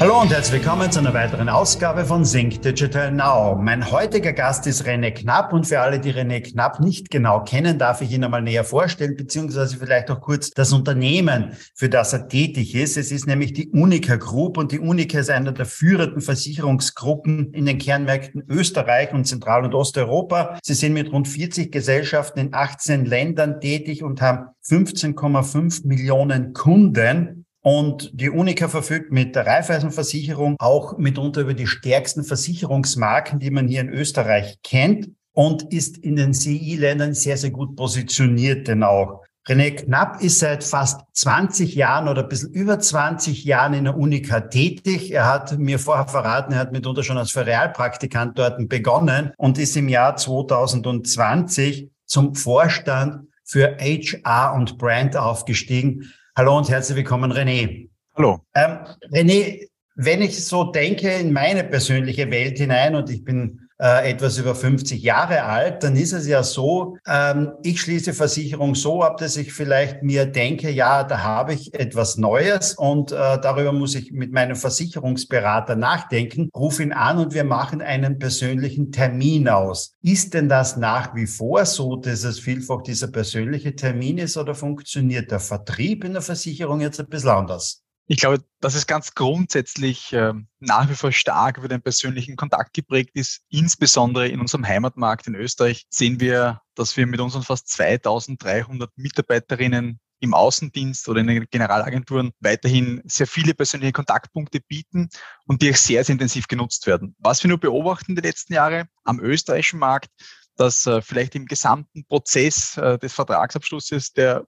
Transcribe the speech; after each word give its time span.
Hallo 0.00 0.18
und 0.18 0.32
herzlich 0.32 0.62
willkommen 0.62 0.90
zu 0.90 1.00
einer 1.00 1.12
weiteren 1.12 1.50
Ausgabe 1.50 2.06
von 2.06 2.24
Sync 2.24 2.62
Digital 2.62 3.12
Now. 3.12 3.54
Mein 3.60 3.90
heutiger 3.90 4.32
Gast 4.32 4.66
ist 4.66 4.86
René 4.86 5.10
Knapp 5.10 5.52
und 5.52 5.66
für 5.66 5.78
alle, 5.78 6.00
die 6.00 6.10
René 6.10 6.40
Knapp 6.40 6.80
nicht 6.80 7.10
genau 7.10 7.44
kennen, 7.44 7.78
darf 7.78 8.00
ich 8.00 8.10
ihn 8.10 8.24
einmal 8.24 8.40
näher 8.40 8.64
vorstellen, 8.64 9.14
beziehungsweise 9.14 9.76
vielleicht 9.76 10.10
auch 10.10 10.22
kurz 10.22 10.52
das 10.52 10.72
Unternehmen, 10.72 11.54
für 11.74 11.90
das 11.90 12.14
er 12.14 12.28
tätig 12.28 12.74
ist. 12.74 12.96
Es 12.96 13.12
ist 13.12 13.26
nämlich 13.26 13.52
die 13.52 13.68
Unica 13.72 14.16
Group 14.16 14.56
und 14.56 14.72
die 14.72 14.80
Unica 14.80 15.18
ist 15.18 15.28
einer 15.28 15.52
der 15.52 15.66
führenden 15.66 16.22
Versicherungsgruppen 16.22 17.52
in 17.52 17.66
den 17.66 17.76
Kernmärkten 17.76 18.42
Österreich 18.48 19.12
und 19.12 19.26
Zentral- 19.26 19.66
und 19.66 19.74
Osteuropa. 19.74 20.58
Sie 20.62 20.72
sind 20.72 20.94
mit 20.94 21.12
rund 21.12 21.28
40 21.28 21.70
Gesellschaften 21.70 22.38
in 22.38 22.54
18 22.54 23.04
Ländern 23.04 23.60
tätig 23.60 24.02
und 24.02 24.22
haben 24.22 24.46
15,5 24.66 25.86
Millionen 25.86 26.54
Kunden. 26.54 27.39
Und 27.62 28.10
die 28.14 28.30
Unica 28.30 28.68
verfügt 28.68 29.12
mit 29.12 29.36
der 29.36 29.46
Raiffeisenversicherung 29.46 30.56
auch 30.58 30.96
mitunter 30.96 31.42
über 31.42 31.54
die 31.54 31.66
stärksten 31.66 32.24
Versicherungsmarken, 32.24 33.38
die 33.38 33.50
man 33.50 33.68
hier 33.68 33.82
in 33.82 33.90
Österreich 33.90 34.58
kennt 34.62 35.10
und 35.32 35.72
ist 35.72 35.98
in 35.98 36.16
den 36.16 36.32
CI-Ländern 36.32 37.14
sehr, 37.14 37.36
sehr 37.36 37.50
gut 37.50 37.76
positioniert 37.76 38.66
denn 38.66 38.82
auch. 38.82 39.22
René 39.48 39.72
Knapp 39.72 40.22
ist 40.22 40.38
seit 40.38 40.62
fast 40.62 41.00
20 41.14 41.74
Jahren 41.74 42.08
oder 42.08 42.22
ein 42.22 42.28
bisschen 42.28 42.52
über 42.52 42.78
20 42.78 43.44
Jahren 43.44 43.74
in 43.74 43.84
der 43.84 43.96
Unica 43.96 44.40
tätig. 44.40 45.10
Er 45.12 45.26
hat 45.26 45.58
mir 45.58 45.78
vorher 45.78 46.06
verraten, 46.06 46.52
er 46.52 46.60
hat 46.60 46.72
mitunter 46.72 47.02
schon 47.02 47.18
als 47.18 47.34
Realpraktikant 47.36 48.38
dort 48.38 48.68
begonnen 48.68 49.32
und 49.38 49.58
ist 49.58 49.76
im 49.76 49.88
Jahr 49.88 50.16
2020 50.16 51.90
zum 52.04 52.34
Vorstand 52.34 53.28
für 53.44 53.76
HR 53.78 54.54
und 54.54 54.78
Brand 54.78 55.16
aufgestiegen. 55.16 56.12
Hallo 56.40 56.56
und 56.56 56.70
herzlich 56.70 56.96
willkommen, 56.96 57.34
René. 57.34 57.90
Hallo. 58.14 58.40
Ähm, 58.54 58.78
René, 59.12 59.68
wenn 59.96 60.22
ich 60.22 60.42
so 60.42 60.64
denke 60.64 61.12
in 61.12 61.34
meine 61.34 61.64
persönliche 61.64 62.30
Welt 62.30 62.56
hinein 62.56 62.94
und 62.94 63.10
ich 63.10 63.22
bin 63.22 63.68
äh, 63.80 64.10
etwas 64.10 64.38
über 64.38 64.54
50 64.54 65.02
Jahre 65.02 65.44
alt, 65.44 65.82
dann 65.82 65.96
ist 65.96 66.12
es 66.12 66.26
ja 66.26 66.42
so, 66.42 66.98
ähm, 67.06 67.52
ich 67.62 67.80
schließe 67.80 68.12
Versicherung 68.12 68.74
so 68.74 69.02
ab, 69.02 69.16
dass 69.16 69.36
ich 69.36 69.52
vielleicht 69.52 70.02
mir 70.02 70.26
denke, 70.26 70.70
ja, 70.70 71.02
da 71.02 71.22
habe 71.22 71.54
ich 71.54 71.72
etwas 71.72 72.18
Neues 72.18 72.74
und 72.74 73.12
äh, 73.12 73.14
darüber 73.40 73.72
muss 73.72 73.94
ich 73.94 74.12
mit 74.12 74.32
meinem 74.32 74.56
Versicherungsberater 74.56 75.76
nachdenken, 75.76 76.50
rufe 76.54 76.82
ihn 76.82 76.92
an 76.92 77.18
und 77.18 77.32
wir 77.32 77.44
machen 77.44 77.80
einen 77.80 78.18
persönlichen 78.18 78.92
Termin 78.92 79.48
aus. 79.48 79.94
Ist 80.02 80.34
denn 80.34 80.48
das 80.48 80.76
nach 80.76 81.14
wie 81.14 81.26
vor 81.26 81.64
so, 81.64 81.96
dass 81.96 82.24
es 82.24 82.38
vielfach 82.38 82.82
dieser 82.82 83.08
persönliche 83.08 83.74
Termin 83.74 84.18
ist 84.18 84.36
oder 84.36 84.54
funktioniert 84.54 85.30
der 85.30 85.40
Vertrieb 85.40 86.04
in 86.04 86.12
der 86.12 86.22
Versicherung 86.22 86.80
jetzt 86.80 87.00
ein 87.00 87.08
bisschen 87.08 87.30
anders? 87.30 87.82
Ich 88.12 88.18
glaube, 88.18 88.42
dass 88.58 88.74
es 88.74 88.88
ganz 88.88 89.14
grundsätzlich 89.14 90.12
äh, 90.12 90.32
nach 90.58 90.90
wie 90.90 90.96
vor 90.96 91.12
stark 91.12 91.58
über 91.58 91.68
den 91.68 91.80
persönlichen 91.80 92.34
Kontakt 92.34 92.74
geprägt 92.74 93.10
ist. 93.14 93.42
Insbesondere 93.50 94.26
in 94.26 94.40
unserem 94.40 94.66
Heimatmarkt 94.66 95.28
in 95.28 95.36
Österreich 95.36 95.86
sehen 95.90 96.18
wir, 96.18 96.60
dass 96.74 96.96
wir 96.96 97.06
mit 97.06 97.20
unseren 97.20 97.44
fast 97.44 97.68
2300 97.68 98.90
Mitarbeiterinnen 98.96 100.00
im 100.18 100.34
Außendienst 100.34 101.08
oder 101.08 101.20
in 101.20 101.28
den 101.28 101.46
Generalagenturen 101.52 102.32
weiterhin 102.40 103.00
sehr 103.04 103.28
viele 103.28 103.54
persönliche 103.54 103.92
Kontaktpunkte 103.92 104.58
bieten 104.58 105.08
und 105.46 105.62
die 105.62 105.70
auch 105.70 105.76
sehr, 105.76 106.02
sehr 106.02 106.14
intensiv 106.14 106.48
genutzt 106.48 106.88
werden. 106.88 107.14
Was 107.20 107.44
wir 107.44 107.48
nur 107.48 107.58
beobachten 107.58 108.16
die 108.16 108.22
letzten 108.22 108.54
Jahre 108.54 108.88
am 109.04 109.20
österreichischen 109.20 109.78
Markt, 109.78 110.10
dass 110.56 110.84
äh, 110.84 111.00
vielleicht 111.00 111.36
im 111.36 111.46
gesamten 111.46 112.04
Prozess 112.06 112.76
äh, 112.76 112.98
des 112.98 113.12
Vertragsabschlusses 113.12 114.14
der 114.14 114.46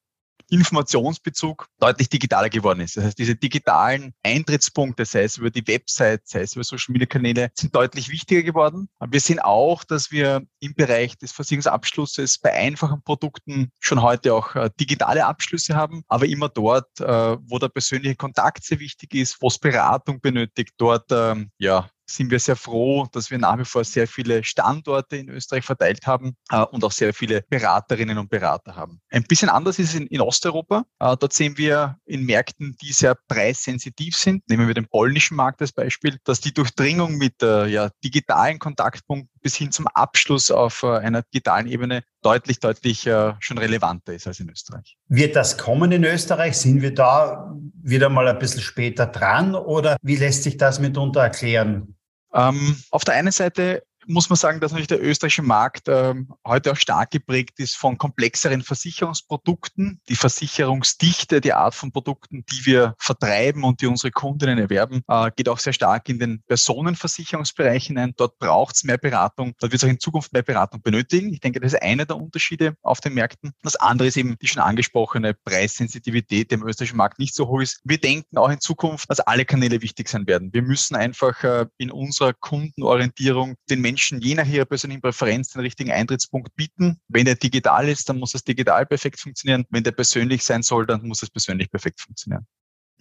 Informationsbezug 0.53 1.67
deutlich 1.79 2.11
digitaler 2.11 2.51
geworden 2.51 2.81
ist. 2.81 2.97
Das 2.97 3.05
heißt, 3.05 3.19
diese 3.19 3.35
digitalen 3.35 4.13
Eintrittspunkte, 4.23 5.07
sei 5.07 5.23
es 5.23 5.39
über 5.39 5.51
die 5.51 5.67
Website, 5.67 6.23
sei 6.25 6.43
es 6.43 6.55
über 6.55 6.63
Social 6.63 6.93
Media 6.93 7.07
Kanäle, 7.07 7.51
sind 7.55 7.75
deutlich 7.75 8.11
wichtiger 8.11 8.43
geworden. 8.43 8.89
Wir 9.01 9.21
sehen 9.21 9.39
auch, 9.39 9.83
dass 9.83 10.11
wir 10.11 10.43
im 10.61 10.75
Bereich 10.75 11.17
des 11.17 11.33
Versicherungsabschlusses 11.33 12.39
bei 12.39 12.53
einfachen 12.53 13.03
Produkten 13.03 13.73
schon 13.81 14.03
heute 14.03 14.35
auch 14.35 14.55
äh, 14.55 14.71
digitale 14.79 15.25
Abschlüsse 15.25 15.75
haben, 15.75 16.05
aber 16.09 16.27
immer 16.27 16.51
dort, 16.51 17.01
äh, 17.01 17.05
wo 17.05 17.59
der 17.59 17.69
persönliche 17.69 18.17
Kontakt 18.17 18.65
sehr 18.65 18.79
wichtig 18.79 19.15
ist, 19.15 19.41
wo 19.41 19.49
es 19.49 19.59
Beratung 19.59 20.21
benötigt, 20.21 20.75
dort 20.77 21.11
ähm, 21.11 21.51
ja 21.59 21.89
sind 22.07 22.31
wir 22.31 22.39
sehr 22.39 22.57
froh, 22.57 23.07
dass 23.13 23.31
wir 23.31 23.39
nach 23.39 23.59
wie 23.59 23.65
vor 23.65 23.85
sehr 23.85 24.07
viele 24.07 24.45
Standorte 24.45 25.17
in 25.17 25.29
Österreich 25.29 25.65
verteilt 25.65 26.07
haben 26.07 26.37
äh, 26.51 26.63
und 26.63 26.85
auch 26.85 26.93
sehr 26.93 27.15
viele 27.15 27.43
Beraterinnen 27.49 28.19
und 28.19 28.31
Berater 28.31 28.77
haben. 28.77 29.01
Ein 29.11 29.25
bisschen 29.25 29.49
anders 29.49 29.79
ist 29.79 29.95
es 29.95 30.01
in, 30.01 30.21
Osteuropa. 30.21 30.85
Äh, 30.99 31.17
dort 31.17 31.33
sehen 31.33 31.57
wir 31.59 31.99
in 32.05 32.25
Märkten, 32.25 32.77
die 32.81 32.93
sehr 32.93 33.17
preissensitiv 33.29 34.17
sind. 34.17 34.49
Nehmen 34.49 34.67
wir 34.67 34.75
den 34.75 34.89
polnischen 34.89 35.37
Markt 35.37 35.61
als 35.61 35.73
Beispiel, 35.73 36.19
dass 36.25 36.41
die 36.41 36.55
Durchdringung 36.55 37.17
mit 37.17 37.43
äh, 37.43 37.67
ja, 37.67 37.91
digitalen 38.05 38.59
Kontaktpunkten 38.59 39.31
bis 39.41 39.57
hin 39.57 39.73
zum 39.73 39.87
Abschluss 39.89 40.51
auf 40.51 40.85
einer 40.85 41.23
digitalen 41.23 41.67
Ebene 41.67 42.03
deutlich, 42.23 42.61
deutlich 42.61 43.07
äh, 43.07 43.35
schon 43.41 43.59
relevanter 43.59 44.13
ist 44.13 44.27
als 44.27 44.41
in 44.41 44.49
Österreich. 44.49 44.97
Wird 45.09 45.37
das 45.37 45.59
kommen 45.59 45.93
in 45.93 46.05
Österreich? 46.05 46.57
Sind 46.57 46.83
wir 46.83 46.95
da 46.95 47.55
wieder 47.83 48.09
mal 48.09 48.29
ein 48.29 48.39
bisschen 48.39 48.63
später 48.63 49.07
dran 49.07 49.55
oder 49.55 49.97
wie 50.03 50.17
lässt 50.17 50.45
sich 50.45 50.57
das 50.57 50.79
mitunter 50.79 51.21
erklären? 51.21 51.97
Ähm, 52.33 52.77
auf 52.91 53.05
der 53.05 53.15
einen 53.15 53.33
Seite 53.33 53.83
muss 54.07 54.29
man 54.29 54.37
sagen, 54.37 54.61
dass 54.61 54.73
natürlich 54.73 54.89
der 54.89 55.03
österreichische 55.03 55.43
Markt 55.43 55.89
ähm, 55.89 56.33
heute 56.47 56.73
auch 56.73 56.77
stark 56.77 57.11
geprägt 57.11 57.59
ist 57.59 57.77
von 57.77 57.99
komplexeren 57.99 58.63
Versicherungsprodukten. 58.63 60.01
Die 60.09 60.17
Versicherungsdichte, 60.17 61.41
die 61.41 61.53
Art 61.53 61.75
von 61.75 61.93
Produkten, 61.93 62.45
die 62.51 62.67
wir 62.67 62.95
vertreiben 62.99 63.65
und 63.65 63.81
die 63.81 63.87
unsere 63.87 64.11
Kundinnen 64.11 64.59
erwerben, 64.59 65.03
äh, 65.09 65.31
geht 65.35 65.49
auch 65.49 65.59
sehr 65.59 65.73
stark 65.73 66.09
in 66.09 66.19
den 66.19 66.43
Personenversicherungsbereich 66.47 67.87
hinein. 67.87 68.15
Dort 68.17 68.39
braucht 68.39 68.77
es 68.77 68.85
mehr 68.85 68.99
Beratung. 68.99 69.55
Dort 69.59 69.73
wird 69.73 69.83
es 69.83 69.85
auch 69.85 69.93
in 69.93 70.01
Zukunft 70.01 70.33
mehr 70.33 70.43
Beratung 70.43 70.83
benötigen. 70.83 71.33
Ich 71.33 71.41
denke, 71.41 71.61
das 71.61 71.73
ist 71.73 71.83
einer 71.83 72.05
der 72.05 72.17
Unterschiede 72.17 72.77
auf 72.83 73.01
den 73.01 73.15
Märkten. 73.15 73.53
Das 73.63 73.77
andere 73.77 74.09
ist 74.09 74.17
eben 74.17 74.37
die 74.41 74.49
schon 74.49 74.63
angesprochene 74.63 75.35
Preissensitivität, 75.35 76.51
die 76.51 76.55
im 76.55 76.67
österreichischen 76.67 76.97
Markt 76.97 77.19
nicht 77.19 77.35
so 77.35 77.49
hoch 77.49 77.61
ist. 77.61 77.81
Wir 77.85 77.99
denken 77.99 78.37
auch 78.39 78.51
in 78.51 78.61
Zukunft, 78.61 79.09
dass 79.11 79.21
alle 79.21 79.45
Kanäle 79.45 79.83
wichtig 79.83 80.09
sein 80.09 80.27
werden. 80.27 80.53
Wir 80.53 80.63
müssen 80.63 80.97
einfach 80.97 81.43
äh, 81.45 81.67
in 81.79 81.91
unserer 81.91 82.33
Kundenorientierung 82.33 83.55
den 83.71 83.81
Menschen 83.81 83.92
Menschen 83.93 84.23
je 84.23 84.35
nach 84.35 84.49
ihrer 84.49 84.65
persönlichen 84.65 85.03
Präferenz 85.03 85.51
den 85.51 85.61
richtigen 85.61 85.91
Eintrittspunkt 85.91 86.57
bieten. 86.57 86.99
Wenn 87.09 87.27
der 87.27 87.35
digital 87.35 87.91
ist, 87.91 88.09
dann 88.09 88.19
muss 88.19 88.35
es 88.35 88.43
digital 88.43 88.87
perfekt 88.87 89.21
funktionieren. 89.21 89.67
Wenn 89.69 89.85
der 89.85 89.93
persönlich 89.93 90.45
sein 90.45 90.63
soll, 90.63 90.87
dann 90.87 91.07
muss 91.07 91.23
es 91.23 91.29
persönlich 91.29 91.71
perfekt 91.71 92.01
funktionieren. 92.01 92.47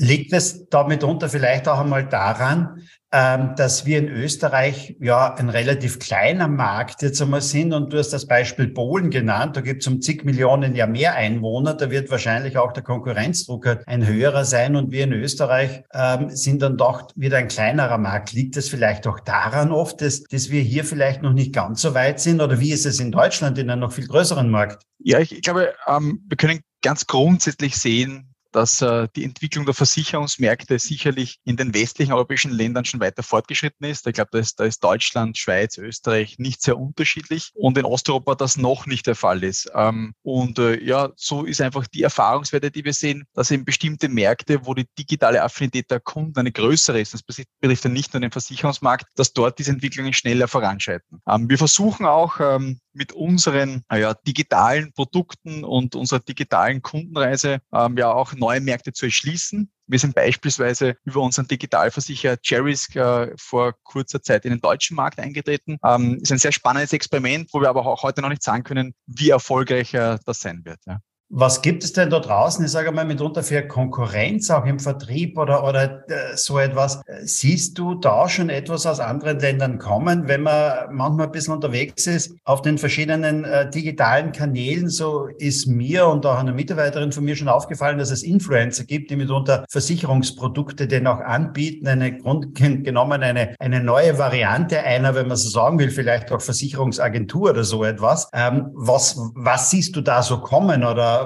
Liegt 0.01 0.33
es 0.33 0.67
damit 0.69 1.03
unter 1.03 1.29
vielleicht 1.29 1.67
auch 1.67 1.79
einmal 1.79 2.09
daran, 2.09 2.81
ähm, 3.11 3.53
dass 3.55 3.85
wir 3.85 3.99
in 3.99 4.07
Österreich 4.07 4.95
ja 4.99 5.35
ein 5.35 5.49
relativ 5.49 5.99
kleiner 5.99 6.47
Markt 6.47 7.03
jetzt 7.03 7.21
einmal 7.21 7.43
sind? 7.43 7.71
Und 7.71 7.93
du 7.93 7.99
hast 7.99 8.09
das 8.09 8.25
Beispiel 8.25 8.69
Polen 8.69 9.11
genannt, 9.11 9.57
da 9.57 9.61
gibt 9.61 9.83
es 9.83 9.87
um 9.87 10.01
zig 10.01 10.23
Millionen 10.23 10.75
ja 10.75 10.87
mehr 10.87 11.13
Einwohner, 11.13 11.75
da 11.75 11.91
wird 11.91 12.09
wahrscheinlich 12.09 12.57
auch 12.57 12.71
der 12.71 12.81
Konkurrenzdruck 12.81 13.67
ein 13.85 14.07
höherer 14.07 14.43
sein. 14.43 14.75
Und 14.75 14.91
wir 14.91 15.03
in 15.03 15.13
Österreich 15.13 15.83
ähm, 15.93 16.31
sind 16.31 16.63
dann 16.63 16.77
doch 16.77 17.09
wieder 17.15 17.37
ein 17.37 17.47
kleinerer 17.47 17.99
Markt. 17.99 18.33
Liegt 18.33 18.57
es 18.57 18.69
vielleicht 18.69 19.05
auch 19.05 19.19
daran 19.19 19.71
oft, 19.71 20.01
dass, 20.01 20.23
dass 20.23 20.49
wir 20.49 20.63
hier 20.63 20.83
vielleicht 20.83 21.21
noch 21.21 21.33
nicht 21.33 21.53
ganz 21.53 21.79
so 21.79 21.93
weit 21.93 22.19
sind? 22.19 22.41
Oder 22.41 22.59
wie 22.59 22.71
ist 22.71 22.87
es 22.87 22.99
in 22.99 23.11
Deutschland 23.11 23.59
in 23.59 23.69
einem 23.69 23.81
noch 23.81 23.91
viel 23.91 24.07
größeren 24.07 24.49
Markt? 24.49 24.83
Ja, 24.97 25.19
ich, 25.19 25.31
ich 25.31 25.43
glaube, 25.43 25.75
ähm, 25.85 26.23
wir 26.27 26.37
können 26.37 26.61
ganz 26.81 27.05
grundsätzlich 27.05 27.75
sehen, 27.75 28.30
dass 28.51 28.81
äh, 28.81 29.07
die 29.15 29.23
Entwicklung 29.23 29.65
der 29.65 29.73
Versicherungsmärkte 29.73 30.79
sicherlich 30.79 31.39
in 31.43 31.57
den 31.57 31.73
westlichen 31.73 32.13
europäischen 32.13 32.51
Ländern 32.51 32.85
schon 32.85 32.99
weiter 32.99 33.23
fortgeschritten 33.23 33.85
ist. 33.85 34.07
Ich 34.07 34.13
glaube, 34.13 34.29
da 34.31 34.39
ist, 34.39 34.59
da 34.59 34.65
ist 34.65 34.83
Deutschland, 34.83 35.37
Schweiz, 35.37 35.77
Österreich 35.77 36.39
nicht 36.39 36.61
sehr 36.61 36.77
unterschiedlich 36.77 37.51
und 37.53 37.77
in 37.77 37.85
Osteuropa 37.85 38.35
das 38.35 38.57
noch 38.57 38.85
nicht 38.85 39.07
der 39.07 39.15
Fall 39.15 39.43
ist. 39.43 39.71
Ähm, 39.73 40.13
und 40.21 40.59
äh, 40.59 40.81
ja, 40.83 41.09
so 41.15 41.43
ist 41.43 41.61
einfach 41.61 41.87
die 41.87 42.03
Erfahrungswerte, 42.03 42.71
die 42.71 42.85
wir 42.85 42.93
sehen, 42.93 43.25
dass 43.33 43.51
eben 43.51 43.65
bestimmte 43.65 44.09
Märkte, 44.09 44.65
wo 44.65 44.73
die 44.73 44.87
digitale 44.97 45.41
Affinität 45.41 45.89
der 45.91 45.99
Kunden 45.99 46.37
eine 46.39 46.51
größere 46.51 46.99
ist, 46.99 47.13
das 47.13 47.23
betrifft 47.23 47.49
ja 47.61 47.89
nicht 47.89 48.13
nur 48.13 48.21
den 48.21 48.31
Versicherungsmarkt, 48.31 49.05
dass 49.15 49.33
dort 49.33 49.59
diese 49.59 49.71
Entwicklungen 49.71 50.13
schneller 50.13 50.47
voranschreiten. 50.47 51.21
Ähm, 51.27 51.49
wir 51.49 51.57
versuchen 51.57 52.05
auch 52.05 52.39
ähm, 52.39 52.79
mit 52.93 53.13
unseren 53.13 53.83
ja, 53.91 54.13
digitalen 54.13 54.91
Produkten 54.93 55.63
und 55.63 55.95
unserer 55.95 56.19
digitalen 56.19 56.81
Kundenreise 56.81 57.59
ähm, 57.73 57.97
ja 57.97 58.11
auch 58.11 58.33
neue 58.41 58.59
Märkte 58.59 58.91
zu 58.91 59.05
erschließen. 59.05 59.71
Wir 59.87 59.99
sind 59.99 60.15
beispielsweise 60.15 60.97
über 61.05 61.21
unseren 61.21 61.47
Digitalversicherer 61.47 62.37
Cherries 62.41 62.93
äh, 62.95 63.31
vor 63.37 63.75
kurzer 63.83 64.21
Zeit 64.21 64.43
in 64.43 64.51
den 64.51 64.59
deutschen 64.59 64.95
Markt 64.95 65.19
eingetreten. 65.19 65.77
Ähm, 65.85 66.19
ist 66.21 66.31
ein 66.31 66.37
sehr 66.37 66.51
spannendes 66.51 66.91
Experiment, 66.91 67.49
wo 67.53 67.61
wir 67.61 67.69
aber 67.69 67.85
auch 67.85 68.03
heute 68.03 68.21
noch 68.21 68.29
nicht 68.29 68.43
sagen 68.43 68.63
können, 68.63 68.93
wie 69.05 69.29
erfolgreich 69.29 69.93
äh, 69.93 70.17
das 70.25 70.39
sein 70.39 70.65
wird. 70.65 70.79
Ja. 70.85 70.99
Was 71.33 71.61
gibt 71.61 71.85
es 71.85 71.93
denn 71.93 72.09
da 72.09 72.19
draußen, 72.19 72.65
ich 72.65 72.71
sage 72.71 72.91
mal, 72.91 73.05
mitunter 73.05 73.41
für 73.41 73.65
Konkurrenz 73.65 74.51
auch 74.51 74.65
im 74.65 74.79
Vertrieb 74.79 75.37
oder, 75.37 75.65
oder 75.65 76.03
äh, 76.09 76.35
so 76.35 76.59
etwas? 76.59 77.01
Siehst 77.23 77.79
du 77.79 77.95
da 77.95 78.27
schon 78.27 78.49
etwas 78.49 78.85
aus 78.85 78.99
anderen 78.99 79.39
Ländern 79.39 79.79
kommen, 79.79 80.27
wenn 80.27 80.41
man 80.41 80.93
manchmal 80.93 81.27
ein 81.27 81.31
bisschen 81.31 81.53
unterwegs 81.53 82.05
ist 82.05 82.35
auf 82.43 82.61
den 82.61 82.77
verschiedenen 82.77 83.45
äh, 83.45 83.69
digitalen 83.69 84.33
Kanälen? 84.33 84.89
So 84.89 85.27
ist 85.37 85.67
mir 85.67 86.05
und 86.07 86.25
auch 86.25 86.37
einer 86.37 86.51
Mitarbeiterin 86.51 87.13
von 87.13 87.23
mir 87.23 87.37
schon 87.37 87.47
aufgefallen, 87.47 87.97
dass 87.97 88.11
es 88.11 88.23
Influencer 88.23 88.83
gibt, 88.83 89.09
die 89.09 89.15
mitunter 89.15 89.63
Versicherungsprodukte 89.69 90.85
denn 90.85 91.07
auch 91.07 91.21
anbieten, 91.21 91.87
eine 91.87 92.17
grundgenommen 92.17 93.23
eine, 93.23 93.55
eine 93.57 93.81
neue 93.81 94.17
Variante 94.17 94.79
einer, 94.79 95.15
wenn 95.15 95.29
man 95.29 95.37
so 95.37 95.47
sagen 95.47 95.79
will, 95.79 95.91
vielleicht 95.91 96.29
auch 96.33 96.41
Versicherungsagentur 96.41 97.51
oder 97.51 97.63
so 97.63 97.85
etwas. 97.85 98.27
Ähm, 98.33 98.67
was, 98.73 99.17
was 99.33 99.69
siehst 99.69 99.95
du 99.95 100.01
da 100.01 100.23
so 100.23 100.41
kommen 100.41 100.83
oder 100.83 101.20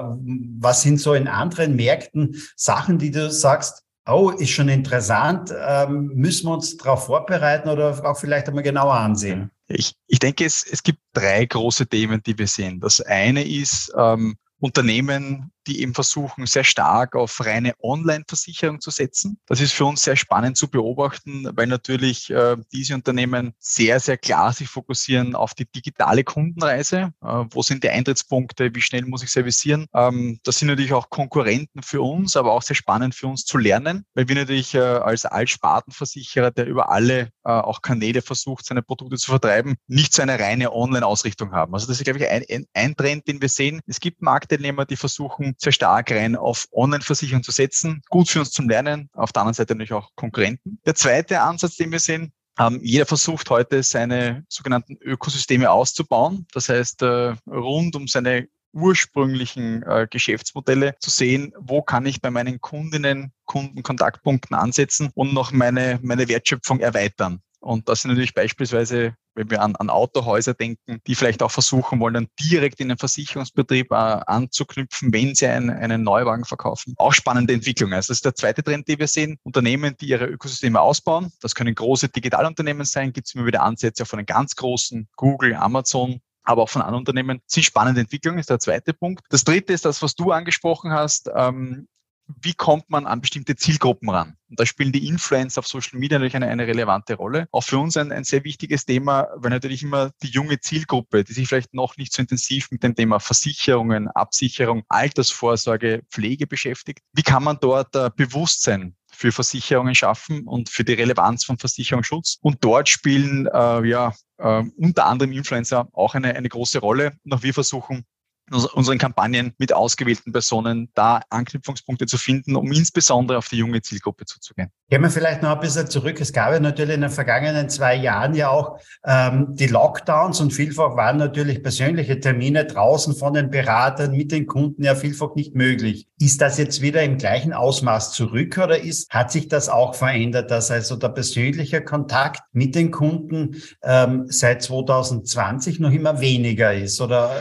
was 0.60 0.82
sind 0.82 1.00
so 1.00 1.14
in 1.14 1.28
anderen 1.28 1.76
Märkten 1.76 2.36
Sachen, 2.56 2.98
die 2.98 3.12
du 3.12 3.32
sagst, 3.32 3.84
oh, 4.08 4.30
ist 4.30 4.52
schon 4.52 4.70
interessant, 4.70 5.54
ähm, 5.68 6.12
müssen 6.14 6.48
wir 6.48 6.54
uns 6.54 6.78
darauf 6.78 7.06
vorbereiten 7.06 7.70
oder 7.70 8.06
auch 8.06 8.18
vielleicht 8.18 8.48
einmal 8.48 8.64
genauer 8.64 8.94
ansehen? 8.94 9.50
Ich, 9.68 9.94
ich 10.08 10.20
denke, 10.20 10.46
es, 10.46 10.64
es 10.70 10.84
gibt 10.84 11.00
drei 11.14 11.46
große 11.46 11.88
Themen, 11.88 12.22
die 12.24 12.38
wir 12.38 12.48
sehen. 12.48 12.80
Das 12.80 13.02
eine 13.02 13.44
ist, 13.44 13.92
ähm, 13.98 14.36
Unternehmen, 14.60 15.52
die 15.68 15.82
eben 15.82 15.94
versuchen, 15.94 16.46
sehr 16.46 16.64
stark 16.64 17.16
auf 17.16 17.46
reine 17.46 17.74
Online-Versicherung 17.82 18.80
zu 18.82 18.92
setzen. 18.92 19.40
Das 19.46 19.62
ist 19.62 19.74
für 19.74 19.86
uns 19.86 20.04
sehr 20.04 20.16
spannend 20.16 20.58
zu 20.58 20.70
beobachten, 20.70 21.48
weil 21.54 21.68
natürlich 21.68 22.30
äh, 22.30 22.58
diese 22.72 22.96
Unternehmen 22.96 23.54
sehr, 23.60 24.00
sehr 24.00 24.18
klar 24.18 24.54
sich 24.54 24.68
fokussieren 24.68 25.36
auf 25.36 25.54
die 25.54 25.66
digitale 25.66 26.24
Kundenreise. 26.24 27.14
Äh, 27.22 27.46
wo 27.50 27.62
sind 27.62 27.84
die 27.84 27.90
Eintrittspunkte? 27.90 28.74
Wie 28.74 28.82
schnell 28.82 29.06
muss 29.06 29.24
ich 29.24 29.32
servicieren? 29.32 29.88
Ähm, 29.94 30.40
das 30.44 30.60
sind 30.60 30.68
natürlich 30.68 30.94
auch 30.94 31.10
Konkurrenten 31.10 31.82
für 31.84 32.02
uns, 32.02 32.36
aber 32.36 32.52
auch 32.52 32.62
sehr 32.62 32.76
spannend 32.76 33.16
für 33.16 33.28
uns 33.28 33.46
zu 33.46 33.58
lernen, 33.58 34.06
weil 34.14 34.28
wir 34.28 34.36
natürlich 34.36 34.74
äh, 34.76 34.80
als 34.80 35.26
Altspartenversicherer, 35.26 36.52
der 36.52 36.66
über 36.68 36.90
alle 36.90 37.30
äh, 37.44 37.50
auch 37.50 37.82
Kanäle 37.82 38.22
versucht, 38.22 38.66
seine 38.66 38.82
Produkte 38.82 39.18
zu 39.18 39.32
vertreiben, 39.32 39.76
nicht 39.88 40.14
so 40.14 40.22
eine 40.22 40.40
reine 40.40 40.74
Online-Ausrichtung 40.74 41.52
haben. 41.52 41.74
Also 41.74 41.88
das 41.88 41.98
ist, 41.98 42.04
glaube 42.04 42.20
ich, 42.20 42.28
ein, 42.28 42.66
ein 42.74 42.96
Trend, 42.96 43.28
den 43.28 43.42
wir 43.42 43.50
sehen. 43.50 43.82
Es 43.88 44.00
gibt 44.00 44.22
Marktteilnehmer, 44.22 44.86
die 44.86 44.96
versuchen, 44.96 45.55
sehr 45.58 45.72
stark 45.72 46.12
rein 46.12 46.36
auf 46.36 46.68
Online-Versicherung 46.72 47.44
zu 47.44 47.52
setzen. 47.52 48.02
Gut 48.10 48.30
für 48.30 48.40
uns 48.40 48.52
zum 48.52 48.70
Lernen, 48.70 49.10
auf 49.14 49.32
der 49.32 49.42
anderen 49.42 49.54
Seite 49.54 49.74
natürlich 49.74 49.94
auch 49.94 50.12
Konkurrenten. 50.16 50.80
Der 50.86 50.96
zweite 50.96 51.42
Ansatz, 51.42 51.76
den 51.76 51.92
wir 51.92 52.00
sehen, 52.00 52.32
ähm, 52.60 52.80
jeder 52.82 53.06
versucht 53.06 53.50
heute 53.50 53.84
seine 53.84 54.46
sogenannten 54.48 54.98
Ökosysteme 55.02 55.70
auszubauen. 55.70 56.48
Das 56.54 56.70
heißt, 56.70 57.02
äh, 57.02 57.36
rund 57.48 57.96
um 57.96 58.08
seine 58.08 58.48
ursprünglichen 58.76 59.84
äh, 59.84 60.08
Geschäftsmodelle 60.10 60.96
zu 61.00 61.10
sehen, 61.10 61.54
wo 61.58 61.82
kann 61.82 62.06
ich 62.06 62.22
bei 62.22 62.30
meinen 62.30 62.60
Kundinnen, 62.60 63.32
Kundenkontaktpunkten 63.46 64.56
ansetzen 64.56 65.10
und 65.16 65.34
noch 65.34 65.52
meine, 65.52 66.00
meine 66.02 66.28
Wertschöpfung 66.28 66.80
erweitern. 66.82 67.42
Und 67.66 67.90
das 67.90 68.04
sind 68.04 68.12
natürlich 68.12 68.36
beispielsweise, 68.36 69.16
wenn 69.34 69.50
wir 69.50 69.64
an, 69.64 69.76
an 69.76 69.90
Autohäuser 69.90 70.54
denken, 70.54 71.02
die 71.08 71.16
vielleicht 71.16 71.42
auch 71.42 71.50
versuchen 71.50 72.00
wollen, 72.00 72.14
dann 72.14 72.28
direkt 72.40 72.80
in 72.80 72.90
den 72.90 73.00
Versicherungsbetrieb 73.00 73.92
äh, 73.92 73.96
anzuknüpfen, 73.96 75.12
wenn 75.12 75.34
sie 75.34 75.48
ein, 75.48 75.72
einen 75.72 76.04
Neuwagen 76.04 76.46
verkaufen. 76.46 76.94
Auch 76.98 77.12
spannende 77.12 77.54
Entwicklung. 77.54 77.92
Also 77.92 78.12
das 78.12 78.18
ist 78.18 78.26
der 78.26 78.36
zweite 78.36 78.62
Trend, 78.62 78.88
den 78.88 79.00
wir 79.00 79.08
sehen. 79.08 79.40
Unternehmen, 79.42 79.96
die 80.00 80.06
ihre 80.06 80.26
Ökosysteme 80.26 80.80
ausbauen. 80.80 81.32
Das 81.42 81.56
können 81.56 81.74
große 81.74 82.10
Digitalunternehmen 82.10 82.86
sein. 82.86 83.14
Gibt 83.14 83.28
es 83.28 83.34
immer 83.34 83.48
wieder 83.48 83.64
Ansätze 83.64 84.06
von 84.06 84.18
den 84.18 84.28
ganz 84.28 84.56
großen, 84.56 85.08
Google, 85.16 85.56
Amazon, 85.56 86.22
aber 86.44 86.62
auch 86.62 86.70
von 86.70 86.84
anderen 86.84 87.00
Unternehmen. 87.00 87.42
Sind 87.48 87.64
spannende 87.64 88.02
Entwicklungen, 88.02 88.38
ist 88.38 88.52
der 88.52 88.60
zweite 88.60 88.94
Punkt. 88.94 89.26
Das 89.30 89.44
dritte 89.44 89.74
ist 89.74 89.86
das, 89.86 90.04
was 90.04 90.14
du 90.14 90.32
angesprochen 90.32 90.92
hast. 90.92 91.32
Ähm, 91.36 91.88
wie 92.28 92.54
kommt 92.54 92.90
man 92.90 93.06
an 93.06 93.22
bestimmte 93.22 93.56
Zielgruppen 93.56 94.10
ran? 94.10 94.36
Und 94.50 94.60
da 94.60 94.66
spielen 94.66 94.92
die 94.92 95.08
Influencer 95.08 95.60
auf 95.60 95.68
Social 95.68 96.00
Media 96.00 96.18
natürlich 96.18 96.36
eine, 96.36 96.48
eine 96.48 96.68
relevante 96.68 97.16
Rolle. 97.16 97.48
Auch 97.52 97.64
für 97.64 97.78
uns 97.78 97.98
ein, 97.98 98.12
ein 98.12 98.24
sehr 98.24 98.44
wichtiges 98.44 98.86
Thema, 98.86 99.28
weil 99.36 99.52
natürlich 99.52 99.84
immer 99.84 100.12
die 100.22 100.30
junge 100.30 100.60
Zielgruppe, 100.60 101.24
die 101.24 101.34
sich 101.34 101.48
vielleicht 101.48 101.74
noch 101.74 101.98
nicht 101.98 102.14
so 102.14 102.22
intensiv 102.22 102.72
mit 102.72 102.84
dem 102.84 102.96
Thema 102.96 103.20
Versicherungen, 103.20 104.08
Absicherung, 104.08 104.84
Altersvorsorge, 104.90 106.04
Pflege 106.10 106.48
beschäftigt. 106.48 107.00
Wie 107.14 107.24
kann 107.24 107.44
man 107.44 107.58
dort 107.60 107.96
äh, 107.96 108.10
Bewusstsein 108.16 108.96
für 109.16 109.32
Versicherungen 109.32 109.96
schaffen 109.96 110.46
und 110.46 110.70
für 110.70 110.84
die 110.84 110.94
Relevanz 110.94 111.46
von 111.46 111.58
Versicherungsschutz. 111.58 112.38
Und 112.42 112.58
dort 112.64 112.90
spielen 112.90 113.48
äh, 113.48 113.88
ja 113.88 114.14
äh, 114.38 114.64
unter 114.78 115.06
anderem 115.06 115.32
Influencer 115.32 115.88
auch 115.94 116.16
eine, 116.16 116.36
eine 116.36 116.50
große 116.50 116.80
Rolle. 116.80 117.14
Und 117.24 117.34
auch 117.34 117.42
wir 117.42 117.54
versuchen 117.54 118.06
unseren 118.52 118.98
Kampagnen 118.98 119.54
mit 119.58 119.74
ausgewählten 119.74 120.32
Personen 120.32 120.90
da 120.94 121.22
Anknüpfungspunkte 121.30 122.06
zu 122.06 122.18
finden, 122.18 122.56
um 122.56 122.72
insbesondere 122.72 123.40
auf 123.40 123.50
die 123.50 123.58
junge 123.58 123.82
Zielgruppe 123.82 124.26
zuzugehen. 124.26 124.70
Gehen 124.90 125.02
wir 125.02 125.10
vielleicht 125.10 125.42
noch 125.42 125.50
ein 125.50 125.60
bisschen 125.60 125.90
zurück. 125.90 126.22
Es 126.22 126.32
gab 126.32 126.52
ja 126.52 126.60
natürlich 126.60 126.94
in 126.94 127.02
den 127.02 127.10
vergangenen 127.10 127.70
zwei 127.70 127.96
Jahren 127.96 128.36
ja 128.36 128.50
auch 128.50 128.80
ähm, 129.04 129.48
die 129.56 129.66
Lockdowns 129.66 130.42
und 130.42 130.54
vielfach 130.54 130.96
waren 130.96 131.18
natürlich 131.18 131.64
persönliche 131.64 132.20
Termine 132.20 132.66
draußen 132.66 133.16
von 133.16 133.34
den 133.34 133.50
Beratern 133.50 134.12
mit 134.12 134.32
den 134.32 134.46
Kunden 134.46 134.84
ja 134.84 134.94
vielfach 134.94 135.34
nicht 135.34 135.56
möglich. 135.56 136.08
Ist 136.20 136.40
das 136.42 136.60
jetzt 136.60 136.82
wieder 136.82 137.02
im 137.02 137.18
gleichen 137.18 137.52
Ausmaß 137.52 138.12
zurück 138.12 138.60
oder 138.60 138.80
ist, 138.80 139.10
hat 139.10 139.32
sich 139.32 139.48
das 139.48 139.70
auch 139.70 139.96
verändert, 139.96 140.52
dass 140.52 140.70
also 140.70 140.96
der 140.98 141.10
persönliche 141.10 141.84
Kontakt 141.84 142.44
mit 142.54 142.76
den 142.76 142.92
Kunden 142.92 143.56
ähm, 143.82 144.26
seit 144.28 144.62
2020 144.62 145.80
noch 145.80 145.92
immer 145.92 146.22
weniger 146.22 146.74
ist 146.74 147.02
oder 147.02 147.32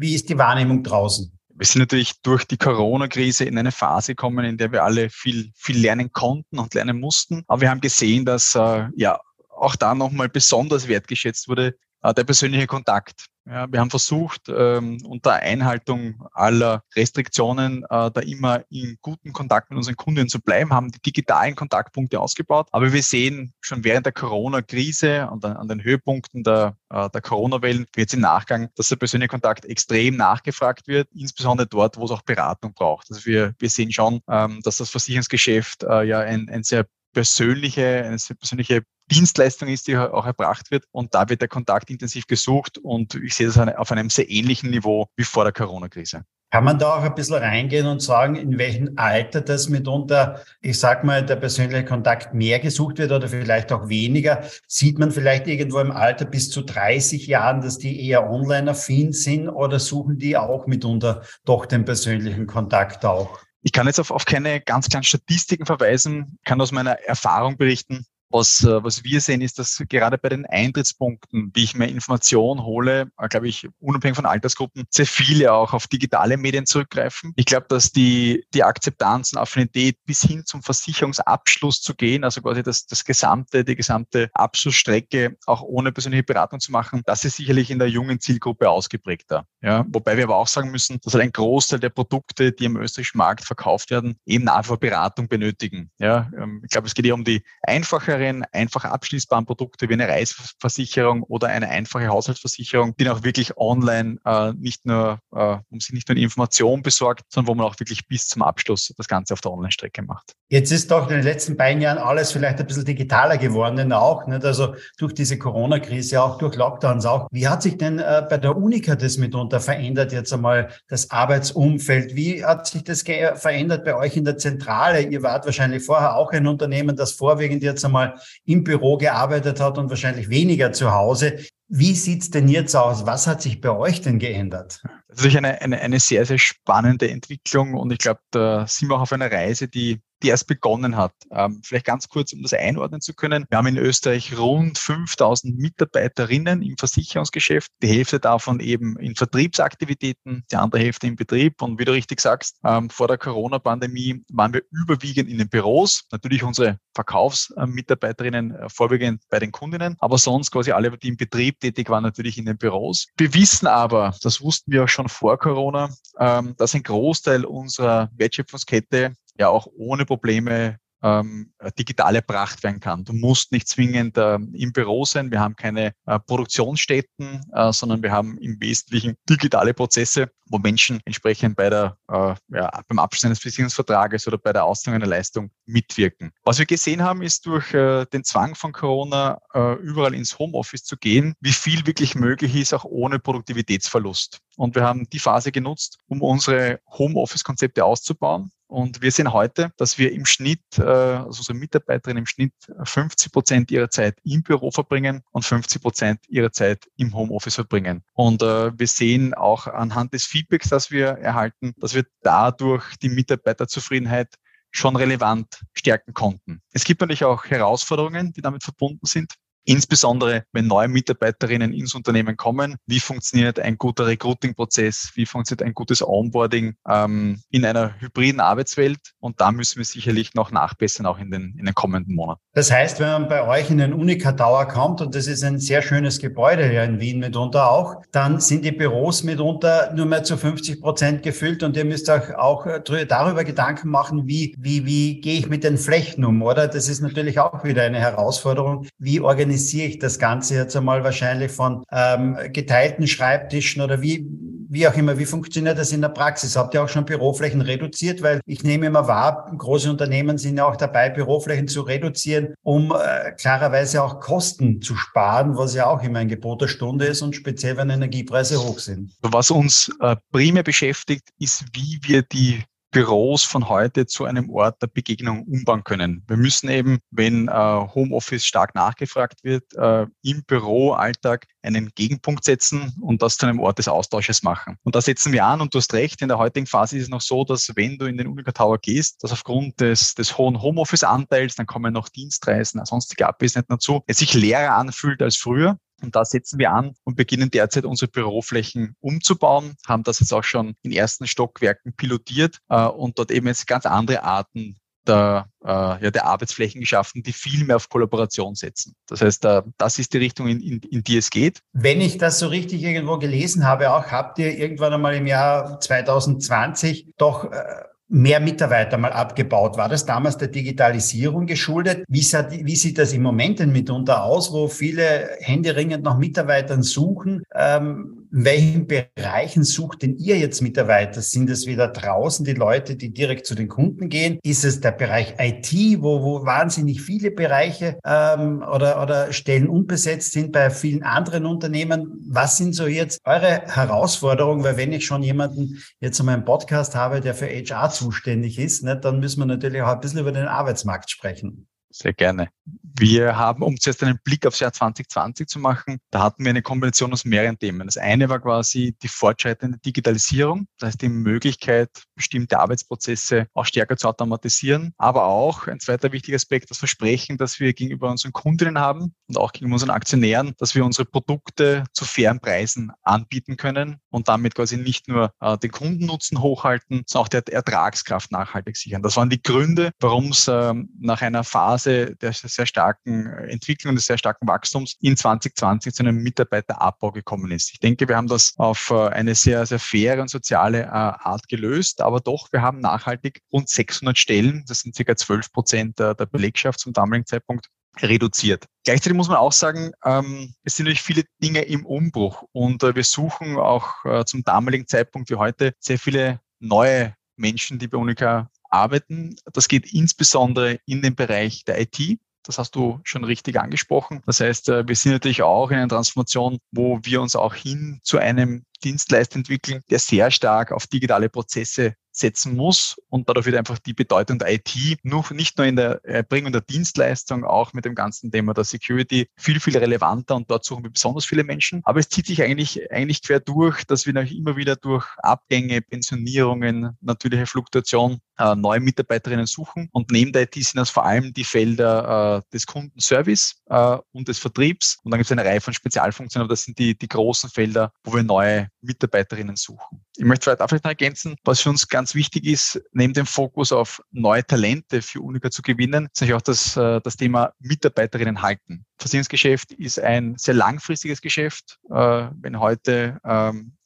wie 0.00 0.14
ist 0.14 0.28
die 0.28 0.38
Wahrnehmung 0.38 0.82
draußen? 0.82 1.30
Wir 1.54 1.66
sind 1.66 1.80
natürlich 1.80 2.14
durch 2.22 2.46
die 2.46 2.56
Corona-Krise 2.56 3.44
in 3.44 3.58
eine 3.58 3.70
Phase 3.70 4.12
gekommen, 4.12 4.46
in 4.46 4.56
der 4.56 4.72
wir 4.72 4.82
alle 4.82 5.10
viel, 5.10 5.50
viel 5.54 5.78
lernen 5.78 6.10
konnten 6.10 6.58
und 6.58 6.72
lernen 6.72 6.98
mussten. 6.98 7.44
Aber 7.48 7.60
wir 7.60 7.70
haben 7.70 7.82
gesehen, 7.82 8.24
dass 8.24 8.54
äh, 8.54 8.88
ja 8.96 9.20
auch 9.50 9.76
da 9.76 9.94
nochmal 9.94 10.30
besonders 10.30 10.88
wertgeschätzt 10.88 11.48
wurde, 11.48 11.76
der 12.02 12.24
persönliche 12.24 12.66
Kontakt. 12.66 13.26
Ja, 13.46 13.70
wir 13.72 13.80
haben 13.80 13.90
versucht, 13.90 14.48
ähm, 14.48 14.98
unter 15.04 15.32
Einhaltung 15.32 16.24
aller 16.32 16.84
Restriktionen 16.94 17.84
äh, 17.84 18.10
da 18.10 18.20
immer 18.20 18.62
in 18.68 18.98
guten 19.00 19.32
Kontakt 19.32 19.70
mit 19.70 19.76
unseren 19.76 19.96
Kunden 19.96 20.28
zu 20.28 20.40
bleiben, 20.40 20.72
haben 20.72 20.92
die 20.92 21.00
digitalen 21.00 21.56
Kontaktpunkte 21.56 22.20
ausgebaut. 22.20 22.68
Aber 22.70 22.92
wir 22.92 23.02
sehen 23.02 23.52
schon 23.60 23.82
während 23.82 24.06
der 24.06 24.12
Corona-Krise 24.12 25.28
und 25.30 25.44
an, 25.44 25.68
den 25.68 25.82
Höhepunkten 25.82 26.44
der, 26.44 26.76
äh, 26.90 27.08
der 27.10 27.22
Corona-Wellen, 27.22 27.86
jetzt 27.96 28.14
im 28.14 28.20
Nachgang, 28.20 28.68
dass 28.76 28.88
der 28.88 28.96
persönliche 28.96 29.30
Kontakt 29.30 29.64
extrem 29.64 30.16
nachgefragt 30.16 30.86
wird, 30.86 31.08
insbesondere 31.12 31.66
dort, 31.66 31.96
wo 31.96 32.04
es 32.04 32.10
auch 32.10 32.22
Beratung 32.22 32.74
braucht. 32.74 33.10
Also 33.10 33.24
wir, 33.24 33.54
wir 33.58 33.70
sehen 33.70 33.90
schon, 33.90 34.20
ähm, 34.28 34.60
dass 34.62 34.76
das 34.76 34.90
Versicherungsgeschäft 34.90 35.82
äh, 35.82 36.04
ja 36.04 36.20
ein, 36.20 36.48
ein 36.50 36.62
sehr 36.62 36.86
persönliche, 37.12 38.04
eine 38.04 38.18
sehr 38.18 38.36
persönliche 38.36 38.82
Dienstleistung 39.10 39.68
ist, 39.68 39.86
die 39.86 39.96
auch 39.96 40.26
erbracht 40.26 40.70
wird. 40.70 40.84
Und 40.92 41.14
da 41.14 41.28
wird 41.28 41.40
der 41.40 41.48
Kontakt 41.48 41.90
intensiv 41.90 42.26
gesucht 42.26 42.78
und 42.78 43.14
ich 43.14 43.34
sehe 43.34 43.46
das 43.46 43.58
auf 43.58 43.92
einem 43.92 44.10
sehr 44.10 44.30
ähnlichen 44.30 44.70
Niveau 44.70 45.08
wie 45.16 45.24
vor 45.24 45.44
der 45.44 45.52
Corona-Krise. 45.52 46.24
Kann 46.52 46.64
man 46.64 46.80
da 46.80 46.96
auch 46.96 47.02
ein 47.04 47.14
bisschen 47.14 47.36
reingehen 47.36 47.86
und 47.86 48.02
sagen, 48.02 48.34
in 48.34 48.58
welchem 48.58 48.94
Alter 48.96 49.40
das 49.40 49.68
mitunter, 49.68 50.40
ich 50.60 50.80
sag 50.80 51.04
mal, 51.04 51.24
der 51.24 51.36
persönliche 51.36 51.84
Kontakt 51.84 52.34
mehr 52.34 52.58
gesucht 52.58 52.98
wird 52.98 53.12
oder 53.12 53.28
vielleicht 53.28 53.70
auch 53.70 53.88
weniger? 53.88 54.42
Sieht 54.66 54.98
man 54.98 55.12
vielleicht 55.12 55.46
irgendwo 55.46 55.78
im 55.78 55.92
Alter 55.92 56.24
bis 56.24 56.50
zu 56.50 56.62
30 56.62 57.28
Jahren, 57.28 57.60
dass 57.60 57.78
die 57.78 58.04
eher 58.04 58.28
online-affin 58.28 59.12
sind 59.12 59.48
oder 59.48 59.78
suchen 59.78 60.18
die 60.18 60.36
auch 60.36 60.66
mitunter 60.66 61.22
doch 61.44 61.66
den 61.66 61.84
persönlichen 61.84 62.48
Kontakt 62.48 63.04
auch? 63.04 63.38
Ich 63.62 63.70
kann 63.70 63.86
jetzt 63.86 64.00
auf, 64.00 64.10
auf 64.10 64.24
keine 64.24 64.60
ganz 64.60 64.88
kleinen 64.88 65.04
Statistiken 65.04 65.66
verweisen, 65.66 66.36
kann 66.44 66.60
aus 66.60 66.72
meiner 66.72 66.98
Erfahrung 67.02 67.58
berichten, 67.58 68.06
was, 68.30 68.64
äh, 68.64 68.82
was 68.82 69.04
wir 69.04 69.20
sehen, 69.20 69.40
ist, 69.40 69.58
dass 69.58 69.82
gerade 69.88 70.18
bei 70.18 70.28
den 70.28 70.46
Eintrittspunkten, 70.46 71.50
wie 71.54 71.64
ich 71.64 71.74
mir 71.74 71.88
Information 71.88 72.62
hole, 72.62 73.10
äh, 73.18 73.28
glaube 73.28 73.48
ich, 73.48 73.68
unabhängig 73.80 74.16
von 74.16 74.26
Altersgruppen, 74.26 74.84
sehr 74.90 75.06
viele 75.06 75.52
auch 75.52 75.72
auf 75.72 75.86
digitale 75.86 76.36
Medien 76.36 76.66
zurückgreifen. 76.66 77.32
Ich 77.36 77.46
glaube, 77.46 77.66
dass 77.68 77.92
die, 77.92 78.44
die 78.54 78.62
Akzeptanz 78.62 79.32
und 79.32 79.38
Affinität 79.38 79.98
bis 80.06 80.22
hin 80.22 80.44
zum 80.46 80.62
Versicherungsabschluss 80.62 81.80
zu 81.80 81.94
gehen, 81.94 82.24
also 82.24 82.40
quasi 82.40 82.62
das, 82.62 82.86
das 82.86 83.04
gesamte, 83.04 83.64
die 83.64 83.76
gesamte 83.76 84.30
Abschlussstrecke 84.34 85.36
auch 85.46 85.62
ohne 85.62 85.92
persönliche 85.92 86.22
Beratung 86.22 86.60
zu 86.60 86.72
machen, 86.72 87.02
das 87.06 87.24
ist 87.24 87.36
sicherlich 87.36 87.70
in 87.70 87.78
der 87.78 87.88
jungen 87.88 88.20
Zielgruppe 88.20 88.70
ausgeprägter. 88.70 89.44
Ja, 89.62 89.84
wobei 89.88 90.16
wir 90.16 90.24
aber 90.24 90.36
auch 90.36 90.46
sagen 90.46 90.70
müssen, 90.70 91.00
dass 91.02 91.14
halt 91.14 91.24
ein 91.24 91.32
Großteil 91.32 91.80
der 91.80 91.90
Produkte, 91.90 92.52
die 92.52 92.64
im 92.64 92.76
österreichischen 92.76 93.18
Markt 93.18 93.44
verkauft 93.44 93.90
werden, 93.90 94.16
eben 94.24 94.44
nach 94.44 94.62
wie 94.62 94.68
vor 94.68 94.78
Beratung 94.78 95.28
benötigen. 95.28 95.90
Ja, 95.98 96.30
ähm, 96.36 96.62
ich 96.64 96.70
glaube, 96.70 96.86
es 96.86 96.94
geht 96.94 97.06
eher 97.06 97.14
um 97.14 97.24
die 97.24 97.42
einfache 97.62 98.19
kleineren, 98.20 98.44
einfach 98.52 98.84
abschließbaren 98.84 99.46
Produkte 99.46 99.88
wie 99.88 99.94
eine 99.94 100.08
Reiseversicherung 100.08 101.22
oder 101.22 101.48
eine 101.48 101.68
einfache 101.68 102.08
Haushaltsversicherung, 102.08 102.94
die 102.98 103.08
auch 103.08 103.22
wirklich 103.22 103.56
online 103.56 104.18
äh, 104.24 104.52
nicht 104.52 104.86
nur, 104.86 105.18
äh, 105.34 105.56
um 105.70 105.80
sich 105.80 105.92
nicht 105.92 106.08
nur 106.08 106.18
Informationen 106.18 106.82
besorgt, 106.82 107.22
sondern 107.28 107.48
wo 107.48 107.54
man 107.54 107.66
auch 107.66 107.78
wirklich 107.80 108.06
bis 108.06 108.28
zum 108.28 108.42
Abschluss 108.42 108.92
das 108.96 109.08
Ganze 109.08 109.34
auf 109.34 109.40
der 109.40 109.52
Online-Strecke 109.52 110.02
macht. 110.02 110.34
Jetzt 110.48 110.72
ist 110.72 110.90
doch 110.90 111.08
in 111.08 111.16
den 111.16 111.22
letzten 111.22 111.56
beiden 111.56 111.80
Jahren 111.80 111.98
alles 111.98 112.32
vielleicht 112.32 112.58
ein 112.58 112.66
bisschen 112.66 112.84
digitaler 112.84 113.38
geworden 113.38 113.92
auch, 113.92 114.26
nicht? 114.26 114.44
also 114.44 114.74
durch 114.98 115.14
diese 115.14 115.38
Corona-Krise, 115.38 116.22
auch 116.22 116.38
durch 116.38 116.56
Lockdowns 116.56 117.06
auch. 117.06 117.28
Wie 117.30 117.48
hat 117.48 117.62
sich 117.62 117.78
denn 117.78 117.98
äh, 117.98 118.26
bei 118.28 118.36
der 118.36 118.56
Unica 118.56 118.96
das 118.96 119.16
mitunter 119.16 119.60
verändert, 119.60 120.12
jetzt 120.12 120.32
einmal 120.32 120.70
das 120.88 121.10
Arbeitsumfeld? 121.10 122.14
Wie 122.14 122.44
hat 122.44 122.66
sich 122.66 122.84
das 122.84 123.02
verändert 123.02 123.84
bei 123.84 123.94
euch 123.94 124.16
in 124.16 124.24
der 124.24 124.38
Zentrale? 124.38 125.02
Ihr 125.02 125.22
wart 125.22 125.46
wahrscheinlich 125.46 125.84
vorher 125.84 126.16
auch 126.16 126.32
ein 126.32 126.46
Unternehmen, 126.46 126.96
das 126.96 127.12
vorwiegend 127.12 127.62
jetzt 127.62 127.84
einmal 127.84 128.09
im 128.44 128.64
Büro 128.64 128.96
gearbeitet 128.96 129.60
hat 129.60 129.78
und 129.78 129.90
wahrscheinlich 129.90 130.28
weniger 130.28 130.72
zu 130.72 130.92
Hause. 130.92 131.38
Wie 131.72 131.94
sieht's 131.94 132.30
denn 132.30 132.48
jetzt 132.48 132.74
aus? 132.74 133.06
Was 133.06 133.28
hat 133.28 133.40
sich 133.40 133.60
bei 133.60 133.70
euch 133.70 134.00
denn 134.00 134.18
geändert? 134.18 134.82
Das 135.06 135.24
ist 135.24 135.36
eine, 135.36 135.60
eine, 135.62 135.80
eine 135.80 136.00
sehr, 136.00 136.26
sehr 136.26 136.38
spannende 136.38 137.08
Entwicklung 137.08 137.74
und 137.74 137.92
ich 137.92 137.98
glaube, 137.98 138.20
da 138.32 138.66
sind 138.66 138.88
wir 138.88 138.96
auch 138.96 139.02
auf 139.02 139.12
einer 139.12 139.30
Reise, 139.30 139.68
die 139.68 140.02
die 140.22 140.28
erst 140.28 140.46
begonnen 140.46 140.96
hat. 140.96 141.12
Ähm, 141.30 141.60
vielleicht 141.64 141.86
ganz 141.86 142.08
kurz, 142.08 142.32
um 142.32 142.42
das 142.42 142.52
einordnen 142.52 143.00
zu 143.00 143.14
können. 143.14 143.46
Wir 143.48 143.58
haben 143.58 143.66
in 143.66 143.78
Österreich 143.78 144.36
rund 144.36 144.78
5000 144.78 145.58
Mitarbeiterinnen 145.58 146.62
im 146.62 146.76
Versicherungsgeschäft, 146.76 147.70
die 147.82 147.88
Hälfte 147.88 148.20
davon 148.20 148.60
eben 148.60 148.98
in 148.98 149.14
Vertriebsaktivitäten, 149.14 150.44
die 150.50 150.56
andere 150.56 150.82
Hälfte 150.82 151.06
im 151.06 151.16
Betrieb. 151.16 151.62
Und 151.62 151.78
wie 151.78 151.84
du 151.84 151.92
richtig 151.92 152.20
sagst, 152.20 152.58
ähm, 152.64 152.90
vor 152.90 153.08
der 153.08 153.18
Corona-Pandemie 153.18 154.22
waren 154.30 154.52
wir 154.52 154.62
überwiegend 154.70 155.28
in 155.28 155.38
den 155.38 155.48
Büros. 155.48 156.04
Natürlich 156.12 156.42
unsere 156.42 156.78
Verkaufsmitarbeiterinnen 156.94 158.54
äh, 158.54 158.68
vorwiegend 158.68 159.22
bei 159.30 159.38
den 159.38 159.52
Kundinnen, 159.52 159.96
aber 160.00 160.18
sonst 160.18 160.50
quasi 160.50 160.72
alle, 160.72 160.96
die 160.98 161.08
im 161.08 161.16
Betrieb 161.16 161.59
tätig 161.60 161.88
waren, 161.88 162.02
natürlich 162.02 162.38
in 162.38 162.46
den 162.46 162.58
Büros. 162.58 163.06
Wir 163.16 163.32
wissen 163.34 163.66
aber, 163.66 164.14
das 164.22 164.40
wussten 164.40 164.72
wir 164.72 164.84
auch 164.84 164.88
schon 164.88 165.08
vor 165.08 165.38
Corona, 165.38 165.90
ähm, 166.18 166.54
dass 166.56 166.74
ein 166.74 166.82
Großteil 166.82 167.44
unserer 167.44 168.10
Wertschöpfungskette 168.16 169.12
ja 169.38 169.48
auch 169.48 169.68
ohne 169.76 170.04
Probleme 170.04 170.78
ähm, 171.02 171.52
digital 171.78 172.16
erbracht 172.16 172.62
werden 172.62 172.80
kann. 172.80 173.04
Du 173.04 173.12
musst 173.12 173.52
nicht 173.52 173.68
zwingend 173.68 174.16
äh, 174.16 174.34
im 174.34 174.72
Büro 174.72 175.04
sein. 175.04 175.30
Wir 175.30 175.40
haben 175.40 175.56
keine 175.56 175.92
äh, 176.06 176.18
Produktionsstätten, 176.18 177.40
äh, 177.52 177.72
sondern 177.72 178.02
wir 178.02 178.12
haben 178.12 178.38
im 178.38 178.60
Wesentlichen 178.60 179.16
digitale 179.28 179.74
Prozesse, 179.74 180.30
wo 180.46 180.58
Menschen 180.58 181.00
entsprechend 181.04 181.56
bei 181.56 181.70
der, 181.70 181.96
äh, 182.08 182.34
ja, 182.48 182.82
beim 182.88 182.98
Abschluss 182.98 183.24
eines 183.24 183.40
Versicherungsvertrages 183.40 184.26
oder 184.26 184.38
bei 184.38 184.52
der 184.52 184.64
Auszahlung 184.64 184.96
einer 184.96 185.06
Leistung 185.06 185.50
mitwirken. 185.66 186.32
Was 186.44 186.58
wir 186.58 186.66
gesehen 186.66 187.02
haben, 187.02 187.22
ist 187.22 187.46
durch 187.46 187.72
äh, 187.72 188.04
den 188.06 188.24
Zwang 188.24 188.54
von 188.54 188.72
Corona 188.72 189.38
äh, 189.54 189.74
überall 189.76 190.14
ins 190.14 190.38
Homeoffice 190.38 190.84
zu 190.84 190.96
gehen, 190.96 191.34
wie 191.40 191.52
viel 191.52 191.86
wirklich 191.86 192.14
möglich 192.14 192.56
ist, 192.56 192.74
auch 192.74 192.84
ohne 192.84 193.18
Produktivitätsverlust. 193.18 194.40
Und 194.60 194.74
wir 194.74 194.82
haben 194.82 195.08
die 195.08 195.18
Phase 195.18 195.52
genutzt, 195.52 195.96
um 196.06 196.20
unsere 196.20 196.80
Homeoffice-Konzepte 196.86 197.82
auszubauen 197.82 198.52
und 198.70 199.00
wir 199.00 199.10
sehen 199.10 199.32
heute, 199.32 199.72
dass 199.78 199.96
wir 199.96 200.12
im 200.12 200.26
Schnitt, 200.26 200.60
äh, 200.78 200.82
also 200.82 201.40
unsere 201.40 201.54
Mitarbeiterinnen 201.54 202.22
im 202.22 202.26
Schnitt 202.26 202.52
50 202.84 203.32
Prozent 203.32 203.70
ihrer 203.70 203.88
Zeit 203.88 204.18
im 204.22 204.42
Büro 204.42 204.70
verbringen 204.70 205.22
und 205.32 205.46
50 205.46 205.80
Prozent 205.80 206.20
ihrer 206.28 206.52
Zeit 206.52 206.88
im 206.98 207.14
Homeoffice 207.14 207.54
verbringen. 207.54 208.04
Und 208.12 208.42
äh, 208.42 208.78
wir 208.78 208.86
sehen 208.86 209.32
auch 209.32 209.66
anhand 209.66 210.12
des 210.12 210.24
Feedbacks, 210.24 210.68
das 210.68 210.90
wir 210.90 211.06
erhalten, 211.06 211.72
dass 211.78 211.94
wir 211.94 212.04
dadurch 212.22 212.96
die 212.98 213.08
Mitarbeiterzufriedenheit 213.08 214.34
schon 214.70 214.94
relevant 214.94 215.62
stärken 215.72 216.12
konnten. 216.12 216.60
Es 216.72 216.84
gibt 216.84 217.00
natürlich 217.00 217.24
auch 217.24 217.46
Herausforderungen, 217.46 218.34
die 218.34 218.42
damit 218.42 218.62
verbunden 218.62 219.06
sind. 219.06 219.32
Insbesondere, 219.64 220.44
wenn 220.52 220.66
neue 220.66 220.88
Mitarbeiterinnen 220.88 221.72
ins 221.72 221.94
Unternehmen 221.94 222.36
kommen, 222.36 222.76
wie 222.86 223.00
funktioniert 223.00 223.60
ein 223.60 223.76
guter 223.76 224.06
Recruiting-Prozess, 224.06 225.12
wie 225.14 225.26
funktioniert 225.26 225.66
ein 225.66 225.74
gutes 225.74 226.02
Onboarding 226.02 226.74
ähm, 226.88 227.40
in 227.50 227.64
einer 227.64 227.94
hybriden 228.00 228.40
Arbeitswelt. 228.40 228.98
Und 229.20 229.40
da 229.40 229.52
müssen 229.52 229.78
wir 229.78 229.84
sicherlich 229.84 230.34
noch 230.34 230.50
nachbessern, 230.50 231.06
auch 231.06 231.18
in 231.18 231.30
den, 231.30 231.54
in 231.58 231.66
den 231.66 231.74
kommenden 231.74 232.14
Monaten. 232.14 232.40
Das 232.54 232.72
heißt, 232.72 233.00
wenn 233.00 233.08
man 233.08 233.28
bei 233.28 233.46
euch 233.46 233.70
in 233.70 233.78
den 233.78 233.92
Unica 233.92 234.32
Tower 234.32 234.66
kommt, 234.66 235.02
und 235.02 235.14
das 235.14 235.26
ist 235.26 235.44
ein 235.44 235.58
sehr 235.58 235.82
schönes 235.82 236.18
Gebäude 236.18 236.72
ja 236.72 236.82
in 236.82 236.98
Wien 236.98 237.20
mitunter 237.20 237.70
auch, 237.70 238.02
dann 238.12 238.40
sind 238.40 238.64
die 238.64 238.72
Büros 238.72 239.22
mitunter 239.22 239.92
nur 239.94 240.06
mehr 240.06 240.24
zu 240.24 240.36
50 240.36 240.80
Prozent 240.80 241.22
gefüllt 241.22 241.62
und 241.62 241.76
ihr 241.76 241.84
müsst 241.84 242.08
euch 242.08 242.34
auch 242.34 242.66
darüber 243.08 243.44
Gedanken 243.44 243.90
machen, 243.90 244.26
wie, 244.26 244.54
wie, 244.58 244.86
wie 244.86 245.20
gehe 245.20 245.38
ich 245.38 245.48
mit 245.48 245.64
den 245.64 245.76
Flächen 245.76 246.24
um, 246.24 246.42
oder? 246.42 246.66
Das 246.66 246.88
ist 246.88 247.00
natürlich 247.02 247.38
auch 247.38 247.62
wieder 247.62 247.82
eine 247.82 247.98
Herausforderung. 247.98 248.86
Wie 248.98 249.20
organisiere 249.20 249.49
organisiere 249.50 249.88
ich 249.88 249.98
das 249.98 250.20
Ganze 250.20 250.54
jetzt 250.54 250.76
einmal 250.76 251.02
wahrscheinlich 251.02 251.50
von 251.50 251.82
ähm, 251.90 252.36
geteilten 252.52 253.08
Schreibtischen 253.08 253.82
oder 253.82 254.00
wie, 254.00 254.24
wie 254.68 254.86
auch 254.86 254.94
immer, 254.94 255.18
wie 255.18 255.24
funktioniert 255.24 255.76
das 255.76 255.90
in 255.90 256.00
der 256.00 256.10
Praxis? 256.10 256.54
Habt 256.54 256.72
ihr 256.74 256.84
auch 256.84 256.88
schon 256.88 257.04
Büroflächen 257.04 257.60
reduziert? 257.60 258.22
Weil 258.22 258.40
ich 258.46 258.62
nehme 258.62 258.86
immer 258.86 259.08
wahr, 259.08 259.50
große 259.58 259.90
Unternehmen 259.90 260.38
sind 260.38 260.56
ja 260.56 260.66
auch 260.66 260.76
dabei, 260.76 261.10
Büroflächen 261.10 261.66
zu 261.66 261.80
reduzieren, 261.80 262.54
um 262.62 262.92
äh, 262.92 263.32
klarerweise 263.32 264.04
auch 264.04 264.20
Kosten 264.20 264.80
zu 264.82 264.94
sparen, 264.94 265.56
was 265.56 265.74
ja 265.74 265.86
auch 265.86 266.02
immer 266.04 266.20
ein 266.20 266.28
Gebot 266.28 266.60
der 266.62 266.68
Stunde 266.68 267.06
ist 267.06 267.20
und 267.22 267.34
speziell, 267.34 267.76
wenn 267.76 267.90
Energiepreise 267.90 268.62
hoch 268.62 268.78
sind. 268.78 269.10
Was 269.22 269.50
uns 269.50 269.90
äh, 270.00 270.14
primär 270.30 270.62
beschäftigt, 270.62 271.24
ist, 271.40 271.64
wie 271.72 271.98
wir 272.04 272.22
die 272.22 272.62
Büros 272.90 273.44
von 273.44 273.68
heute 273.68 274.06
zu 274.06 274.24
einem 274.24 274.50
Ort 274.50 274.82
der 274.82 274.88
Begegnung 274.88 275.44
umbauen 275.44 275.84
können. 275.84 276.24
Wir 276.26 276.36
müssen 276.36 276.68
eben, 276.68 276.98
wenn 277.10 277.48
äh, 277.48 277.52
Homeoffice 277.52 278.44
stark 278.44 278.74
nachgefragt 278.74 279.44
wird, 279.44 279.72
äh, 279.74 280.06
im 280.22 280.44
Büroalltag 280.44 281.46
einen 281.62 281.90
Gegenpunkt 281.94 282.44
setzen 282.44 282.94
und 283.00 283.22
das 283.22 283.36
zu 283.36 283.46
einem 283.46 283.60
Ort 283.60 283.78
des 283.78 283.88
Austausches 283.88 284.42
machen. 284.42 284.76
Und 284.82 284.94
da 284.94 285.00
setzen 285.00 285.32
wir 285.32 285.44
an 285.44 285.60
und 285.60 285.74
du 285.74 285.78
hast 285.78 285.92
recht, 285.94 286.20
in 286.22 286.28
der 286.28 286.38
heutigen 286.38 286.66
Phase 286.66 286.96
ist 286.96 287.04
es 287.04 287.08
noch 287.08 287.20
so, 287.20 287.44
dass 287.44 287.70
wenn 287.76 287.98
du 287.98 288.06
in 288.06 288.16
den 288.16 288.26
Unica 288.26 288.52
Tower 288.52 288.78
gehst, 288.78 289.22
dass 289.22 289.32
aufgrund 289.32 289.80
des, 289.80 290.14
des 290.14 290.36
hohen 290.36 290.60
Homeoffice-Anteils, 290.60 291.54
dann 291.54 291.66
kommen 291.66 291.92
noch 291.92 292.08
Dienstreisen, 292.08 292.84
sonstige 292.84 293.28
Abwesenheiten 293.28 293.74
dazu, 293.74 294.02
es 294.06 294.18
sich 294.18 294.34
leerer 294.34 294.74
anfühlt 294.74 295.22
als 295.22 295.36
früher. 295.36 295.78
Und 296.02 296.16
da 296.16 296.24
setzen 296.24 296.58
wir 296.58 296.72
an 296.72 296.94
und 297.04 297.16
beginnen 297.16 297.50
derzeit 297.50 297.84
unsere 297.84 298.10
Büroflächen 298.10 298.94
umzubauen, 299.00 299.74
haben 299.86 300.02
das 300.02 300.20
jetzt 300.20 300.32
auch 300.32 300.44
schon 300.44 300.74
in 300.82 300.92
ersten 300.92 301.26
Stockwerken 301.26 301.94
pilotiert 301.94 302.58
äh, 302.68 302.84
und 302.86 303.18
dort 303.18 303.30
eben 303.30 303.46
jetzt 303.46 303.66
ganz 303.66 303.86
andere 303.86 304.22
Arten 304.22 304.76
der, 305.06 305.46
äh, 305.64 305.68
ja, 305.68 306.10
der 306.10 306.26
Arbeitsflächen 306.26 306.80
geschaffen, 306.80 307.22
die 307.22 307.32
viel 307.32 307.64
mehr 307.64 307.76
auf 307.76 307.88
Kollaboration 307.88 308.54
setzen. 308.54 308.94
Das 309.06 309.20
heißt, 309.20 309.44
äh, 309.44 309.62
das 309.78 309.98
ist 309.98 310.12
die 310.12 310.18
Richtung, 310.18 310.48
in, 310.48 310.60
in, 310.60 310.80
in 310.90 311.02
die 311.02 311.16
es 311.16 311.30
geht. 311.30 311.60
Wenn 311.72 312.00
ich 312.00 312.18
das 312.18 312.38
so 312.38 312.48
richtig 312.48 312.82
irgendwo 312.82 313.18
gelesen 313.18 313.66
habe, 313.66 313.92
auch 313.92 314.06
habt 314.06 314.38
ihr 314.38 314.56
irgendwann 314.56 314.92
einmal 314.92 315.14
im 315.14 315.26
Jahr 315.26 315.80
2020 315.80 317.14
doch 317.16 317.50
äh, 317.50 317.84
mehr 318.10 318.40
Mitarbeiter 318.40 318.98
mal 318.98 319.12
abgebaut. 319.12 319.78
War 319.78 319.88
das 319.88 320.04
damals 320.04 320.36
der 320.36 320.48
Digitalisierung 320.48 321.46
geschuldet? 321.46 322.04
Wie, 322.08 322.22
sieht 322.22 322.98
das 322.98 323.12
im 323.12 323.22
Moment 323.22 323.60
denn 323.60 323.72
mitunter 323.72 324.24
aus, 324.24 324.52
wo 324.52 324.68
viele 324.68 325.30
händeringend 325.40 326.02
nach 326.04 326.18
Mitarbeitern 326.18 326.82
suchen? 326.82 327.42
Ähm, 327.54 328.19
in 328.32 328.44
welchen 328.44 328.86
Bereichen 328.86 329.64
sucht 329.64 330.02
denn 330.02 330.16
ihr 330.16 330.38
jetzt 330.38 330.60
Mitarbeiter? 330.60 331.20
Sind 331.20 331.50
es 331.50 331.66
wieder 331.66 331.88
draußen 331.88 332.44
die 332.44 332.52
Leute, 332.52 332.96
die 332.96 333.12
direkt 333.12 333.46
zu 333.46 333.54
den 333.54 333.68
Kunden 333.68 334.08
gehen? 334.08 334.38
Ist 334.42 334.64
es 334.64 334.80
der 334.80 334.92
Bereich 334.92 335.34
IT, 335.38 335.72
wo, 336.00 336.22
wo 336.22 336.44
wahnsinnig 336.44 337.00
viele 337.02 337.30
Bereiche 337.30 337.98
ähm, 338.04 338.62
oder, 338.62 339.02
oder 339.02 339.32
Stellen 339.32 339.68
unbesetzt 339.68 340.32
sind 340.32 340.52
bei 340.52 340.70
vielen 340.70 341.02
anderen 341.02 341.46
Unternehmen? 341.46 342.20
Was 342.28 342.56
sind 342.56 342.74
so 342.74 342.86
jetzt 342.86 343.20
eure 343.24 343.62
Herausforderungen? 343.66 344.64
Weil 344.64 344.76
wenn 344.76 344.92
ich 344.92 345.04
schon 345.04 345.22
jemanden 345.22 345.82
jetzt 346.00 346.20
in 346.20 346.26
meinem 346.26 346.44
Podcast 346.44 346.94
habe, 346.94 347.20
der 347.20 347.34
für 347.34 347.46
HR 347.46 347.90
zuständig 347.90 348.58
ist, 348.58 348.84
ne, 348.84 348.96
dann 348.96 349.20
müssen 349.20 349.40
wir 349.40 349.46
natürlich 349.46 349.82
auch 349.82 349.88
ein 349.88 350.00
bisschen 350.00 350.20
über 350.20 350.32
den 350.32 350.46
Arbeitsmarkt 350.46 351.10
sprechen. 351.10 351.66
Sehr 351.92 352.12
gerne. 352.12 352.50
Wir 352.64 353.36
haben, 353.36 353.64
um 353.64 353.76
zuerst 353.76 354.02
einen 354.04 354.20
Blick 354.22 354.46
aufs 354.46 354.60
Jahr 354.60 354.72
2020 354.72 355.48
zu 355.48 355.58
machen, 355.58 355.98
da 356.10 356.22
hatten 356.22 356.44
wir 356.44 356.50
eine 356.50 356.62
Kombination 356.62 357.12
aus 357.12 357.24
mehreren 357.24 357.58
Themen. 357.58 357.88
Das 357.88 357.96
eine 357.96 358.28
war 358.28 358.38
quasi 358.38 358.96
die 359.02 359.08
fortschreitende 359.08 359.78
Digitalisierung, 359.78 360.68
das 360.78 360.88
heißt 360.88 361.02
die 361.02 361.08
Möglichkeit, 361.08 361.90
bestimmte 362.20 362.58
Arbeitsprozesse 362.58 363.46
auch 363.54 363.64
stärker 363.64 363.96
zu 363.96 364.08
automatisieren, 364.08 364.92
aber 364.98 365.24
auch 365.24 365.66
ein 365.66 365.80
zweiter 365.80 366.12
wichtiger 366.12 366.36
Aspekt, 366.36 366.70
das 366.70 366.78
Versprechen, 366.78 367.38
das 367.38 367.60
wir 367.60 367.72
gegenüber 367.72 368.10
unseren 368.10 368.32
Kundinnen 368.32 368.78
haben 368.78 369.14
und 369.26 369.38
auch 369.38 369.52
gegenüber 369.52 369.74
unseren 369.74 369.90
Aktionären, 369.90 370.54
dass 370.58 370.74
wir 370.74 370.84
unsere 370.84 371.06
Produkte 371.06 371.84
zu 371.92 372.04
fairen 372.04 372.40
Preisen 372.40 372.92
anbieten 373.02 373.56
können 373.56 373.96
und 374.10 374.28
damit 374.28 374.54
quasi 374.54 374.76
nicht 374.76 375.08
nur 375.08 375.32
äh, 375.40 375.56
den 375.58 375.70
Kundennutzen 375.70 376.40
hochhalten, 376.40 377.04
sondern 377.06 377.24
auch 377.24 377.28
der 377.28 377.42
Ertragskraft 377.48 378.32
nachhaltig 378.32 378.76
sichern. 378.76 379.02
Das 379.02 379.16
waren 379.16 379.30
die 379.30 379.42
Gründe, 379.42 379.92
warum 380.00 380.28
es 380.28 380.46
äh, 380.48 380.74
nach 380.98 381.22
einer 381.22 381.44
Phase 381.44 382.16
der 382.16 382.32
sehr 382.32 382.66
starken 382.66 383.26
Entwicklung, 383.26 383.94
des 383.94 384.06
sehr 384.06 384.18
starken 384.18 384.46
Wachstums 384.46 384.96
in 385.00 385.16
2020 385.16 385.94
zu 385.94 386.02
einem 386.02 386.16
Mitarbeiterabbau 386.16 387.12
gekommen 387.12 387.50
ist. 387.50 387.72
Ich 387.72 387.80
denke, 387.80 388.08
wir 388.08 388.16
haben 388.16 388.28
das 388.28 388.54
auf 388.56 388.90
äh, 388.90 389.08
eine 389.08 389.34
sehr, 389.34 389.64
sehr 389.66 389.78
faire 389.78 390.20
und 390.20 390.28
soziale 390.28 390.82
äh, 390.82 390.90
Art 390.90 391.48
gelöst, 391.48 392.00
aber 392.10 392.20
doch, 392.20 392.52
wir 392.52 392.62
haben 392.62 392.80
nachhaltig 392.80 393.40
rund 393.52 393.68
600 393.68 394.18
Stellen, 394.18 394.64
das 394.66 394.80
sind 394.80 394.94
circa 394.94 395.16
12 395.16 395.52
Prozent 395.52 395.98
der 395.98 396.14
Belegschaft 396.14 396.80
zum 396.80 396.92
damaligen 396.92 397.26
Zeitpunkt, 397.26 397.68
reduziert. 397.98 398.66
Gleichzeitig 398.84 399.16
muss 399.16 399.28
man 399.28 399.36
auch 399.36 399.52
sagen, 399.52 399.92
ähm, 400.04 400.54
es 400.64 400.76
sind 400.76 400.84
natürlich 400.84 401.02
viele 401.02 401.24
Dinge 401.42 401.62
im 401.62 401.84
Umbruch 401.84 402.44
und 402.52 402.82
äh, 402.82 402.94
wir 402.94 403.04
suchen 403.04 403.56
auch 403.56 404.04
äh, 404.04 404.24
zum 404.24 404.42
damaligen 404.42 404.86
Zeitpunkt 404.86 405.30
wie 405.30 405.36
heute 405.36 405.72
sehr 405.80 405.98
viele 405.98 406.40
neue 406.60 407.14
Menschen, 407.36 407.78
die 407.78 407.88
bei 407.88 407.98
Unica 407.98 408.50
arbeiten. 408.70 409.36
Das 409.52 409.68
geht 409.68 409.92
insbesondere 409.92 410.78
in 410.86 411.02
den 411.02 411.14
Bereich 411.14 411.64
der 411.64 411.80
IT. 411.80 412.18
Das 412.42 412.58
hast 412.58 412.74
du 412.74 413.00
schon 413.04 413.24
richtig 413.24 413.60
angesprochen. 413.60 414.22
Das 414.24 414.40
heißt, 414.40 414.68
äh, 414.70 414.88
wir 414.88 414.96
sind 414.96 415.12
natürlich 415.12 415.42
auch 415.42 415.70
in 415.70 415.76
einer 415.76 415.88
Transformation, 415.88 416.58
wo 416.70 417.00
wir 417.02 417.20
uns 417.20 417.36
auch 417.36 417.54
hin 417.54 418.00
zu 418.02 418.18
einem 418.18 418.64
Dienstleister 418.80 419.36
entwickeln, 419.36 419.82
der 419.90 419.98
sehr 419.98 420.30
stark 420.30 420.72
auf 420.72 420.86
digitale 420.86 421.28
Prozesse 421.28 421.94
setzen 422.12 422.56
muss. 422.56 422.96
Und 423.08 423.28
dadurch 423.28 423.46
wird 423.46 423.56
einfach 423.56 423.78
die 423.78 423.94
Bedeutung 423.94 424.38
der 424.38 424.52
IT 424.52 424.74
nur, 425.02 425.24
nicht 425.32 425.58
nur 425.58 425.66
in 425.66 425.76
der 425.76 426.04
Erbringung 426.04 426.52
der 426.52 426.60
Dienstleistung, 426.60 427.44
auch 427.44 427.72
mit 427.72 427.84
dem 427.84 427.94
ganzen 427.94 428.30
Thema 428.30 428.54
der 428.54 428.64
Security 428.64 429.28
viel, 429.36 429.60
viel 429.60 429.76
relevanter. 429.76 430.36
Und 430.36 430.50
dort 430.50 430.64
suchen 430.64 430.84
wir 430.84 430.90
besonders 430.90 431.24
viele 431.24 431.44
Menschen. 431.44 431.80
Aber 431.84 432.00
es 432.00 432.08
zieht 432.08 432.26
sich 432.26 432.42
eigentlich, 432.42 432.90
eigentlich 432.90 433.22
quer 433.22 433.40
durch, 433.40 433.84
dass 433.84 434.06
wir 434.06 434.12
natürlich 434.12 434.38
immer 434.38 434.56
wieder 434.56 434.76
durch 434.76 435.06
Abgänge, 435.18 435.80
Pensionierungen, 435.82 436.96
natürliche 437.00 437.46
Fluktuation 437.46 438.18
äh, 438.38 438.54
neue 438.54 438.80
Mitarbeiterinnen 438.80 439.46
suchen. 439.46 439.88
Und 439.92 440.10
neben 440.10 440.32
der 440.32 440.42
IT 440.42 440.54
sind 440.54 440.76
das 440.76 440.90
vor 440.90 441.04
allem 441.04 441.32
die 441.32 441.44
Felder 441.44 442.38
äh, 442.38 442.52
des 442.52 442.66
Kundenservice 442.66 443.62
äh, 443.66 443.98
und 444.12 444.28
des 444.28 444.38
Vertriebs. 444.38 444.98
Und 445.04 445.10
dann 445.10 445.18
gibt 445.18 445.30
es 445.30 445.32
eine 445.32 445.44
Reihe 445.44 445.60
von 445.60 445.74
Spezialfunktionen, 445.74 446.44
aber 446.44 446.52
das 446.52 446.64
sind 446.64 446.78
die, 446.78 446.96
die 446.96 447.08
großen 447.08 447.50
Felder, 447.50 447.92
wo 448.04 448.14
wir 448.14 448.22
neue 448.22 448.69
Mitarbeiterinnen 448.82 449.56
suchen. 449.56 450.04
Ich 450.16 450.24
möchte 450.24 450.44
vielleicht 450.44 450.68
vielleicht 450.68 450.84
noch 450.84 450.90
ergänzen, 450.90 451.36
was 451.44 451.60
für 451.60 451.70
uns 451.70 451.88
ganz 451.88 452.14
wichtig 452.14 452.46
ist, 452.46 452.80
neben 452.92 453.12
dem 453.12 453.26
Fokus 453.26 453.72
auf 453.72 454.02
neue 454.10 454.46
Talente 454.46 455.02
für 455.02 455.20
Unica 455.20 455.50
zu 455.50 455.62
gewinnen, 455.62 456.08
ist 456.12 456.20
natürlich 456.20 456.34
auch 456.34 456.42
das, 456.42 456.74
das 456.74 457.16
Thema 457.16 457.52
Mitarbeiterinnen 457.58 458.42
halten. 458.42 458.84
Versicherungsgeschäft 458.98 459.72
ist 459.72 459.98
ein 459.98 460.36
sehr 460.36 460.54
langfristiges 460.54 461.20
Geschäft. 461.20 461.78
Wenn 461.88 462.60
heute 462.60 463.20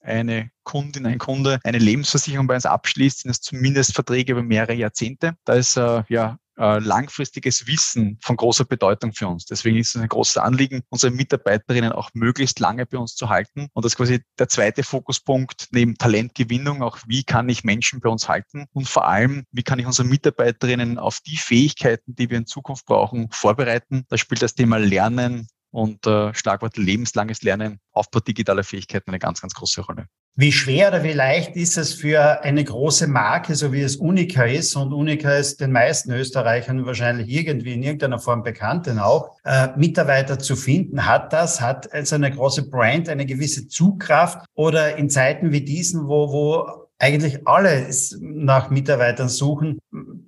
eine 0.01 0.51
Kundin, 0.65 1.07
ein 1.07 1.19
Kunde 1.19 1.61
eine 1.65 1.79
Lebensversicherung 1.79 2.47
bei 2.47 2.55
uns 2.57 2.67
abschließt, 2.67 3.23
sind 3.23 3.31
es 3.31 3.41
zumindest 3.41 3.95
Verträge 3.95 4.33
über 4.33 4.43
mehrere 4.43 4.75
Jahrzehnte. 4.75 5.37
Da 5.45 5.55
ist 5.55 5.77
ja 5.77 6.37
äh, 6.59 6.79
langfristiges 6.79 7.67
Wissen 7.67 8.19
von 8.23 8.37
großer 8.37 8.65
Bedeutung 8.65 9.13
für 9.13 9.29
uns. 9.29 9.45
Deswegen 9.45 9.77
ist 9.79 9.95
es 9.95 10.01
ein 10.03 10.09
großes 10.09 10.39
Anliegen, 10.39 10.83
unsere 10.89 11.13
Mitarbeiterinnen 11.13 11.93
auch 11.93 12.11
möglichst 12.15 12.61
lange 12.61 12.87
bei 12.87 12.99
uns 12.99 13.15
zu 13.15 13.29
halten. 13.29 13.69
Und 13.73 13.85
das 13.85 13.93
ist 13.93 13.97
quasi 13.97 14.23
der 14.39 14.49
zweite 14.49 14.83
Fokuspunkt 14.83 15.69
neben 15.73 15.97
Talentgewinnung, 15.97 16.83
auch 16.83 16.99
wie 17.07 17.25
kann 17.25 17.49
ich 17.49 17.65
Menschen 17.65 18.01
bei 18.01 18.09
uns 18.09 18.29
halten 18.29 18.67
und 18.73 18.89
vor 18.89 19.07
allem, 19.07 19.45
wie 19.51 19.63
kann 19.63 19.79
ich 19.79 19.87
unsere 19.87 20.09
Mitarbeiterinnen 20.09 20.99
auf 20.99 21.21
die 21.21 21.37
Fähigkeiten, 21.37 22.15
die 22.15 22.31
wir 22.31 22.39
in 22.39 22.47
Zukunft 22.47 22.87
brauchen, 22.87 23.29
vorbereiten. 23.31 24.05
Da 24.09 24.19
spielt 24.19 24.43
das 24.43 24.55
Thema 24.55 24.79
Lernen 24.79 25.49
und 25.75 26.07
äh, 26.07 26.33
Schlagwort 26.35 26.77
lebenslanges 26.77 27.43
Lernen, 27.43 27.81
Aufbau 27.91 28.21
digitaler 28.21 28.63
Fähigkeiten 28.63 29.11
eine 29.11 29.19
ganz, 29.19 29.41
ganz 29.41 29.55
große 29.55 29.81
Rolle. 29.81 30.07
Wie 30.37 30.53
schwer 30.53 30.89
oder 30.89 31.03
wie 31.03 31.13
leicht 31.13 31.57
ist 31.57 31.77
es 31.77 31.95
für 31.95 32.43
eine 32.43 32.63
große 32.63 33.09
Marke, 33.09 33.57
so 33.57 33.73
wie 33.73 33.83
es 33.83 33.97
Unica 33.97 34.45
ist, 34.45 34.77
und 34.77 34.93
Unica 34.93 35.35
ist 35.35 35.61
den 35.61 35.73
meisten 35.73 36.13
Österreichern 36.13 36.87
wahrscheinlich 36.87 37.29
irgendwie 37.29 37.75
in 37.75 37.83
irgendeiner 37.83 38.21
Form 38.21 38.45
bekannt, 38.45 38.87
denn 38.87 39.01
auch, 39.01 39.37
äh, 39.45 39.69
Mitarbeiter 39.77 40.39
zu 40.39 40.55
finden? 40.55 41.07
Hat 41.07 41.33
das, 41.33 41.61
hat 41.61 41.93
also 41.93 42.15
eine 42.15 42.31
große 42.31 42.71
Brand 42.71 43.09
eine 43.09 43.27
gewisse 43.27 43.67
Zugkraft 43.67 44.47
oder 44.55 44.97
in 44.97 45.11
Zeiten 45.11 45.51
wie 45.51 45.63
diesen, 45.63 46.07
wo, 46.07 46.31
wo 46.31 46.89
eigentlich 47.01 47.49
alle 47.49 47.91
nach 48.21 48.71
Mitarbeitern 48.71 49.29
suchen, 49.29 49.81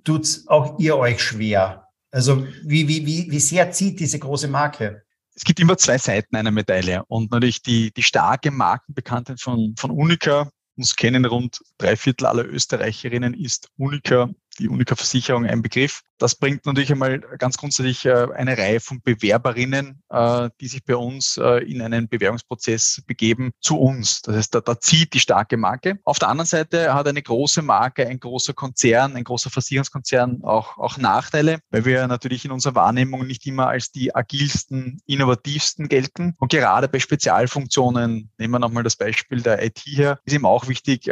tut's 0.03 0.45
auch 0.47 0.77
ihr 0.77 0.97
euch 0.97 1.21
schwer? 1.21 1.87
Also 2.11 2.45
wie, 2.63 2.87
wie, 2.89 3.05
wie, 3.05 3.31
wie 3.31 3.39
sehr 3.39 3.71
zieht 3.71 4.01
diese 4.01 4.19
große 4.19 4.49
Marke? 4.49 5.03
Es 5.37 5.43
gibt 5.43 5.59
immer 5.59 5.77
zwei 5.77 5.99
Seiten 5.99 6.35
einer 6.35 6.49
Medaille 6.49 7.05
und 7.05 7.31
natürlich 7.31 7.61
die, 7.61 7.93
die 7.93 8.01
starke 8.01 8.49
Markenbekanntheit 8.49 9.39
von, 9.39 9.75
von 9.77 9.91
Unica. 9.91 10.49
Uns 10.75 10.95
kennen 10.95 11.25
rund 11.25 11.59
drei 11.77 11.95
Viertel 11.95 12.25
aller 12.25 12.45
Österreicherinnen 12.45 13.35
ist 13.35 13.69
Unica 13.77 14.29
die 14.59 14.69
Unica-Versicherung 14.69 15.45
ein 15.45 15.61
Begriff. 15.61 16.01
Das 16.19 16.35
bringt 16.35 16.65
natürlich 16.65 16.91
einmal 16.91 17.19
ganz 17.19 17.57
grundsätzlich 17.57 18.05
äh, 18.05 18.27
eine 18.35 18.57
Reihe 18.57 18.79
von 18.79 19.01
Bewerberinnen, 19.01 20.01
äh, 20.09 20.49
die 20.59 20.67
sich 20.67 20.83
bei 20.83 20.95
uns 20.95 21.37
äh, 21.37 21.63
in 21.63 21.81
einen 21.81 22.09
Bewerbungsprozess 22.09 23.03
begeben, 23.05 23.51
zu 23.61 23.77
uns. 23.77 24.21
Das 24.23 24.35
heißt, 24.35 24.55
da, 24.55 24.61
da 24.61 24.79
zieht 24.79 25.13
die 25.13 25.19
starke 25.19 25.57
Marke. 25.57 25.99
Auf 26.03 26.17
der 26.17 26.29
anderen 26.29 26.47
Seite 26.47 26.93
hat 26.93 27.07
eine 27.07 27.21
große 27.21 27.61
Marke, 27.61 28.07
ein 28.07 28.19
großer 28.19 28.53
Konzern, 28.53 29.15
ein 29.15 29.23
großer 29.23 29.51
Versicherungskonzern 29.51 30.43
auch, 30.43 30.77
auch 30.77 30.97
Nachteile, 30.97 31.59
weil 31.69 31.85
wir 31.85 32.07
natürlich 32.07 32.45
in 32.45 32.51
unserer 32.51 32.75
Wahrnehmung 32.75 33.27
nicht 33.27 33.45
immer 33.45 33.67
als 33.67 33.91
die 33.91 34.15
agilsten, 34.15 34.99
innovativsten 35.05 35.87
gelten. 35.87 36.35
Und 36.39 36.51
gerade 36.51 36.87
bei 36.87 36.99
Spezialfunktionen, 36.99 38.31
nehmen 38.37 38.53
wir 38.53 38.59
nochmal 38.59 38.83
das 38.83 38.95
Beispiel 38.95 39.41
der 39.41 39.63
IT 39.63 39.79
her, 39.85 40.19
ist 40.25 40.33
eben 40.33 40.45
auch 40.45 40.67
wichtig, 40.67 41.05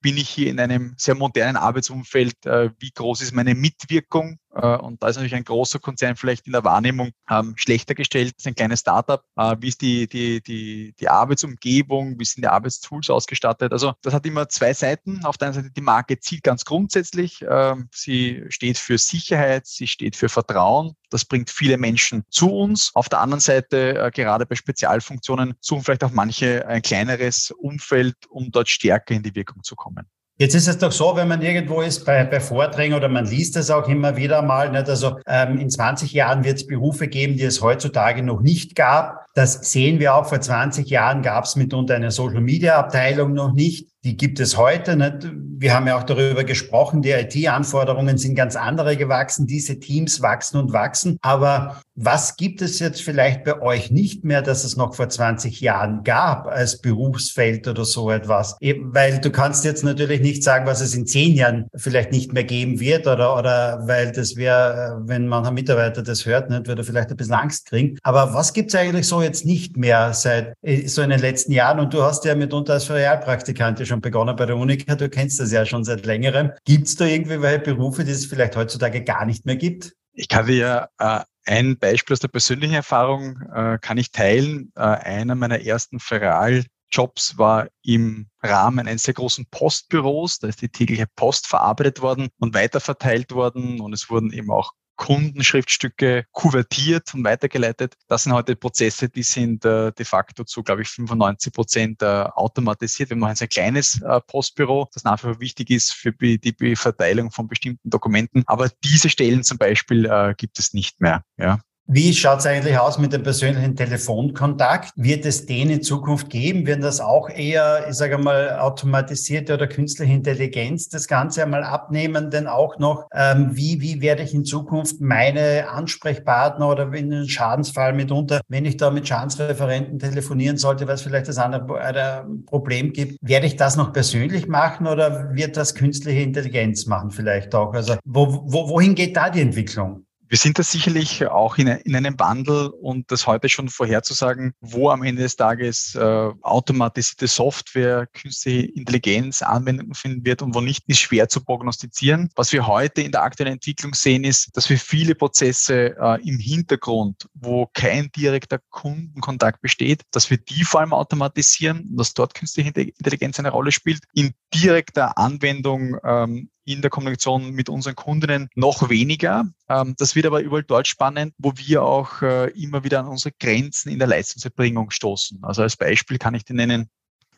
bin 0.00 0.16
ich 0.16 0.28
hier 0.28 0.50
in 0.50 0.58
einem 0.58 0.94
sehr 0.96 1.14
modernen 1.14 1.56
Arbeitsumfeld, 1.56 2.34
wie 2.78 2.87
wie 2.88 2.92
groß 2.92 3.20
ist 3.20 3.34
meine 3.34 3.54
Mitwirkung. 3.54 4.38
Äh, 4.54 4.76
und 4.76 5.02
da 5.02 5.08
ist 5.08 5.16
natürlich 5.16 5.34
ein 5.34 5.44
großer 5.44 5.78
Konzern 5.78 6.16
vielleicht 6.16 6.46
in 6.46 6.52
der 6.52 6.64
Wahrnehmung 6.64 7.10
ähm, 7.30 7.54
schlechter 7.56 7.94
gestellt 7.94 8.34
als 8.38 8.46
ein 8.46 8.54
kleines 8.54 8.80
Startup. 8.80 9.22
Äh, 9.36 9.56
wie 9.60 9.68
ist 9.68 9.82
die, 9.82 10.08
die, 10.08 10.40
die, 10.42 10.94
die 10.98 11.08
Arbeitsumgebung, 11.08 12.18
wie 12.18 12.24
sind 12.24 12.42
die 12.42 12.48
Arbeitstools 12.48 13.10
ausgestattet? 13.10 13.72
Also 13.72 13.92
das 14.02 14.14
hat 14.14 14.24
immer 14.24 14.48
zwei 14.48 14.72
Seiten. 14.72 15.24
Auf 15.24 15.36
der 15.36 15.48
einen 15.48 15.54
Seite 15.54 15.70
die 15.70 15.82
Marke 15.82 16.18
zielt 16.18 16.42
ganz 16.42 16.64
grundsätzlich. 16.64 17.44
Ähm, 17.48 17.88
sie 17.92 18.44
steht 18.48 18.78
für 18.78 18.96
Sicherheit, 18.96 19.66
sie 19.66 19.86
steht 19.86 20.16
für 20.16 20.30
Vertrauen. 20.30 20.94
Das 21.10 21.26
bringt 21.26 21.50
viele 21.50 21.76
Menschen 21.76 22.24
zu 22.30 22.50
uns. 22.50 22.90
Auf 22.94 23.08
der 23.10 23.20
anderen 23.20 23.40
Seite, 23.40 23.98
äh, 23.98 24.10
gerade 24.10 24.46
bei 24.46 24.54
Spezialfunktionen, 24.54 25.54
suchen 25.60 25.84
vielleicht 25.84 26.04
auch 26.04 26.12
manche 26.12 26.66
ein 26.66 26.80
kleineres 26.80 27.50
Umfeld, 27.50 28.16
um 28.30 28.50
dort 28.50 28.68
stärker 28.68 29.14
in 29.14 29.22
die 29.22 29.34
Wirkung 29.34 29.62
zu 29.62 29.76
kommen. 29.76 30.08
Jetzt 30.40 30.54
ist 30.54 30.68
es 30.68 30.78
doch 30.78 30.92
so, 30.92 31.16
wenn 31.16 31.26
man 31.26 31.42
irgendwo 31.42 31.80
ist 31.80 32.04
bei, 32.04 32.22
bei 32.22 32.38
Vorträgen 32.38 32.94
oder 32.94 33.08
man 33.08 33.26
liest 33.26 33.56
es 33.56 33.70
auch 33.70 33.88
immer 33.88 34.16
wieder 34.16 34.40
mal, 34.40 34.70
nicht? 34.70 34.88
also 34.88 35.18
ähm, 35.26 35.58
in 35.58 35.68
20 35.68 36.12
Jahren 36.12 36.44
wird 36.44 36.58
es 36.58 36.66
Berufe 36.68 37.08
geben, 37.08 37.36
die 37.36 37.42
es 37.42 37.60
heutzutage 37.60 38.22
noch 38.22 38.40
nicht 38.40 38.76
gab. 38.76 39.26
Das 39.34 39.72
sehen 39.72 39.98
wir 39.98 40.14
auch. 40.14 40.28
Vor 40.28 40.40
20 40.40 40.88
Jahren 40.88 41.22
gab 41.22 41.42
es 41.42 41.56
mitunter 41.56 41.96
eine 41.96 42.12
Social-Media-Abteilung 42.12 43.32
noch 43.32 43.52
nicht 43.52 43.88
die 44.04 44.16
gibt 44.16 44.38
es 44.38 44.56
heute 44.56 44.96
nicht. 44.96 45.28
Wir 45.60 45.74
haben 45.74 45.88
ja 45.88 45.98
auch 45.98 46.04
darüber 46.04 46.44
gesprochen, 46.44 47.02
die 47.02 47.10
IT-Anforderungen 47.10 48.16
sind 48.16 48.36
ganz 48.36 48.54
andere 48.54 48.96
gewachsen, 48.96 49.48
diese 49.48 49.80
Teams 49.80 50.22
wachsen 50.22 50.56
und 50.56 50.72
wachsen. 50.72 51.18
Aber 51.20 51.82
was 51.96 52.36
gibt 52.36 52.62
es 52.62 52.78
jetzt 52.78 53.02
vielleicht 53.02 53.42
bei 53.42 53.60
euch 53.60 53.90
nicht 53.90 54.24
mehr, 54.24 54.40
dass 54.40 54.62
es 54.62 54.76
noch 54.76 54.94
vor 54.94 55.08
20 55.08 55.60
Jahren 55.60 56.04
gab 56.04 56.46
als 56.46 56.80
Berufsfeld 56.80 57.66
oder 57.66 57.84
so 57.84 58.08
etwas? 58.12 58.56
Weil 58.60 59.20
du 59.20 59.30
kannst 59.30 59.64
jetzt 59.64 59.82
natürlich 59.82 60.20
nicht 60.20 60.44
sagen, 60.44 60.66
was 60.66 60.80
es 60.80 60.94
in 60.94 61.06
zehn 61.06 61.34
Jahren 61.34 61.66
vielleicht 61.74 62.12
nicht 62.12 62.32
mehr 62.32 62.44
geben 62.44 62.78
wird 62.78 63.08
oder, 63.08 63.36
oder 63.36 63.80
weil 63.88 64.12
das 64.12 64.36
wäre, 64.36 65.02
wenn 65.06 65.26
man 65.26 65.44
ein 65.44 65.54
Mitarbeiter 65.54 66.04
das 66.04 66.24
hört, 66.24 66.50
nicht, 66.50 66.68
würde 66.68 66.82
er 66.82 66.84
vielleicht 66.84 67.10
ein 67.10 67.16
bisschen 67.16 67.34
Angst 67.34 67.66
kriegen. 67.66 67.98
Aber 68.04 68.32
was 68.32 68.52
gibt 68.52 68.68
es 68.72 68.76
eigentlich 68.76 69.08
so 69.08 69.20
jetzt 69.20 69.44
nicht 69.44 69.76
mehr 69.76 70.12
seit 70.12 70.54
äh, 70.62 70.86
so 70.86 71.02
in 71.02 71.10
den 71.10 71.20
letzten 71.20 71.50
Jahren? 71.50 71.80
Und 71.80 71.92
du 71.92 72.02
hast 72.04 72.24
ja 72.24 72.36
mitunter 72.36 72.74
als 72.74 72.88
Realpraktikant 72.88 73.80
schon 73.88 74.00
begonnen 74.00 74.36
bei 74.36 74.46
der 74.46 74.56
Unica, 74.56 74.94
du 74.94 75.08
kennst 75.08 75.40
das 75.40 75.50
ja 75.50 75.66
schon 75.66 75.84
seit 75.84 76.06
längerem. 76.06 76.52
Gibt 76.64 76.86
es 76.86 76.96
da 76.96 77.06
irgendwie 77.06 77.40
welche 77.42 77.74
Berufe, 77.74 78.04
die 78.04 78.12
es 78.12 78.26
vielleicht 78.26 78.56
heutzutage 78.56 79.02
gar 79.02 79.26
nicht 79.26 79.46
mehr 79.46 79.56
gibt? 79.56 79.94
Ich 80.12 80.28
kann 80.28 80.46
dir 80.46 80.88
äh, 80.98 81.20
ein 81.46 81.78
Beispiel 81.78 82.14
aus 82.14 82.20
der 82.20 82.28
persönlichen 82.28 82.74
Erfahrung 82.74 83.40
äh, 83.54 83.78
kann 83.80 83.98
ich 83.98 84.12
teilen. 84.12 84.72
Äh, 84.76 84.82
einer 84.82 85.34
meiner 85.34 85.60
ersten 85.60 85.98
Feral 85.98 86.64
Jobs 86.90 87.36
war 87.36 87.68
im 87.82 88.28
Rahmen 88.42 88.86
eines 88.86 89.02
sehr 89.02 89.14
großen 89.14 89.46
Postbüros. 89.50 90.38
Da 90.38 90.48
ist 90.48 90.62
die 90.62 90.68
tägliche 90.68 91.06
Post 91.06 91.46
verarbeitet 91.46 92.00
worden 92.00 92.28
und 92.38 92.54
weiterverteilt 92.54 93.32
worden. 93.32 93.80
Und 93.80 93.92
es 93.92 94.10
wurden 94.10 94.32
eben 94.32 94.50
auch 94.50 94.72
Kundenschriftstücke 94.98 96.26
kuvertiert 96.32 97.14
und 97.14 97.24
weitergeleitet. 97.24 97.94
Das 98.08 98.24
sind 98.24 98.32
heute 98.32 98.56
Prozesse, 98.56 99.08
die 99.08 99.22
sind 99.22 99.64
äh, 99.64 99.92
de 99.92 100.04
facto 100.04 100.44
zu, 100.44 100.62
glaube 100.62 100.82
ich, 100.82 100.88
95 100.88 101.52
Prozent 101.52 102.02
äh, 102.02 102.06
automatisiert. 102.06 103.08
Wir 103.08 103.16
noch 103.16 103.28
ein 103.28 103.36
sehr 103.36 103.48
kleines 103.48 104.02
äh, 104.02 104.20
Postbüro, 104.26 104.88
das 104.92 105.04
nach 105.04 105.18
wie 105.18 105.28
vor 105.28 105.40
wichtig 105.40 105.70
ist 105.70 105.94
für 105.94 106.12
die 106.12 106.76
Verteilung 106.76 107.30
von 107.30 107.48
bestimmten 107.48 107.88
Dokumenten. 107.88 108.42
Aber 108.46 108.68
diese 108.84 109.08
Stellen 109.08 109.44
zum 109.44 109.56
Beispiel 109.56 110.04
äh, 110.04 110.34
gibt 110.36 110.58
es 110.58 110.74
nicht 110.74 111.00
mehr. 111.00 111.22
Ja. 111.38 111.60
Wie 111.90 112.12
schaut 112.12 112.40
es 112.40 112.46
eigentlich 112.46 112.78
aus 112.78 112.98
mit 112.98 113.14
dem 113.14 113.22
persönlichen 113.22 113.74
Telefonkontakt? 113.74 114.92
Wird 114.94 115.24
es 115.24 115.46
den 115.46 115.70
in 115.70 115.82
Zukunft 115.82 116.28
geben? 116.28 116.66
Werden 116.66 116.82
das 116.82 117.00
auch 117.00 117.30
eher, 117.30 117.86
ich 117.88 117.94
sage 117.94 118.18
mal, 118.18 118.58
automatisierte 118.58 119.54
oder 119.54 119.66
künstliche 119.66 120.12
Intelligenz 120.12 120.90
das 120.90 121.08
Ganze 121.08 121.42
einmal 121.42 121.64
abnehmen? 121.64 122.30
Denn 122.30 122.46
auch 122.46 122.78
noch, 122.78 123.06
ähm, 123.14 123.56
wie, 123.56 123.80
wie 123.80 124.02
werde 124.02 124.22
ich 124.22 124.34
in 124.34 124.44
Zukunft 124.44 125.00
meine 125.00 125.70
Ansprechpartner 125.70 126.68
oder 126.68 126.92
in 126.92 127.10
einem 127.10 127.26
Schadensfall 127.26 127.94
mitunter, 127.94 128.42
wenn 128.48 128.66
ich 128.66 128.76
da 128.76 128.90
mit 128.90 129.08
Schadensreferenten 129.08 129.98
telefonieren 129.98 130.58
sollte, 130.58 130.86
weil 130.86 130.96
es 130.96 131.02
vielleicht 131.02 131.28
das 131.28 131.38
andere 131.38 131.80
ein 131.80 132.44
Problem 132.44 132.92
gibt, 132.92 133.16
werde 133.22 133.46
ich 133.46 133.56
das 133.56 133.76
noch 133.76 133.94
persönlich 133.94 134.46
machen 134.46 134.86
oder 134.86 135.34
wird 135.34 135.56
das 135.56 135.74
künstliche 135.74 136.20
Intelligenz 136.20 136.84
machen 136.84 137.12
vielleicht 137.12 137.54
auch? 137.54 137.72
Also 137.72 137.94
wo, 138.04 138.42
wo, 138.44 138.68
wohin 138.68 138.94
geht 138.94 139.16
da 139.16 139.30
die 139.30 139.40
Entwicklung? 139.40 140.04
Wir 140.28 140.36
sind 140.36 140.58
da 140.58 140.62
sicherlich 140.62 141.26
auch 141.26 141.56
in, 141.56 141.68
in, 141.68 141.96
einem 141.96 142.18
Wandel 142.20 142.66
und 142.68 143.10
das 143.10 143.26
heute 143.26 143.48
schon 143.48 143.70
vorherzusagen, 143.70 144.52
wo 144.60 144.90
am 144.90 145.02
Ende 145.02 145.22
des 145.22 145.36
Tages 145.36 145.94
äh, 145.94 146.00
automatisierte 146.42 147.26
Software, 147.26 148.06
künstliche 148.08 148.66
Intelligenz 148.66 149.40
Anwendungen 149.40 149.94
finden 149.94 150.26
wird 150.26 150.42
und 150.42 150.54
wo 150.54 150.60
nicht, 150.60 150.84
ist 150.86 151.00
schwer 151.00 151.30
zu 151.30 151.42
prognostizieren. 151.42 152.28
Was 152.36 152.52
wir 152.52 152.66
heute 152.66 153.00
in 153.00 153.12
der 153.12 153.22
aktuellen 153.22 153.54
Entwicklung 153.54 153.94
sehen, 153.94 154.24
ist, 154.24 154.54
dass 154.54 154.68
wir 154.68 154.78
viele 154.78 155.14
Prozesse 155.14 155.96
äh, 155.98 156.28
im 156.28 156.38
Hintergrund, 156.38 157.26
wo 157.32 157.66
kein 157.72 158.10
direkter 158.12 158.58
Kundenkontakt 158.68 159.62
besteht, 159.62 160.02
dass 160.10 160.28
wir 160.28 160.36
die 160.36 160.64
vor 160.64 160.80
allem 160.80 160.92
automatisieren 160.92 161.88
und 161.90 161.96
dass 161.96 162.12
dort 162.12 162.34
künstliche 162.34 162.68
Intelligenz 162.68 163.38
eine 163.38 163.50
Rolle 163.50 163.72
spielt. 163.72 164.02
In 164.12 164.34
direkter 164.52 165.16
Anwendung 165.16 165.96
ähm, 166.04 166.50
in 166.68 166.82
der 166.82 166.90
Kommunikation 166.90 167.52
mit 167.52 167.68
unseren 167.70 167.94
Kundinnen 167.94 168.50
noch 168.54 168.90
weniger. 168.90 169.46
Ähm, 169.68 169.94
das 169.96 170.14
wird 170.14 170.26
aber 170.26 170.40
überall 170.40 170.64
dort 170.64 170.86
spannend, 170.86 171.34
wo 171.38 171.52
wir 171.56 171.82
auch 171.82 172.20
äh, 172.20 172.50
immer 172.50 172.84
wieder 172.84 173.00
an 173.00 173.08
unsere 173.08 173.32
Grenzen 173.40 173.90
in 173.90 173.98
der 173.98 174.08
Leistungserbringung 174.08 174.90
stoßen. 174.90 175.38
Also 175.42 175.62
als 175.62 175.76
Beispiel 175.76 176.18
kann 176.18 176.34
ich 176.34 176.44
dir 176.44 176.54
nennen, 176.54 176.90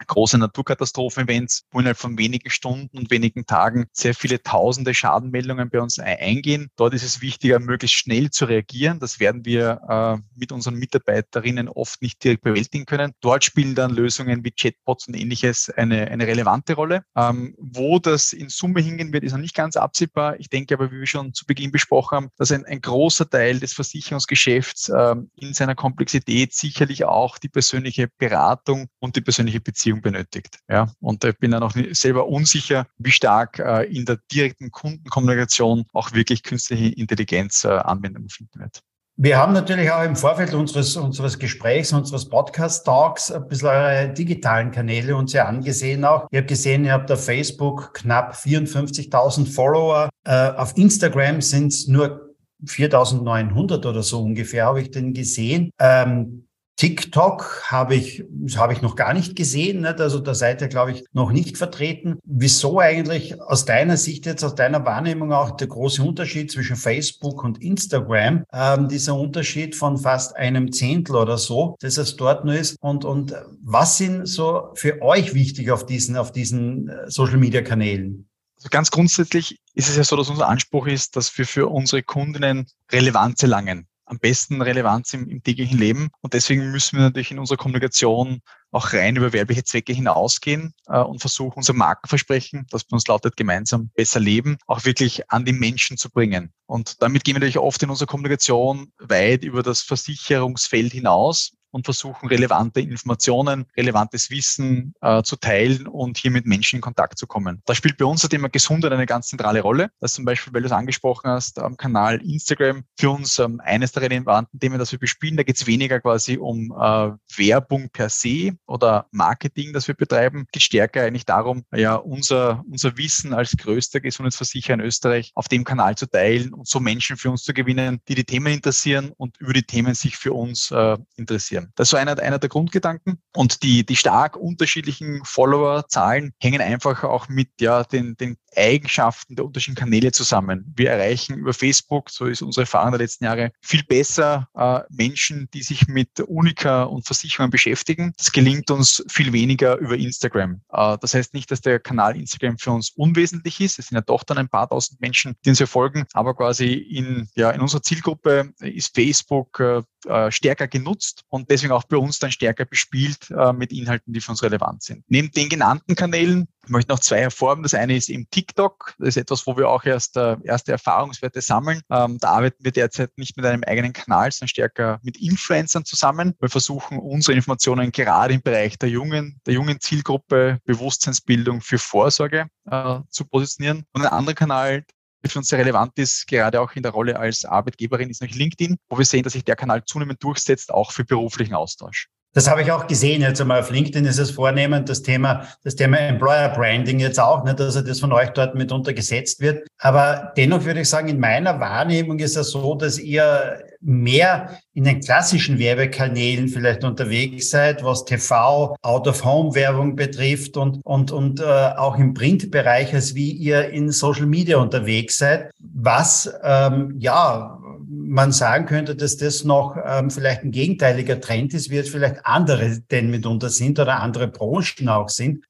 große 0.06 0.38
Naturkatastrophen-Events, 0.38 1.64
wo 1.70 1.80
innerhalb 1.80 1.98
von 1.98 2.18
wenigen 2.18 2.50
Stunden 2.50 2.98
und 2.98 3.10
wenigen 3.10 3.46
Tagen 3.46 3.86
sehr 3.92 4.14
viele 4.14 4.42
tausende 4.42 4.94
Schadenmeldungen 4.94 5.70
bei 5.70 5.80
uns 5.80 5.98
eingehen. 5.98 6.68
Dort 6.76 6.94
ist 6.94 7.04
es 7.04 7.20
wichtiger, 7.20 7.58
möglichst 7.58 7.96
schnell 7.96 8.30
zu 8.30 8.44
reagieren. 8.46 8.98
Das 8.98 9.20
werden 9.20 9.44
wir 9.44 9.80
äh, 9.88 10.22
mit 10.36 10.52
unseren 10.52 10.74
Mitarbeiterinnen 10.74 11.68
oft 11.68 12.02
nicht 12.02 12.22
direkt 12.22 12.42
bewältigen 12.42 12.86
können. 12.86 13.12
Dort 13.20 13.44
spielen 13.44 13.74
dann 13.74 13.90
Lösungen 13.90 14.44
wie 14.44 14.50
Chatbots 14.50 15.08
und 15.08 15.14
ähnliches 15.14 15.70
eine, 15.70 16.08
eine 16.08 16.26
relevante 16.26 16.74
Rolle. 16.74 17.02
Ähm, 17.16 17.54
wo 17.58 17.98
das 17.98 18.32
in 18.32 18.48
Summe 18.48 18.80
hingehen 18.80 19.12
wird, 19.12 19.24
ist 19.24 19.32
noch 19.32 19.38
nicht 19.38 19.54
ganz 19.54 19.76
absehbar. 19.76 20.38
Ich 20.40 20.48
denke 20.48 20.74
aber, 20.74 20.90
wie 20.90 21.00
wir 21.00 21.06
schon 21.06 21.34
zu 21.34 21.46
Beginn 21.46 21.70
besprochen 21.70 22.16
haben, 22.16 22.28
dass 22.36 22.52
ein, 22.52 22.64
ein 22.64 22.80
großer 22.80 23.28
Teil 23.28 23.60
des 23.60 23.72
Versicherungsgeschäfts 23.74 24.90
ähm, 24.96 25.30
in 25.36 25.54
seiner 25.54 25.74
Komplexität 25.74 26.54
sicherlich 26.54 27.04
auch 27.04 27.38
die 27.38 27.48
persönliche 27.48 28.08
Beratung 28.18 28.88
und 28.98 29.16
die 29.16 29.20
persönliche 29.20 29.60
Beziehung 29.60 29.89
Beziehung 29.90 30.02
benötigt. 30.02 30.58
Ja, 30.68 30.88
und 31.00 31.24
ich 31.24 31.38
bin 31.38 31.50
dann 31.50 31.62
auch 31.62 31.74
selber 31.92 32.28
unsicher, 32.28 32.86
wie 32.98 33.10
stark 33.10 33.58
äh, 33.58 33.84
in 33.84 34.04
der 34.04 34.18
direkten 34.32 34.70
Kundenkommunikation 34.70 35.84
auch 35.92 36.12
wirklich 36.12 36.42
künstliche 36.42 36.94
Intelligenz 36.94 37.64
äh, 37.64 37.68
Anwendung 37.68 38.28
finden 38.28 38.60
wird. 38.60 38.80
Wir 39.16 39.36
haben 39.36 39.52
natürlich 39.52 39.90
auch 39.90 40.02
im 40.02 40.16
Vorfeld 40.16 40.54
unseres, 40.54 40.96
unseres 40.96 41.38
Gesprächs, 41.38 41.92
unseres 41.92 42.26
Podcast-Talks 42.28 43.30
ein 43.30 43.48
bisschen 43.48 43.68
eure 43.68 44.08
digitalen 44.14 44.70
Kanäle 44.70 45.14
uns 45.14 45.34
ja 45.34 45.44
angesehen 45.44 46.04
auch. 46.04 46.26
Ich 46.30 46.38
habe 46.38 46.46
gesehen, 46.46 46.86
ihr 46.86 46.92
habt 46.92 47.12
auf 47.12 47.22
Facebook 47.22 47.92
knapp 47.92 48.34
54.000 48.34 49.52
Follower. 49.52 50.08
Äh, 50.24 50.52
auf 50.52 50.76
Instagram 50.78 51.42
sind 51.42 51.68
es 51.68 51.86
nur 51.86 52.34
4.900 52.64 53.86
oder 53.86 54.02
so 54.02 54.22
ungefähr, 54.22 54.66
habe 54.66 54.80
ich 54.80 54.90
den 54.90 55.12
gesehen. 55.12 55.70
Ähm, 55.78 56.46
TikTok 56.80 57.64
habe 57.66 57.94
ich, 57.94 58.24
habe 58.56 58.72
ich 58.72 58.80
noch 58.80 58.96
gar 58.96 59.12
nicht 59.12 59.36
gesehen. 59.36 59.82
Nicht? 59.82 60.00
Also 60.00 60.18
da 60.18 60.34
seid 60.34 60.62
ihr, 60.62 60.68
glaube 60.68 60.92
ich, 60.92 61.04
noch 61.12 61.30
nicht 61.30 61.58
vertreten. 61.58 62.18
Wieso 62.24 62.80
eigentlich 62.80 63.38
aus 63.38 63.66
deiner 63.66 63.98
Sicht 63.98 64.24
jetzt, 64.24 64.42
aus 64.42 64.54
deiner 64.54 64.86
Wahrnehmung 64.86 65.30
auch 65.30 65.50
der 65.50 65.66
große 65.66 66.02
Unterschied 66.02 66.50
zwischen 66.50 66.76
Facebook 66.76 67.44
und 67.44 67.62
Instagram? 67.62 68.44
Ähm, 68.50 68.88
dieser 68.88 69.14
Unterschied 69.14 69.76
von 69.76 69.98
fast 69.98 70.34
einem 70.36 70.72
Zehntel 70.72 71.16
oder 71.16 71.36
so, 71.36 71.76
dass 71.80 71.98
es 71.98 72.16
dort 72.16 72.46
nur 72.46 72.54
ist. 72.54 72.78
Und, 72.80 73.04
und 73.04 73.34
was 73.62 73.98
sind 73.98 74.24
so 74.24 74.70
für 74.72 75.02
euch 75.02 75.34
wichtig 75.34 75.70
auf 75.70 75.84
diesen, 75.84 76.16
auf 76.16 76.32
diesen 76.32 76.88
äh, 76.88 77.10
Social 77.10 77.36
Media 77.36 77.60
Kanälen? 77.60 78.26
Also 78.56 78.70
ganz 78.70 78.90
grundsätzlich 78.90 79.60
ist 79.74 79.90
es 79.90 79.96
ja 79.98 80.04
so, 80.04 80.16
dass 80.16 80.30
unser 80.30 80.48
Anspruch 80.48 80.86
ist, 80.86 81.14
dass 81.14 81.36
wir 81.36 81.44
für 81.44 81.66
unsere 81.66 82.02
Kundinnen 82.02 82.64
Relevanz 82.90 83.42
erlangen 83.42 83.86
am 84.10 84.18
besten 84.18 84.60
Relevanz 84.60 85.14
im, 85.14 85.28
im 85.28 85.42
täglichen 85.42 85.78
Leben. 85.78 86.10
Und 86.20 86.34
deswegen 86.34 86.72
müssen 86.72 86.96
wir 86.96 87.04
natürlich 87.04 87.30
in 87.30 87.38
unserer 87.38 87.56
Kommunikation 87.56 88.42
auch 88.72 88.92
rein 88.92 89.16
über 89.16 89.32
werbliche 89.32 89.64
Zwecke 89.64 89.92
hinausgehen 89.92 90.74
äh, 90.86 90.98
und 90.98 91.20
versuchen, 91.20 91.58
unser 91.58 91.72
Markenversprechen, 91.72 92.66
das 92.70 92.84
bei 92.84 92.94
uns 92.94 93.06
lautet, 93.06 93.36
gemeinsam 93.36 93.90
besser 93.94 94.20
leben, 94.20 94.58
auch 94.66 94.84
wirklich 94.84 95.30
an 95.30 95.44
die 95.44 95.52
Menschen 95.52 95.96
zu 95.96 96.10
bringen. 96.10 96.52
Und 96.66 97.02
damit 97.02 97.24
gehen 97.24 97.36
wir 97.36 97.40
natürlich 97.40 97.58
oft 97.58 97.82
in 97.82 97.90
unserer 97.90 98.06
Kommunikation 98.06 98.92
weit 98.98 99.44
über 99.44 99.62
das 99.62 99.82
Versicherungsfeld 99.82 100.92
hinaus 100.92 101.52
und 101.70 101.84
versuchen, 101.84 102.28
relevante 102.28 102.80
Informationen, 102.80 103.66
relevantes 103.76 104.30
Wissen 104.30 104.94
äh, 105.00 105.22
zu 105.22 105.36
teilen 105.36 105.86
und 105.86 106.18
hier 106.18 106.30
mit 106.30 106.46
Menschen 106.46 106.76
in 106.76 106.82
Kontakt 106.82 107.18
zu 107.18 107.26
kommen. 107.26 107.62
Da 107.66 107.74
spielt 107.74 107.96
bei 107.96 108.04
uns 108.04 108.22
das 108.22 108.30
Thema 108.30 108.48
Gesundheit 108.48 108.92
eine 108.92 109.06
ganz 109.06 109.28
zentrale 109.28 109.60
Rolle. 109.60 109.90
Das 110.00 110.12
ist 110.12 110.16
zum 110.16 110.24
Beispiel, 110.24 110.52
weil 110.52 110.62
du 110.62 110.66
es 110.66 110.72
angesprochen 110.72 111.30
hast, 111.30 111.58
am 111.58 111.76
Kanal 111.76 112.20
Instagram 112.22 112.84
für 112.98 113.10
uns 113.10 113.38
ähm, 113.38 113.60
eines 113.64 113.92
der 113.92 114.02
relevanten 114.02 114.58
Themen, 114.58 114.78
das 114.78 114.92
wir 114.92 114.98
bespielen. 114.98 115.36
Da 115.36 115.42
geht 115.42 115.56
es 115.56 115.66
weniger 115.66 116.00
quasi 116.00 116.36
um 116.36 116.72
äh, 116.72 117.10
Werbung 117.36 117.90
per 117.90 118.08
se 118.08 118.52
oder 118.66 119.06
Marketing, 119.12 119.72
das 119.72 119.88
wir 119.88 119.94
betreiben. 119.94 120.44
Es 120.46 120.52
geht 120.52 120.62
stärker 120.62 121.02
eigentlich 121.02 121.26
darum, 121.26 121.64
ja, 121.74 121.94
unser, 121.94 122.64
unser 122.70 122.96
Wissen 122.96 123.34
als 123.34 123.56
größter 123.56 124.00
Gesundheitsversicherer 124.00 124.74
in 124.74 124.80
Österreich 124.80 125.32
auf 125.34 125.48
dem 125.48 125.64
Kanal 125.64 125.96
zu 125.96 126.06
teilen 126.06 126.52
und 126.52 126.66
so 126.68 126.80
Menschen 126.80 127.16
für 127.16 127.30
uns 127.30 127.42
zu 127.42 127.54
gewinnen, 127.54 128.00
die 128.08 128.14
die 128.14 128.24
Themen 128.24 128.52
interessieren 128.52 129.12
und 129.16 129.38
über 129.38 129.52
die 129.52 129.62
Themen 129.62 129.94
sich 129.94 130.16
für 130.16 130.32
uns 130.32 130.70
äh, 130.70 130.96
interessieren 131.16 131.59
interessieren. 131.60 131.72
Das 131.76 131.92
war 131.92 132.00
einer, 132.00 132.18
einer 132.18 132.38
der 132.38 132.48
Grundgedanken. 132.48 133.20
Und 133.34 133.62
die, 133.62 133.84
die 133.84 133.96
stark 133.96 134.36
unterschiedlichen 134.36 135.22
Follower-Zahlen 135.24 136.32
hängen 136.40 136.60
einfach 136.60 137.04
auch 137.04 137.28
mit 137.28 137.48
ja, 137.60 137.84
den, 137.84 138.16
den 138.16 138.36
Eigenschaften 138.56 139.36
der 139.36 139.44
unterschiedlichen 139.44 139.80
Kanäle 139.80 140.12
zusammen. 140.12 140.72
Wir 140.76 140.90
erreichen 140.90 141.38
über 141.38 141.54
Facebook, 141.54 142.10
so 142.10 142.26
ist 142.26 142.42
unsere 142.42 142.62
Erfahrung 142.62 142.92
der 142.92 143.00
letzten 143.00 143.24
Jahre, 143.24 143.52
viel 143.60 143.82
besser 143.84 144.48
äh, 144.54 144.80
Menschen, 144.90 145.48
die 145.54 145.62
sich 145.62 145.86
mit 145.88 146.20
Unica 146.20 146.84
und 146.84 147.06
Versicherungen 147.06 147.50
beschäftigen. 147.50 148.12
Das 148.16 148.32
gelingt 148.32 148.70
uns 148.70 149.04
viel 149.08 149.32
weniger 149.32 149.76
über 149.78 149.96
Instagram. 149.96 150.60
Äh, 150.72 150.98
das 151.00 151.14
heißt 151.14 151.34
nicht, 151.34 151.50
dass 151.50 151.60
der 151.60 151.78
Kanal 151.78 152.16
Instagram 152.16 152.58
für 152.58 152.72
uns 152.72 152.90
unwesentlich 152.90 153.60
ist. 153.60 153.78
Es 153.78 153.88
sind 153.88 153.96
ja 153.96 154.02
doch 154.02 154.24
dann 154.24 154.38
ein 154.38 154.48
paar 154.48 154.68
tausend 154.68 155.00
Menschen, 155.00 155.36
die 155.44 155.50
uns 155.50 155.58
verfolgen, 155.58 156.04
aber 156.12 156.34
quasi 156.34 156.72
in, 156.72 157.28
ja, 157.34 157.50
in 157.50 157.60
unserer 157.60 157.82
Zielgruppe 157.82 158.52
ist 158.60 158.94
Facebook 158.94 159.60
äh, 159.60 159.82
äh 160.06 160.30
stärker 160.30 160.68
genutzt 160.68 161.24
und 161.28 161.50
deswegen 161.50 161.72
auch 161.72 161.84
bei 161.84 161.96
uns 161.96 162.18
dann 162.18 162.32
stärker 162.32 162.64
bespielt 162.64 163.30
äh, 163.30 163.52
mit 163.52 163.72
Inhalten, 163.72 164.12
die 164.12 164.20
für 164.20 164.32
uns 164.32 164.42
relevant 164.42 164.82
sind. 164.82 165.04
Neben 165.08 165.30
den 165.30 165.48
genannten 165.48 165.94
Kanälen 165.94 166.48
ich 166.64 166.70
möchte 166.70 166.92
noch 166.92 167.00
zwei 167.00 167.20
hervorheben. 167.20 167.62
Das 167.62 167.74
eine 167.74 167.96
ist 167.96 168.08
eben 168.10 168.28
TikTok. 168.30 168.94
Das 168.98 169.08
ist 169.08 169.16
etwas, 169.16 169.46
wo 169.46 169.56
wir 169.56 169.68
auch 169.68 169.84
erst 169.84 170.16
äh, 170.16 170.36
erste 170.44 170.72
Erfahrungswerte 170.72 171.40
sammeln. 171.40 171.80
Ähm, 171.90 172.18
da 172.18 172.28
arbeiten 172.30 172.62
wir 172.62 172.72
derzeit 172.72 173.16
nicht 173.16 173.36
mit 173.36 173.46
einem 173.46 173.64
eigenen 173.64 173.92
Kanal, 173.92 174.30
sondern 174.30 174.48
stärker 174.48 175.00
mit 175.02 175.16
Influencern 175.16 175.84
zusammen. 175.84 176.34
Wir 176.38 176.50
versuchen 176.50 176.98
unsere 176.98 177.34
Informationen 177.34 177.92
gerade 177.92 178.34
im 178.34 178.42
Bereich 178.42 178.78
der 178.78 178.90
jungen, 178.90 179.40
der 179.46 179.54
jungen 179.54 179.80
Zielgruppe 179.80 180.58
Bewusstseinsbildung 180.64 181.60
für 181.60 181.78
Vorsorge 181.78 182.48
äh, 182.70 182.98
zu 183.08 183.24
positionieren. 183.24 183.84
Und 183.92 184.02
ein 184.02 184.08
anderer 184.08 184.34
Kanal, 184.34 184.84
der 185.22 185.30
für 185.30 185.38
uns 185.38 185.48
sehr 185.48 185.58
relevant 185.58 185.98
ist, 185.98 186.26
gerade 186.26 186.60
auch 186.60 186.72
in 186.72 186.82
der 186.82 186.92
Rolle 186.92 187.18
als 187.18 187.44
Arbeitgeberin, 187.44 188.10
ist 188.10 188.20
natürlich 188.20 188.38
LinkedIn, 188.38 188.76
wo 188.88 188.98
wir 188.98 189.04
sehen, 189.04 189.22
dass 189.22 189.32
sich 189.32 189.44
der 189.44 189.56
Kanal 189.56 189.84
zunehmend 189.84 190.22
durchsetzt, 190.22 190.72
auch 190.72 190.92
für 190.92 191.04
beruflichen 191.04 191.54
Austausch. 191.54 192.08
Das 192.32 192.48
habe 192.48 192.62
ich 192.62 192.70
auch 192.70 192.86
gesehen. 192.86 193.22
Jetzt 193.22 193.40
einmal 193.40 193.60
auf 193.60 193.70
LinkedIn 193.70 194.04
ist 194.04 194.18
es 194.18 194.30
vornehmend 194.30 194.88
das 194.88 195.02
Thema, 195.02 195.48
das 195.64 195.74
Thema 195.74 195.98
Employer 195.98 196.50
Branding 196.50 197.00
jetzt 197.00 197.18
auch, 197.18 197.42
nicht, 197.42 197.58
dass 197.58 197.82
das 197.82 198.00
von 198.00 198.12
euch 198.12 198.30
dort 198.30 198.54
mitunter 198.54 198.92
gesetzt 198.92 199.40
wird. 199.40 199.66
Aber 199.78 200.32
dennoch 200.36 200.64
würde 200.64 200.80
ich 200.80 200.88
sagen, 200.88 201.08
in 201.08 201.18
meiner 201.18 201.58
Wahrnehmung 201.58 202.20
ist 202.20 202.36
es 202.36 202.50
so, 202.50 202.76
dass 202.76 202.98
ihr 203.00 203.64
mehr 203.80 204.58
in 204.74 204.84
den 204.84 205.00
klassischen 205.00 205.58
Werbekanälen 205.58 206.48
vielleicht 206.48 206.84
unterwegs 206.84 207.50
seid, 207.50 207.82
was 207.82 208.04
TV, 208.04 208.76
Out-of-Home-Werbung 208.82 209.96
betrifft 209.96 210.56
und, 210.56 210.80
und, 210.84 211.10
und 211.10 211.40
äh, 211.40 211.44
auch 211.44 211.98
im 211.98 212.14
Printbereich, 212.14 212.94
als 212.94 213.14
wie 213.14 213.32
ihr 213.32 213.70
in 213.70 213.90
Social 213.90 214.26
Media 214.26 214.58
unterwegs 214.58 215.18
seid, 215.18 215.50
was 215.58 216.32
ähm, 216.44 216.94
ja 216.98 217.58
man 217.90 218.30
sagen 218.30 218.66
könnte, 218.66 218.94
dass 218.94 219.16
das 219.16 219.42
noch 219.42 219.76
ähm, 219.84 220.10
vielleicht 220.10 220.44
ein 220.44 220.52
gegenteiliger 220.52 221.20
Trend 221.20 221.54
ist, 221.54 221.70
wie 221.70 221.78
es 221.78 221.88
vielleicht 221.88 222.24
andere 222.24 222.80
denn 222.90 223.10
mitunter 223.10 223.50
sind 223.50 223.78
oder 223.78 224.00
andere 224.00 224.28
Branchen 224.28 224.88
auch 224.88 225.08
sind. 225.08 225.44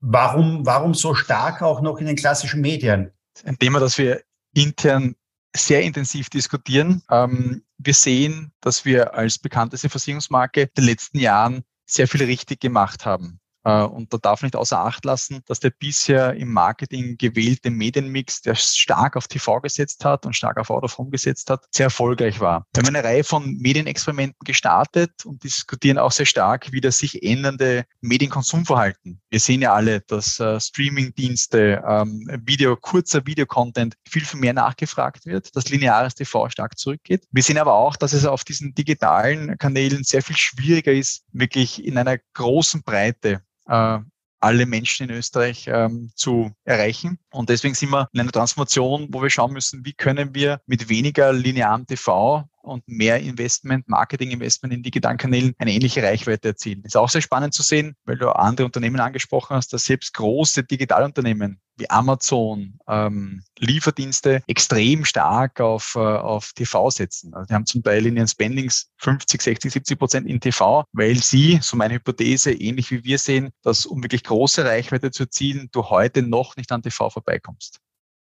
Warum, 0.00 0.66
warum 0.66 0.94
so 0.94 1.14
stark 1.14 1.62
auch 1.62 1.80
noch 1.80 1.98
in 1.98 2.06
den 2.06 2.16
klassischen 2.16 2.60
Medien? 2.60 3.10
Ein 3.44 3.58
Thema, 3.58 3.80
das 3.80 3.96
wir 3.96 4.22
intern 4.54 5.14
sehr 5.56 5.82
intensiv 5.82 6.28
diskutieren. 6.28 7.02
Ähm, 7.10 7.64
wir 7.78 7.94
sehen, 7.94 8.52
dass 8.60 8.84
wir 8.84 9.14
als 9.14 9.38
bekannteste 9.38 9.88
Versicherungsmarke 9.88 10.62
in 10.62 10.70
den 10.76 10.84
letzten 10.84 11.18
Jahren 11.18 11.62
sehr 11.86 12.06
viel 12.06 12.22
richtig 12.24 12.60
gemacht 12.60 13.06
haben. 13.06 13.40
Äh, 13.68 13.82
und 13.82 14.12
da 14.14 14.18
darf 14.18 14.42
nicht 14.42 14.56
außer 14.56 14.78
Acht 14.78 15.04
lassen, 15.04 15.42
dass 15.46 15.60
der 15.60 15.70
bisher 15.70 16.34
im 16.34 16.52
Marketing 16.52 17.18
gewählte 17.18 17.70
Medienmix, 17.70 18.40
der 18.40 18.54
stark 18.54 19.14
auf 19.16 19.28
TV 19.28 19.60
gesetzt 19.60 20.04
hat 20.06 20.24
und 20.24 20.34
stark 20.34 20.56
auf 20.56 20.70
Out 20.70 20.84
of 20.84 20.96
Home 20.96 21.10
gesetzt 21.10 21.50
hat, 21.50 21.66
sehr 21.70 21.84
erfolgreich 21.84 22.40
war. 22.40 22.66
Wir 22.72 22.82
haben 22.82 22.96
eine 22.96 23.04
Reihe 23.04 23.24
von 23.24 23.56
Medienexperimenten 23.58 24.38
gestartet 24.44 25.26
und 25.26 25.44
diskutieren 25.44 25.98
auch 25.98 26.12
sehr 26.12 26.24
stark, 26.24 26.72
wie 26.72 26.80
das 26.80 26.98
sich 26.98 27.22
ändernde 27.22 27.84
Medienkonsumverhalten. 28.00 29.20
Wir 29.28 29.40
sehen 29.40 29.60
ja 29.60 29.74
alle, 29.74 30.00
dass 30.00 30.40
äh, 30.40 30.58
Streamingdienste, 30.58 31.82
ähm, 31.86 32.26
Video, 32.44 32.74
kurzer 32.76 33.26
Videocontent 33.26 33.96
viel, 34.08 34.24
viel 34.24 34.40
mehr 34.40 34.54
nachgefragt 34.54 35.26
wird, 35.26 35.54
dass 35.54 35.68
lineares 35.68 36.14
TV 36.14 36.48
stark 36.48 36.78
zurückgeht. 36.78 37.26
Wir 37.32 37.42
sehen 37.42 37.58
aber 37.58 37.74
auch, 37.74 37.96
dass 37.96 38.14
es 38.14 38.24
auf 38.24 38.44
diesen 38.44 38.74
digitalen 38.74 39.58
Kanälen 39.58 40.04
sehr 40.04 40.22
viel 40.22 40.36
schwieriger 40.36 40.92
ist, 40.92 41.24
wirklich 41.32 41.84
in 41.84 41.98
einer 41.98 42.16
großen 42.32 42.82
Breite 42.82 43.42
äh, 43.68 43.98
alle 44.40 44.66
Menschen 44.66 45.08
in 45.08 45.16
Österreich 45.16 45.66
ähm, 45.68 46.10
zu 46.14 46.52
erreichen. 46.64 47.18
Und 47.30 47.48
deswegen 47.48 47.74
sind 47.74 47.90
wir 47.90 48.08
in 48.12 48.20
einer 48.20 48.30
Transformation, 48.30 49.08
wo 49.10 49.22
wir 49.22 49.30
schauen 49.30 49.52
müssen, 49.52 49.84
wie 49.84 49.92
können 49.92 50.34
wir 50.34 50.60
mit 50.66 50.88
weniger 50.88 51.32
linearem 51.32 51.86
TV 51.86 52.44
und 52.62 52.86
mehr 52.86 53.20
Investment, 53.20 53.88
Marketing-Investment 53.88 54.74
in 54.74 54.82
digitalen 54.82 55.18
Kanälen 55.18 55.54
eine 55.58 55.72
ähnliche 55.72 56.02
Reichweite 56.02 56.48
erzielen. 56.48 56.82
Ist 56.84 56.96
auch 56.96 57.08
sehr 57.08 57.22
spannend 57.22 57.54
zu 57.54 57.62
sehen, 57.62 57.96
weil 58.04 58.16
du 58.16 58.28
andere 58.28 58.66
Unternehmen 58.66 59.00
angesprochen 59.00 59.56
hast, 59.56 59.72
dass 59.72 59.84
selbst 59.84 60.14
große 60.14 60.64
Digitalunternehmen 60.64 61.60
wie 61.78 61.90
Amazon 61.90 62.78
ähm, 62.88 63.42
Lieferdienste 63.58 64.42
extrem 64.46 65.04
stark 65.04 65.60
auf, 65.60 65.94
äh, 65.96 66.00
auf 66.00 66.52
TV 66.52 66.90
setzen. 66.90 67.34
Also 67.34 67.46
die 67.46 67.54
haben 67.54 67.66
zum 67.66 67.82
Teil 67.82 68.06
in 68.06 68.16
ihren 68.16 68.28
Spendings 68.28 68.90
50, 68.98 69.42
60, 69.42 69.72
70 69.72 69.98
Prozent 69.98 70.26
in 70.26 70.40
TV, 70.40 70.84
weil 70.92 71.16
sie, 71.16 71.58
so 71.62 71.76
meine 71.76 71.94
Hypothese, 71.94 72.52
ähnlich 72.52 72.90
wie 72.90 73.04
wir 73.04 73.18
sehen, 73.18 73.50
dass 73.62 73.86
um 73.86 74.02
wirklich 74.02 74.24
große 74.24 74.64
Reichweite 74.64 75.10
zu 75.10 75.24
erzielen, 75.24 75.68
du 75.72 75.84
heute 75.84 76.22
noch 76.22 76.56
nicht 76.56 76.70
an 76.72 76.82
TV 76.82 77.10
vorbeikommst. 77.10 77.80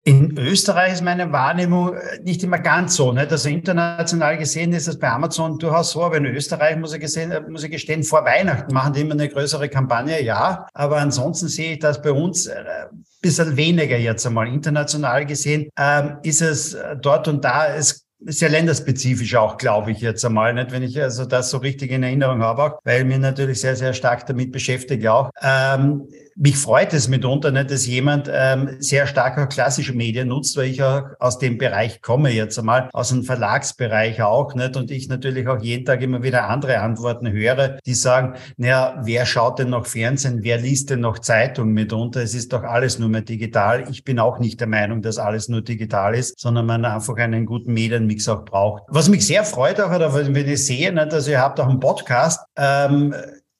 In 0.08 0.38
Österreich 0.38 0.94
ist 0.94 1.02
meine 1.02 1.32
Wahrnehmung 1.32 1.96
äh, 1.96 2.20
nicht 2.24 2.44
immer 2.44 2.60
ganz 2.60 2.96
so. 2.96 3.12
Nicht? 3.12 3.32
Also 3.32 3.50
international 3.50 4.38
gesehen 4.38 4.72
ist 4.72 4.88
das 4.88 5.00
bei 5.00 5.10
Amazon 5.10 5.58
durchaus 5.58 5.92
so, 5.92 6.04
aber 6.04 6.18
in 6.18 6.28
Österreich 6.28 6.78
muss 6.78 6.94
ich, 6.94 7.00
gesehen, 7.00 7.32
äh, 7.32 7.42
muss 7.42 7.64
ich 7.64 7.72
gestehen, 7.72 8.04
vor 8.04 8.24
Weihnachten 8.24 8.72
machen 8.72 8.94
die 8.94 9.02
immer 9.02 9.14
eine 9.14 9.28
größere 9.28 9.68
Kampagne, 9.68 10.24
ja. 10.24 10.68
Aber 10.76 10.98
ansonsten 10.98 11.48
sehe 11.48 11.74
ich 11.74 11.80
das 11.80 12.04
bei 12.04 12.12
uns 12.12 12.48
ein 12.48 12.68
äh, 12.68 12.86
bisschen 13.20 13.58
weniger 13.58 13.98
jetzt 13.98 14.28
einmal. 14.28 14.48
International 14.48 15.26
gesehen 15.26 15.72
ähm, 15.76 16.18
ist 16.22 16.44
es 16.44 16.78
dort 17.02 17.28
und 17.28 17.44
da, 17.44 17.74
es 17.74 18.06
ist 18.20 18.42
ja 18.42 18.48
länderspezifisch 18.48 19.36
auch, 19.36 19.58
glaube 19.58 19.90
ich 19.90 20.02
jetzt 20.02 20.24
einmal, 20.24 20.54
nicht, 20.54 20.72
wenn 20.72 20.84
ich 20.84 21.02
also 21.02 21.26
das 21.26 21.50
so 21.50 21.58
richtig 21.58 21.90
in 21.90 22.04
Erinnerung 22.04 22.44
habe, 22.44 22.62
auch, 22.62 22.80
weil 22.84 23.06
mir 23.06 23.18
natürlich 23.18 23.60
sehr, 23.60 23.76
sehr 23.76 23.94
stark 23.94 24.28
damit 24.28 24.52
beschäftige 24.52 25.12
auch. 25.12 25.32
Ähm, 25.42 26.08
mich 26.36 26.58
freut 26.58 26.94
es 26.94 27.08
mitunter 27.08 27.50
nicht, 27.52 27.72
dass 27.72 27.86
jemand 27.88 28.30
ähm, 28.32 28.76
sehr 28.80 29.08
stark 29.08 29.38
auch 29.38 29.48
klassische 29.48 29.94
Medien 29.94 30.28
nutzt, 30.28 30.58
weil 30.58 30.66
ich 30.66 30.84
auch 30.84 31.04
aus 31.20 31.40
dem 31.40 31.58
Bereich 31.58 32.02
komme 32.02 32.30
jetzt 32.30 32.60
einmal, 32.60 32.90
aus 32.92 33.10
dem 33.10 33.24
Verlagsbereich 33.24 34.22
auch 34.22 34.54
nicht 34.54 34.76
und 34.76 34.92
ich 34.92 35.08
natürlich 35.08 35.48
auch 35.48 35.62
jeden 35.62 35.86
Tag 35.86 36.02
immer 36.02 36.24
wieder 36.24 36.50
andere 36.50 36.80
Antworten 36.80 37.32
höre, 37.32 37.78
die 37.86 37.94
sagen, 37.94 38.34
naja, 38.58 39.00
wer 39.04 39.26
schaut 39.26 39.60
denn 39.60 39.70
noch 39.70 39.86
Fernsehen, 39.86 40.44
wer 40.44 40.58
liest 40.58 40.90
denn 40.90 41.00
noch 41.00 41.20
Zeitung 41.20 41.72
mitunter? 41.72 42.22
Es 42.22 42.34
ist 42.34 42.52
doch 42.52 42.64
alles 42.64 43.00
nur 43.00 43.08
mehr 43.08 43.22
digital. 43.22 43.86
Ich 43.90 44.04
bin 44.04 44.20
auch 44.20 44.40
nicht 44.40 44.60
der 44.60 44.68
Meinung, 44.68 45.02
dass 45.02 45.18
alles 45.18 45.48
nur 45.48 45.62
digital 45.62 46.16
ist, 46.16 46.38
sondern 46.38 46.66
man 46.66 46.84
einfach 46.84 47.16
einen 47.16 47.46
guten 47.46 47.74
Medienmix 47.74 48.28
auch 48.28 48.44
braucht. 48.44 48.84
Was 48.90 49.08
mich 49.08 49.26
sehr 49.26 49.46
freut 49.46 49.80
auch, 49.80 49.94
oder 49.94 50.14
wenn 50.14 50.36
ich 50.36 50.66
sehe, 50.66 50.92
nicht, 50.92 51.14
also 51.14 51.32
ihr 51.32 51.40
habt 51.40 51.62
auch 51.62 51.70
einen 51.70 51.80
Podcast, 51.80 52.42
ähm, 52.58 53.16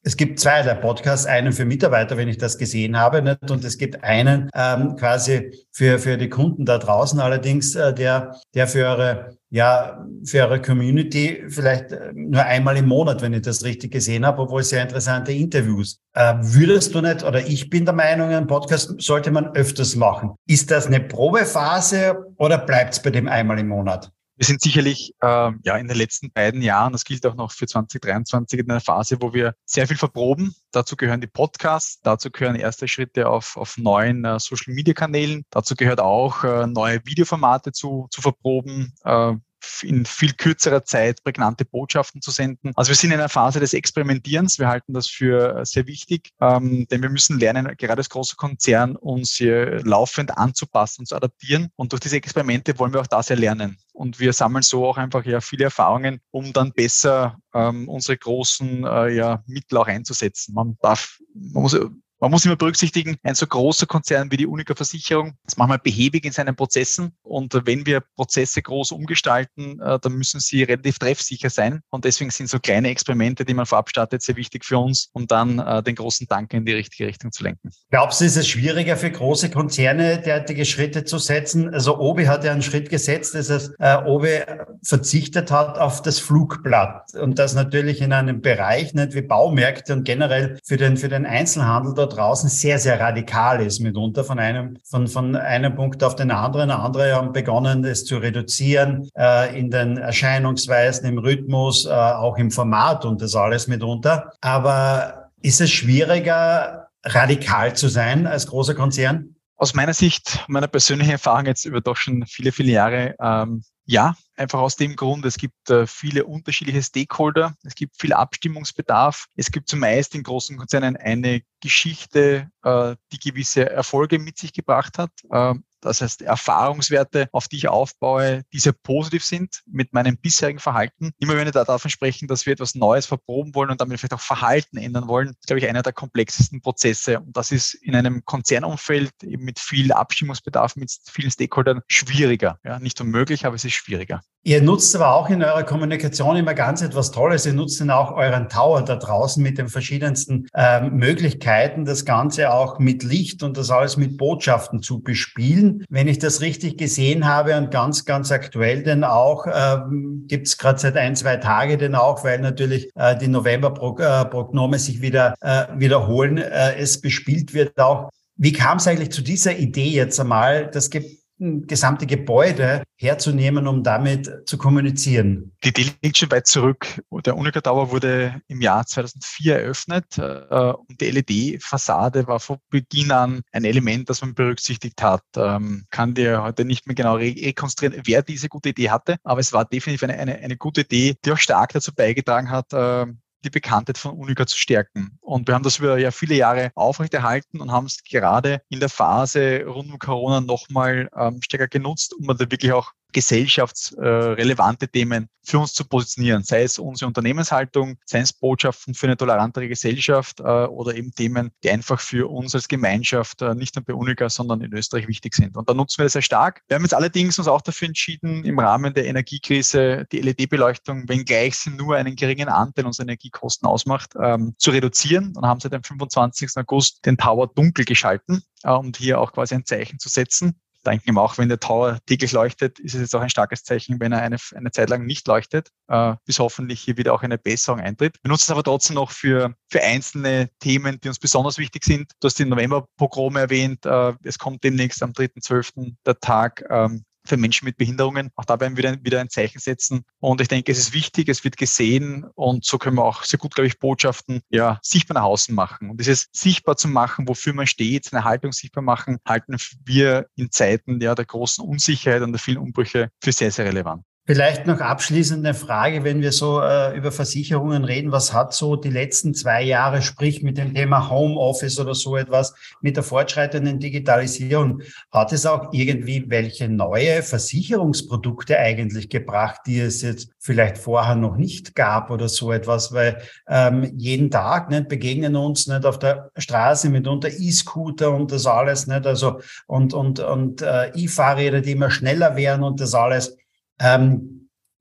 es 0.06 0.16
gibt 0.16 0.40
zwei 0.40 0.62
der 0.62 0.76
Podcasts, 0.76 1.26
einen 1.26 1.52
für 1.52 1.66
Mitarbeiter, 1.66 2.16
wenn 2.16 2.28
ich 2.28 2.38
das 2.38 2.60
gesehen 2.60 2.98
habe, 2.98 3.24
nicht? 3.24 3.50
und 3.50 3.66
es 3.66 3.80
gibt 3.80 4.04
einen 4.04 4.52
ähm, 4.54 4.96
quasi 4.98 5.52
für, 5.72 5.98
für 5.98 6.16
die 6.16 6.30
Kunden 6.30 6.64
da 6.64 6.78
draußen 6.78 7.20
allerdings, 7.20 7.74
äh, 7.74 7.92
der, 7.92 8.36
der 8.54 8.68
für 8.68 8.86
eure, 8.86 9.38
ja, 9.50 10.06
für 10.24 10.44
eure 10.44 10.62
Community 10.62 11.46
vielleicht 11.50 11.92
äh, 11.92 12.12
nur 12.14 12.44
einmal 12.44 12.78
im 12.78 12.88
Monat, 12.88 13.24
wenn 13.24 13.34
ich 13.34 13.42
das 13.42 13.64
richtig 13.64 13.94
gesehen 13.94 14.28
habe, 14.28 14.44
obwohl 14.44 14.62
sehr 14.62 14.84
interessante 14.84 15.32
Interviews. 15.32 16.00
Äh, 16.14 16.36
würdest 16.40 16.94
du 16.94 17.02
nicht, 17.02 17.24
oder 17.24 17.40
ich 17.40 17.72
bin 17.72 17.86
der 17.86 17.96
Meinung, 17.96 18.30
einen 18.30 18.46
Podcast 18.46 19.02
sollte 19.02 19.32
man 19.32 19.56
öfters 19.56 19.96
machen. 19.96 20.36
Ist 20.48 20.70
das 20.70 20.86
eine 20.86 21.00
Probephase 21.00 22.16
oder 22.38 22.60
bleibt 22.60 22.94
es 22.94 23.02
bei 23.02 23.10
dem 23.10 23.28
einmal 23.28 23.58
im 23.58 23.70
Monat? 23.70 24.12
Wir 24.38 24.46
sind 24.46 24.62
sicherlich 24.62 25.14
äh, 25.22 25.52
ja 25.64 25.78
in 25.78 25.88
den 25.88 25.98
letzten 25.98 26.32
beiden 26.32 26.62
Jahren, 26.62 26.92
das 26.92 27.06
gilt 27.06 27.26
auch 27.26 27.36
noch 27.36 27.52
für 27.52 27.68
2023, 27.68 28.60
in 28.60 28.70
einer 28.70 28.82
Phase, 28.82 29.18
wo 29.22 29.34
wir 29.34 29.56
sehr 29.66 29.88
viel 29.88 29.98
verproben. 29.98 30.54
Dazu 30.72 30.98
gehören 30.98 31.22
die 31.22 31.28
Podcasts, 31.28 32.02
dazu 32.02 32.30
gehören 32.32 32.56
erste 32.56 32.88
Schritte 32.88 33.30
auf, 33.30 33.56
auf 33.56 33.78
neuen 33.78 34.26
äh, 34.26 34.40
Social-Media-Kanälen, 34.40 35.46
dazu 35.50 35.76
gehört 35.76 36.02
auch 36.02 36.44
äh, 36.44 36.68
neue 36.68 37.06
Videoformate 37.06 37.72
zu, 37.72 38.08
zu 38.12 38.22
verproben. 38.22 38.94
Äh, 39.06 39.36
in 39.84 40.06
viel 40.06 40.34
kürzerer 40.34 40.84
Zeit 40.84 41.24
prägnante 41.24 41.66
Botschaften 41.66 42.22
zu 42.22 42.32
senden. 42.32 42.72
Also 42.76 42.90
wir 42.90 42.96
sind 42.96 43.12
in 43.12 43.20
einer 43.20 43.30
Phase 43.30 43.60
des 43.60 43.74
Experimentierens. 43.74 44.60
Wir 44.60 44.68
halten 44.68 44.94
das 44.94 45.08
für 45.08 45.66
sehr 45.66 45.88
wichtig, 45.88 46.30
ähm, 46.42 46.88
denn 46.90 47.02
wir 47.02 47.10
müssen 47.10 47.40
lernen, 47.40 47.76
gerade 47.78 48.00
als 48.00 48.10
großer 48.10 48.36
Konzern 48.36 48.96
uns 48.96 49.34
hier 49.36 49.82
laufend 49.84 50.38
anzupassen 50.38 51.02
und 51.02 51.08
zu 51.08 51.16
adaptieren. 51.16 51.70
Und 51.76 51.92
durch 51.92 52.02
diese 52.02 52.18
Experimente 52.18 52.78
wollen 52.80 52.94
wir 52.94 53.02
auch 53.02 53.08
das 53.08 53.30
erlernen. 53.30 53.78
Und 53.94 54.20
wir 54.20 54.34
sammeln 54.34 54.64
so 54.64 54.86
auch 54.86 54.98
einfach 54.98 55.26
ja 55.26 55.42
viele 55.42 55.66
Erfahrungen, 55.66 56.20
um 56.32 56.52
dann 56.52 56.74
besser 56.74 57.38
ähm, 57.54 57.88
unsere 57.88 58.18
großen 58.18 58.84
äh, 58.84 59.16
ja, 59.16 59.44
Mittel 59.48 59.78
auch 59.78 59.88
einzusetzen. 59.88 60.54
Man 60.54 60.78
darf, 60.82 61.20
man 61.34 61.64
muss 61.64 61.80
man 62.26 62.32
muss 62.32 62.46
immer 62.46 62.56
berücksichtigen, 62.56 63.18
ein 63.22 63.36
so 63.36 63.46
großer 63.46 63.86
Konzern 63.86 64.32
wie 64.32 64.38
die 64.38 64.48
Unica 64.48 64.74
Versicherung 64.74 65.36
ist 65.46 65.60
manchmal 65.60 65.78
behäbig 65.78 66.26
in 66.26 66.32
seinen 66.32 66.56
Prozessen. 66.56 67.12
Und 67.22 67.54
wenn 67.68 67.86
wir 67.86 68.02
Prozesse 68.02 68.64
groß 68.64 68.94
umgestalten, 68.94 69.80
äh, 69.80 70.00
dann 70.00 70.14
müssen 70.14 70.40
sie 70.40 70.64
relativ 70.64 70.98
treffsicher 70.98 71.52
sein. 71.52 71.82
Und 71.92 72.04
deswegen 72.04 72.32
sind 72.32 72.50
so 72.50 72.58
kleine 72.58 72.90
Experimente, 72.90 73.46
die 73.46 73.54
man 73.54 73.68
vorab 73.68 73.92
startet, 73.92 74.24
sehr 74.24 74.38
wichtig 74.38 74.66
für 74.66 74.80
uns, 74.80 75.12
um 75.14 75.28
dann 75.28 75.60
äh, 75.60 75.84
den 75.84 75.94
großen 75.94 76.26
Dank 76.26 76.52
in 76.54 76.66
die 76.66 76.74
richtige 76.74 77.06
Richtung 77.06 77.32
zu 77.32 77.44
lenken. 77.44 77.70
Glaubst 77.92 78.22
du, 78.22 78.26
ist 78.26 78.38
es 78.38 78.48
schwieriger 78.48 78.98
für 78.98 79.12
große 79.12 79.52
Konzerne, 79.52 80.20
derartige 80.20 80.66
Schritte 80.66 81.04
zu 81.04 81.20
setzen? 81.20 81.72
Also 81.76 82.00
Obi 82.00 82.26
hat 82.26 82.44
ja 82.44 82.52
einen 82.52 82.64
Schritt 82.64 82.90
gesetzt, 82.90 83.36
dass 83.36 83.50
es, 83.50 83.72
äh, 83.78 83.98
Obi 84.04 84.40
verzichtet 84.82 85.52
hat 85.52 85.78
auf 85.78 86.02
das 86.02 86.18
Flugblatt. 86.18 87.14
Und 87.14 87.38
das 87.38 87.54
natürlich 87.54 88.02
in 88.02 88.14
einem 88.14 88.42
Bereich, 88.42 88.96
nicht 88.96 89.14
wie 89.14 89.22
Baumärkte 89.22 89.94
und 89.94 90.06
generell 90.06 90.58
für 90.64 90.78
den, 90.78 90.98
für 90.98 91.10
den 91.10 91.28
Einzelhandel 91.28 91.94
draußen 92.16 92.50
sehr, 92.50 92.80
sehr 92.80 93.00
radikal 93.00 93.62
ist, 93.62 93.80
mitunter 93.80 94.24
von 94.24 94.40
einem, 94.40 94.78
von, 94.84 95.08
von 95.08 95.36
einem 95.36 95.76
Punkt 95.76 96.04
auf 96.04 96.16
den 96.16 96.32
anderen. 96.32 96.72
Andere 96.72 97.14
haben 97.14 97.34
begonnen, 97.34 97.84
es 97.84 98.06
zu 98.06 98.18
reduzieren 98.18 99.10
äh, 99.18 99.58
in 99.58 99.70
den 99.70 99.98
Erscheinungsweisen, 99.98 101.08
im 101.08 101.18
Rhythmus, 101.18 101.86
äh, 101.86 101.90
auch 101.92 102.38
im 102.38 102.52
Format 102.52 103.06
und 103.06 103.22
das 103.22 103.36
alles 103.36 103.68
mitunter. 103.68 104.32
Aber 104.42 105.32
ist 105.42 105.62
es 105.62 105.72
schwieriger, 105.72 106.88
radikal 107.04 107.76
zu 107.76 107.88
sein 107.88 108.28
als 108.28 108.48
großer 108.48 108.74
Konzern? 108.74 109.36
Aus 109.58 109.74
meiner 109.74 109.94
Sicht, 109.94 110.44
meiner 110.48 110.68
persönlichen 110.68 111.12
Erfahrung 111.12 111.46
jetzt 111.46 111.66
über 111.66 111.80
doch 111.80 111.96
schon 111.96 112.26
viele, 112.28 112.52
viele 112.52 112.72
Jahre, 112.72 113.16
ähm, 113.22 113.64
ja, 113.86 114.16
einfach 114.36 114.60
aus 114.60 114.76
dem 114.76 114.96
Grund, 114.96 115.26
es 115.26 115.38
gibt 115.38 115.70
äh, 115.70 115.86
viele 115.86 116.26
unterschiedliche 116.26 116.82
Stakeholder, 116.82 117.56
es 117.64 117.76
gibt 117.76 118.00
viel 118.00 118.14
Abstimmungsbedarf, 118.14 119.28
es 119.36 119.52
gibt 119.52 119.70
zumeist 119.70 120.16
in 120.16 120.24
großen 120.24 120.58
Konzernen 120.58 120.98
eine 120.98 121.42
Geschichte, 121.62 122.50
äh, 122.64 122.96
die 123.12 123.20
gewisse 123.20 123.70
Erfolge 123.70 124.20
mit 124.20 124.38
sich 124.38 124.54
gebracht 124.54 124.98
hat. 124.98 125.12
Äh, 125.30 125.54
das 125.86 126.02
heißt, 126.02 126.22
Erfahrungswerte, 126.22 127.30
auf 127.32 127.48
die 127.48 127.58
ich 127.58 127.68
aufbaue, 127.68 128.44
die 128.52 128.60
sehr 128.60 128.74
positiv 128.74 129.24
sind 129.24 129.62
mit 129.66 129.94
meinem 129.94 130.18
bisherigen 130.18 130.60
Verhalten. 130.60 131.12
Immer 131.20 131.38
wenn 131.38 131.46
wir 131.46 131.52
da 131.52 131.64
davon 131.64 131.92
sprechen, 131.92 132.28
dass 132.28 132.46
wir 132.46 132.54
etwas 132.54 132.76
Neues 132.76 133.06
verproben 133.06 133.56
wollen 133.56 133.70
und 133.70 133.80
damit 133.80 134.00
vielleicht 134.00 134.14
auch 134.14 134.20
Verhalten 134.20 134.78
ändern 134.78 135.08
wollen, 135.08 135.30
ist, 135.30 135.48
glaube 135.48 135.60
ich, 135.60 135.68
einer 135.68 135.84
der 135.84 135.94
komplexesten 135.94 136.62
Prozesse. 136.62 137.20
Und 137.20 137.38
das 137.38 137.52
ist 137.52 137.76
in 137.76 137.96
einem 137.96 138.26
Konzernumfeld 138.26 139.12
eben 139.24 139.44
mit 139.44 139.60
viel 139.60 139.92
Abstimmungsbedarf, 139.92 140.76
mit 140.76 140.92
vielen 141.06 141.32
Stakeholdern 141.32 141.82
schwieriger. 141.88 142.60
Ja, 142.64 142.80
nicht 142.80 143.00
unmöglich, 143.00 143.46
aber 143.46 143.56
es 143.56 143.66
ist 143.66 143.74
schwieriger. 143.74 144.22
Ihr 144.48 144.62
nutzt 144.62 144.96
aber 144.96 145.16
auch 145.16 145.32
in 145.32 145.42
eurer 145.42 145.64
Kommunikation 145.64 146.36
immer 146.36 146.54
ganz 146.54 146.84
etwas 146.84 147.10
Tolles. 147.10 147.48
Ihr 147.48 147.54
nutzt 147.54 147.82
dann 147.82 147.90
auch 147.90 148.12
euren 148.12 148.48
Tower 148.48 148.84
da 148.84 148.96
draußen 148.96 149.42
mit 149.42 149.58
den 149.58 149.70
verschiedensten 149.70 150.48
äh, 150.54 150.82
Möglichkeiten, 150.82 151.84
das 151.84 152.06
Ganze 152.06 152.54
auch 152.54 152.78
mit 152.78 153.02
Licht 153.02 153.42
und 153.42 153.58
das 153.58 153.72
alles 153.72 153.98
mit 153.98 154.18
Botschaften 154.18 154.84
zu 154.84 155.02
bespielen. 155.02 155.75
Wenn 155.90 156.08
ich 156.08 156.20
das 156.20 156.42
richtig 156.42 156.78
gesehen 156.78 157.26
habe 157.26 157.58
und 157.58 157.72
ganz, 157.72 158.06
ganz 158.06 158.32
aktuell 158.32 158.84
denn 158.84 159.04
auch, 159.04 159.46
ähm, 159.52 160.26
gibt 160.28 160.48
es 160.48 160.58
gerade 160.58 160.80
seit 160.80 160.98
ein, 160.98 161.16
zwei 161.16 161.38
Tage 161.38 161.78
denn 161.78 161.96
auch, 161.96 162.24
weil 162.24 162.40
natürlich 162.40 162.90
äh, 162.96 163.18
die 163.18 163.28
November-Prognome 163.28 164.80
sich 164.80 165.02
wieder 165.02 165.36
äh, 165.42 165.66
wiederholen, 165.76 166.38
äh, 166.38 166.76
es 166.78 167.02
bespielt 167.02 167.54
wird 167.54 167.80
auch. 167.80 168.10
Wie 168.38 168.54
kam 168.54 168.78
es 168.78 168.88
eigentlich 168.88 169.12
zu 169.12 169.22
dieser 169.22 169.58
Idee 169.58 169.90
jetzt 169.90 170.20
einmal? 170.20 170.70
Das 170.72 170.90
gibt 170.90 171.25
gesamte 171.38 172.06
Gebäude 172.06 172.84
herzunehmen, 172.98 173.68
um 173.68 173.84
damit 173.84 174.48
zu 174.48 174.58
kommunizieren? 174.58 175.52
Die 175.64 175.70
Idee 175.70 175.92
liegt 176.02 176.18
schon 176.18 176.32
weit 176.32 176.48
zurück. 176.48 177.02
Der 177.26 177.36
Unica 177.36 177.62
Tower 177.62 177.92
wurde 177.92 178.42
im 178.48 178.62
Jahr 178.62 178.86
2004 178.86 179.60
eröffnet 179.60 180.18
äh, 180.18 180.74
und 180.74 181.02
die 181.02 181.12
LED-Fassade 181.12 182.28
war 182.28 182.40
von 182.40 182.58
Beginn 182.70 183.12
an 183.12 183.42
ein 183.52 183.66
Element, 183.66 184.10
das 184.10 184.22
man 184.22 184.34
berücksichtigt 184.34 185.02
hat. 185.02 185.24
Ähm, 185.36 185.86
kann 185.90 186.14
dir 186.14 186.42
heute 186.42 186.64
nicht 186.64 186.88
mehr 186.88 186.96
genau 186.96 187.16
rekonstruieren, 187.16 188.02
wer 188.06 188.22
diese 188.22 188.48
gute 188.48 188.70
Idee 188.70 188.90
hatte, 188.90 189.18
aber 189.24 189.40
es 189.42 189.52
war 189.52 189.66
definitiv 189.66 190.04
eine, 190.04 190.18
eine, 190.18 190.38
eine 190.38 190.58
gute 190.58 190.82
Idee, 190.82 191.16
die 191.24 191.32
auch 191.32 191.38
stark 191.38 191.74
dazu 191.74 191.94
beigetragen 191.94 192.50
hat, 192.50 192.72
äh, 192.74 193.08
die 193.46 193.50
Bekanntheit 193.50 193.98
von 193.98 194.12
Unica 194.18 194.46
zu 194.46 194.58
stärken. 194.58 195.18
Und 195.22 195.48
wir 195.48 195.56
haben 195.56 195.64
das 195.64 195.80
über 195.80 195.98
ja 195.98 196.12
viele 196.12 196.36
Jahre 196.36 196.72
aufrechterhalten 196.76 197.62
und 197.62 197.72
haben 197.72 197.86
es 197.86 198.04
gerade 198.04 198.62
in 198.70 198.80
der 198.80 198.90
Phase 198.90 199.64
rund 199.66 199.92
um 199.92 200.00
Corona 200.00 200.42
nochmal 200.42 201.10
ähm, 201.16 201.42
stärker 201.42 201.68
genutzt, 201.68 202.14
um 202.14 202.28
da 202.28 202.40
wirklich 202.40 202.74
auch 202.74 202.92
gesellschaftsrelevante 203.14 204.88
Themen 204.88 205.30
für 205.46 205.60
uns 205.60 205.74
zu 205.74 205.86
positionieren, 205.86 206.44
sei 206.44 206.64
es 206.64 206.80
unsere 206.80 207.08
Unternehmenshaltung, 207.08 207.98
sei 208.06 208.20
es 208.20 208.34
Botschaften 208.34 208.94
für 208.94 209.08
eine 209.08 209.18
tolerantere 209.18 209.68
Gesellschaft 209.68 210.40
äh, 210.40 210.44
oder 210.44 210.96
eben 210.96 211.12
Themen, 211.12 211.52
die 211.64 211.70
einfach 211.70 212.00
für 212.00 212.30
uns 212.30 212.56
als 212.56 212.68
Gemeinschaft 212.68 213.42
äh, 213.42 213.54
nicht 213.54 213.76
nur 213.76 213.86
bei 213.86 213.94
Unica, 213.94 214.30
sondern 214.30 214.62
in 214.62 214.74
Österreich 214.74 215.08
wichtig 215.08 215.36
sind. 215.36 215.56
Und 215.56 215.70
da 215.70 215.74
nutzen 215.74 216.00
wir 216.00 216.06
das 216.06 216.14
sehr 216.14 216.22
stark. 216.22 216.62
Wir 216.68 216.76
haben 216.76 216.84
jetzt 216.84 216.94
allerdings 216.94 217.38
uns 217.38 217.48
auch 217.48 217.62
dafür 217.62 217.88
entschieden, 217.88 218.44
im 218.44 218.60
Rahmen 218.60 218.94
der 218.94 219.06
Energiekrise 219.06 220.06
die 220.12 220.22
LED-Beleuchtung, 220.22 221.08
wenngleich 221.08 221.56
sie 221.56 221.70
nur 221.70 221.96
einen 221.96 222.16
geringen 222.16 222.50
Anteil 222.50 222.86
unserer 222.86 223.06
Energiekosten 223.06 223.68
ausmacht, 223.68 224.14
ähm, 224.22 224.56
zu 224.58 224.72
reduzieren 224.72 225.34
und 225.36 225.46
haben 225.46 225.60
seit 225.60 225.74
dem 225.74 225.84
25. 225.84 226.52
August 226.58 227.06
den 227.06 227.18
Tower 227.18 227.48
dunkel 227.48 227.86
geschalten, 227.86 228.44
äh, 228.64 228.72
um 228.72 228.92
hier 228.96 229.22
auch 229.22 229.32
quasi 229.32 229.56
ein 229.56 229.66
Zeichen 229.66 230.00
zu 230.00 230.10
setzen 230.10 230.60
denken 230.86 231.10
ihm 231.10 231.18
auch, 231.18 231.38
wenn 231.38 231.50
der 231.50 231.60
Tower 231.60 232.00
täglich 232.06 232.32
leuchtet, 232.32 232.80
ist 232.80 232.94
es 232.94 233.02
jetzt 233.02 233.16
auch 233.16 233.22
ein 233.22 233.30
starkes 233.30 233.64
Zeichen, 233.64 234.00
wenn 234.00 234.12
er 234.12 234.22
eine, 234.22 234.38
eine 234.56 234.72
Zeit 234.72 234.90
lang 234.90 235.06
nicht 235.06 235.28
leuchtet, 235.28 235.70
äh, 235.88 236.16
bis 236.26 236.40
hoffentlich 236.40 236.82
hier 236.82 236.98
wieder 236.98 237.14
auch 237.14 237.24
eine 237.24 237.38
Besserung 237.38 237.80
eintritt. 237.80 238.18
Wir 238.22 238.30
nutzen 238.30 238.46
es 238.46 238.52
aber 238.52 238.64
trotzdem 238.64 238.96
noch 238.96 239.12
für, 239.12 239.54
für 239.70 239.82
einzelne 239.82 240.50
Themen, 240.60 241.00
die 241.02 241.08
uns 241.08 241.20
besonders 241.20 241.58
wichtig 241.58 241.84
sind. 241.84 242.12
Du 242.20 242.28
hast 242.28 242.40
die 242.40 242.46
November-Pogrome 242.46 243.40
erwähnt. 243.40 243.86
Äh, 243.86 244.14
es 244.24 244.38
kommt 244.38 244.64
demnächst 244.64 245.02
am 245.04 245.12
3.12. 245.12 245.96
der 246.06 246.20
Tag 246.20 246.64
ähm, 246.70 247.04
für 247.28 247.38
Menschen 247.38 247.66
mit 247.66 247.78
Behinderungen. 247.78 248.30
Auch 248.36 248.46
da 248.46 248.60
werden 248.60 248.78
wir 248.78 249.04
wieder 249.04 249.20
ein 249.20 249.30
Zeichen 249.30 249.60
setzen. 249.60 250.04
Und 250.20 250.42
ich 250.42 250.48
denke, 250.48 250.72
es 250.72 250.78
ist 250.78 250.94
wichtig, 250.94 251.30
es 251.30 251.44
wird 251.44 251.58
gesehen 251.58 252.26
und 252.36 252.66
so 252.66 252.78
können 252.78 252.98
wir 252.98 253.04
auch 253.04 253.24
sehr 253.24 253.40
gut, 253.40 253.56
glaube 253.56 253.68
ich, 253.68 253.80
Botschaften 253.80 254.42
ja, 254.50 254.80
sichtbar 254.82 255.16
nach 255.16 255.24
außen 255.24 255.54
machen. 255.54 255.90
Und 255.90 256.00
dieses 256.00 256.28
sichtbar 256.32 256.78
zu 256.78 256.88
machen, 256.88 257.28
wofür 257.28 257.54
man 257.54 257.68
steht, 257.68 258.06
seine 258.06 258.24
Haltung 258.24 258.52
sichtbar 258.52 258.84
machen, 258.84 259.18
halten 259.28 259.56
wir 259.84 260.28
in 260.36 260.52
Zeiten 260.52 261.02
ja, 261.02 261.16
der 261.16 261.26
großen 261.26 261.64
Unsicherheit 261.64 262.22
und 262.22 262.32
der 262.32 262.40
vielen 262.40 262.58
Umbrüche 262.58 263.10
für 263.22 263.32
sehr, 263.32 263.52
sehr 263.52 263.66
relevant. 263.66 264.04
Vielleicht 264.28 264.66
noch 264.66 264.80
abschließende 264.80 265.54
Frage, 265.54 266.04
wenn 266.04 266.20
wir 266.20 266.32
so 266.32 266.60
äh, 266.60 266.98
über 266.98 267.12
Versicherungen 267.12 267.84
reden, 267.84 268.12
was 268.12 268.34
hat 268.34 268.56
so 268.56 268.76
die 268.76 268.90
letzten 268.90 269.36
zwei 269.36 269.62
Jahre, 269.62 270.02
sprich 270.02 270.42
mit 270.42 270.58
dem 270.58 270.74
Thema 270.74 271.12
Homeoffice 271.12 271.80
oder 271.80 271.94
so 271.94 272.18
etwas, 272.18 272.56
mit 272.82 272.96
der 272.96 273.04
fortschreitenden 273.04 273.80
Digitalisierung, 273.80 274.82
hat 275.12 275.32
es 275.32 275.46
auch 275.46 275.72
irgendwie 275.74 276.26
welche 276.28 276.68
neue 276.68 277.22
Versicherungsprodukte 277.22 278.58
eigentlich 278.58 279.10
gebracht, 279.10 279.62
die 279.68 279.80
es 279.80 280.02
jetzt 280.02 280.32
vielleicht 280.40 280.80
vorher 280.80 281.14
noch 281.16 281.38
nicht 281.38 281.76
gab 281.76 282.10
oder 282.10 282.28
so 282.28 282.52
etwas, 282.52 282.94
weil 282.94 283.22
ähm, 283.48 283.94
jeden 283.96 284.32
Tag 284.32 284.72
nicht, 284.72 284.88
begegnen 284.88 285.36
uns 285.36 285.68
nicht 285.68 285.86
auf 285.86 286.00
der 286.00 286.32
Straße 286.36 286.90
mitunter 286.90 287.30
E-Scooter 287.30 288.10
und 288.10 288.32
das 288.32 288.48
alles 288.48 288.88
nicht, 288.88 289.06
also 289.06 289.40
und 289.68 289.94
und 289.94 290.20
und 290.20 290.64
äh, 290.64 290.90
E-Fahrräder, 290.96 291.62
die 291.62 291.74
immer 291.74 291.92
schneller 291.92 292.36
werden 292.36 292.64
und 292.64 292.82
das 292.82 292.96
alles. 292.96 293.38
Ähm, 293.80 294.36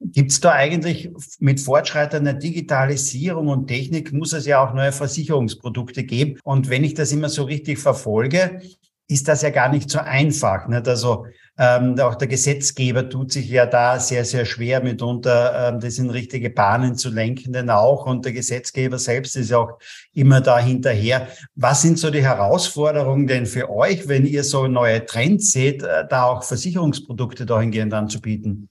Gibt 0.06 0.32
es 0.32 0.40
da 0.40 0.52
eigentlich 0.52 1.10
mit 1.38 1.60
fortschreitender 1.60 2.34
Digitalisierung 2.34 3.48
und 3.48 3.68
Technik 3.68 4.12
muss 4.12 4.34
es 4.34 4.44
ja 4.44 4.62
auch 4.62 4.74
neue 4.74 4.92
Versicherungsprodukte 4.92 6.04
geben. 6.04 6.38
Und 6.44 6.68
wenn 6.68 6.84
ich 6.84 6.92
das 6.92 7.10
immer 7.12 7.30
so 7.30 7.44
richtig 7.44 7.78
verfolge, 7.78 8.60
ist 9.08 9.28
das 9.28 9.42
ja 9.42 9.50
gar 9.50 9.68
nicht 9.70 9.88
so 9.88 9.98
einfach. 9.98 10.66
Nicht? 10.68 10.88
Also 10.88 11.26
ähm, 11.56 11.98
auch 12.00 12.16
der 12.16 12.28
Gesetzgeber 12.28 13.08
tut 13.08 13.32
sich 13.32 13.48
ja 13.48 13.64
da 13.64 14.00
sehr, 14.00 14.24
sehr 14.24 14.44
schwer 14.44 14.82
mitunter, 14.82 15.68
ähm, 15.68 15.80
das 15.80 15.98
in 15.98 16.10
richtige 16.10 16.50
Bahnen 16.50 16.96
zu 16.96 17.10
lenken, 17.10 17.52
denn 17.52 17.70
auch. 17.70 18.06
Und 18.06 18.24
der 18.24 18.32
Gesetzgeber 18.32 18.98
selbst 18.98 19.36
ist 19.36 19.52
auch 19.52 19.78
immer 20.12 20.40
da 20.40 20.58
hinterher. 20.58 21.28
Was 21.54 21.82
sind 21.82 21.98
so 21.98 22.10
die 22.10 22.24
Herausforderungen 22.24 23.26
denn 23.26 23.46
für 23.46 23.70
euch, 23.70 24.08
wenn 24.08 24.26
ihr 24.26 24.42
so 24.42 24.66
neue 24.66 25.04
Trends 25.06 25.52
seht, 25.52 25.82
äh, 25.82 26.06
da 26.08 26.24
auch 26.24 26.42
Versicherungsprodukte 26.42 27.46
dahingehend 27.46 27.94
anzubieten? 27.94 28.68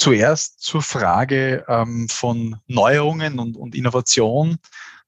Zuerst 0.00 0.62
zur 0.62 0.80
Frage 0.80 1.62
ähm, 1.68 2.08
von 2.08 2.56
Neuerungen 2.66 3.38
und, 3.38 3.54
und 3.58 3.74
Innovation. 3.74 4.56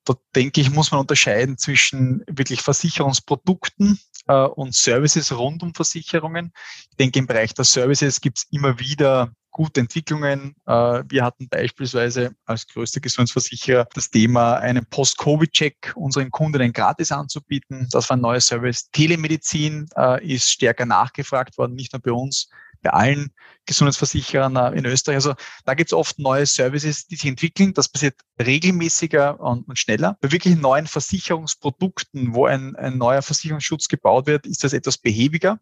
Da 0.05 0.13
denke 0.37 0.61
ich, 0.61 0.71
muss 0.71 0.91
man 0.91 1.01
unterscheiden 1.01 1.57
zwischen 1.57 2.23
wirklich 2.27 2.61
Versicherungsprodukten 2.61 3.99
äh, 4.29 4.35
und 4.35 4.75
Services 4.75 5.33
rund 5.33 5.63
um 5.63 5.73
Versicherungen. 5.73 6.53
Ich 6.91 6.97
denke, 6.99 7.21
im 7.21 7.27
Bereich 7.27 7.55
der 7.55 7.65
Services 7.65 8.21
gibt 8.21 8.37
es 8.37 8.47
immer 8.51 8.79
wieder 8.81 9.33
gute 9.51 9.81
Entwicklungen. 9.81 10.57
Äh, 10.67 11.05
wir 11.09 11.25
hatten 11.25 11.49
beispielsweise 11.49 12.35
als 12.45 12.67
größter 12.67 13.01
Gesundheitsversicherer 13.01 13.89
das 13.95 14.11
Thema, 14.11 14.57
einen 14.57 14.85
Post-Covid-Check 14.85 15.95
unseren 15.97 16.31
Kundinnen 16.31 16.75
gratis 16.75 17.11
anzubieten. 17.13 17.89
Das 17.93 18.11
war 18.11 18.19
ein 18.19 18.21
neuer 18.21 18.43
Service. 18.43 18.91
Telemedizin 18.91 19.89
äh, 19.97 20.23
ist 20.27 20.51
stärker 20.51 20.85
nachgefragt 20.85 21.57
worden, 21.57 21.77
nicht 21.77 21.95
nur 21.95 22.03
bei 22.03 22.13
uns, 22.13 22.51
bei 22.83 22.91
allen 22.91 23.33
Gesundheitsversicherern 23.67 24.57
äh, 24.57 24.79
in 24.79 24.85
Österreich. 24.85 25.17
Also 25.17 25.35
da 25.65 25.75
gibt 25.75 25.89
es 25.89 25.93
oft 25.93 26.19
neue 26.19 26.47
Services, 26.47 27.07
die 27.07 27.17
sich 27.17 27.29
entwickeln. 27.29 27.75
Das 27.75 27.89
passiert 27.89 28.21
regelmäßiger 28.41 29.41
und, 29.41 29.69
und, 29.69 29.79
schneller. 29.79 30.19
Bei 30.21 30.33
wirklich 30.33 30.57
neuen 30.57 30.87
Versicherungsprodukten, 30.87 32.35
wo 32.35 32.47
ein, 32.47 32.77
ein 32.77 32.99
neuer 32.99 33.23
Versicherungsschutz 33.23 33.89
gebaut 33.89 34.27
wird, 34.27 34.47
ist 34.47 34.65
das 34.65 34.73
etwas 34.73 34.99
behäbiger. 34.99 35.61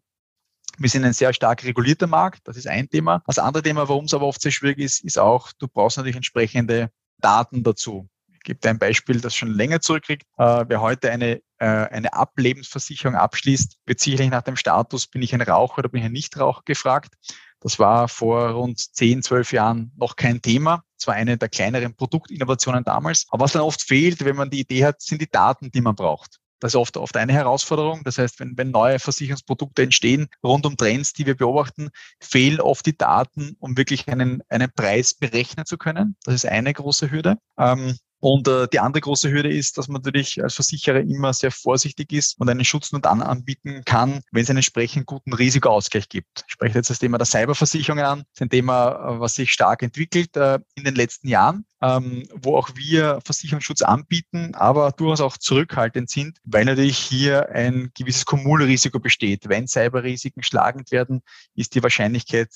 Wir 0.79 0.89
sind 0.89 1.05
ein 1.05 1.13
sehr 1.13 1.35
stark 1.35 1.65
regulierter 1.65 2.07
Markt, 2.07 2.41
das 2.45 2.57
ist 2.57 2.67
ein 2.67 2.89
Thema. 2.89 3.23
Das 3.27 3.39
andere 3.39 3.63
Thema, 3.63 3.89
warum 3.89 4.07
es 4.07 4.15
aber 4.15 4.27
oft 4.27 4.41
sehr 4.41 4.53
schwierig 4.53 4.79
ist, 4.79 5.05
ist 5.05 5.19
auch, 5.19 5.53
du 5.59 5.69
brauchst 5.69 5.99
natürlich 5.99 6.17
entsprechende 6.17 6.91
Daten 7.19 7.63
dazu. 7.63 8.09
Gebe 8.45 8.61
dir 8.61 8.71
ein 8.71 8.79
Beispiel, 8.79 9.21
das 9.21 9.35
schon 9.35 9.51
länger 9.51 9.81
zurückkriegt. 9.81 10.25
Äh, 10.39 10.65
wer 10.69 10.81
heute 10.81 11.11
eine, 11.11 11.43
äh, 11.59 11.67
eine 11.67 12.13
Ablebensversicherung 12.15 13.15
abschließt, 13.15 13.79
wird 13.87 14.01
sicherlich 14.01 14.31
nach 14.31 14.43
dem 14.43 14.57
Status, 14.57 15.07
bin 15.07 15.23
ich 15.23 15.35
ein 15.35 15.43
Raucher 15.43 15.79
oder 15.79 15.89
bin 15.89 16.01
ich 16.01 16.07
ein 16.07 16.13
Nichtraucher 16.13 16.63
gefragt. 16.65 17.15
Das 17.61 17.79
war 17.79 18.09
vor 18.09 18.51
rund 18.51 18.79
10, 18.79 19.23
12 19.23 19.53
Jahren 19.53 19.93
noch 19.97 20.17
kein 20.17 20.41
Thema. 20.41 20.83
Das 20.99 21.07
war 21.07 21.15
eine 21.15 21.37
der 21.37 21.51
kleineren 21.51 21.95
Produktinnovationen 21.95 22.85
damals. 22.85 23.27
Aber 23.31 23.45
was 23.45 23.53
dann 23.53 23.63
oft 23.63 23.83
fehlt, 23.83 24.25
wenn 24.25 24.37
man 24.37 24.49
die 24.49 24.61
Idee 24.61 24.85
hat, 24.87 25.03
sind 25.03 25.21
die 25.21 25.31
Daten, 25.31 25.71
die 25.71 25.83
man 25.83 25.95
braucht. 25.95 26.39
Das 26.61 26.73
ist 26.73 26.77
oft, 26.77 26.97
oft 26.97 27.17
eine 27.17 27.33
Herausforderung. 27.33 28.03
Das 28.05 28.19
heißt, 28.19 28.41
wenn, 28.41 28.57
wenn 28.57 28.71
neue 28.71 28.99
Versicherungsprodukte 28.99 29.83
entstehen 29.83 30.29
rund 30.45 30.67
um 30.67 30.77
Trends, 30.77 31.13
die 31.13 31.27
wir 31.27 31.37
beobachten, 31.37 31.91
fehlen 32.21 32.61
oft 32.61 32.85
die 32.87 32.97
Daten, 32.97 33.57
um 33.59 33.77
wirklich 33.77 34.09
einen, 34.09 34.43
einen 34.49 34.71
Preis 34.73 35.15
berechnen 35.15 35.67
zu 35.67 35.79
können. 35.79 36.17
Das 36.25 36.35
ist 36.35 36.47
eine 36.47 36.73
große 36.73 37.11
Hürde. 37.11 37.39
Ähm, 37.59 37.97
und 38.21 38.47
äh, 38.49 38.69
die 38.69 38.81
andere 38.81 39.01
große 39.01 39.31
Hürde 39.31 39.51
ist, 39.51 39.79
dass 39.79 39.89
man 39.89 40.03
natürlich 40.03 40.43
als 40.43 40.55
Versicherer 40.55 41.01
immer 41.01 41.33
sehr 41.33 41.51
vorsichtig 41.51 42.13
ist 42.13 42.39
und 42.39 42.49
einen 42.49 42.65
Schutz 42.65 42.93
nur 42.93 43.01
dann 43.01 43.23
anbieten 43.23 43.83
kann, 43.85 44.21
wenn 44.31 44.43
es 44.43 44.51
einen 44.51 44.59
entsprechend 44.59 45.07
guten 45.07 45.33
Risikoausgleich 45.33 46.09
gibt. 46.09 46.45
Ich 46.47 46.53
spreche 46.53 46.79
jetzt 46.79 46.91
das 46.91 46.99
Thema 46.99 47.17
der 47.17 47.27
Cyberversicherungen 47.27 48.05
an. 48.05 48.19
Das 48.19 48.27
ist 48.35 48.43
ein 48.43 48.51
Thema, 48.51 48.91
äh, 48.91 49.21
was 49.21 49.35
sich 49.35 49.53
stark 49.53 49.83
entwickelt 49.83 50.37
äh, 50.37 50.59
in 50.75 50.85
den 50.85 50.95
letzten 50.95 51.29
Jahren, 51.29 51.65
ähm, 51.81 52.29
wo 52.35 52.57
auch 52.57 52.71
wir 52.75 53.21
Versicherungsschutz 53.25 53.81
anbieten, 53.81 54.55
aber 54.55 54.93
durchaus 54.93 55.23
auch 55.23 55.39
zurückhaltend 55.39 56.11
sind, 56.11 56.39
weil 56.45 56.67
natürlich 56.67 56.99
hier 56.99 57.49
ein 57.49 57.91
gewisses 57.97 58.27
Kumulrisiko 58.27 59.01
besteht. 59.01 59.49
Wenn 59.49 59.67
Cyberrisiken 59.67 60.43
schlagend 60.43 60.91
werden, 60.91 61.23
ist 61.55 61.75
die 61.75 61.83
Wahrscheinlichkeit 61.83 62.51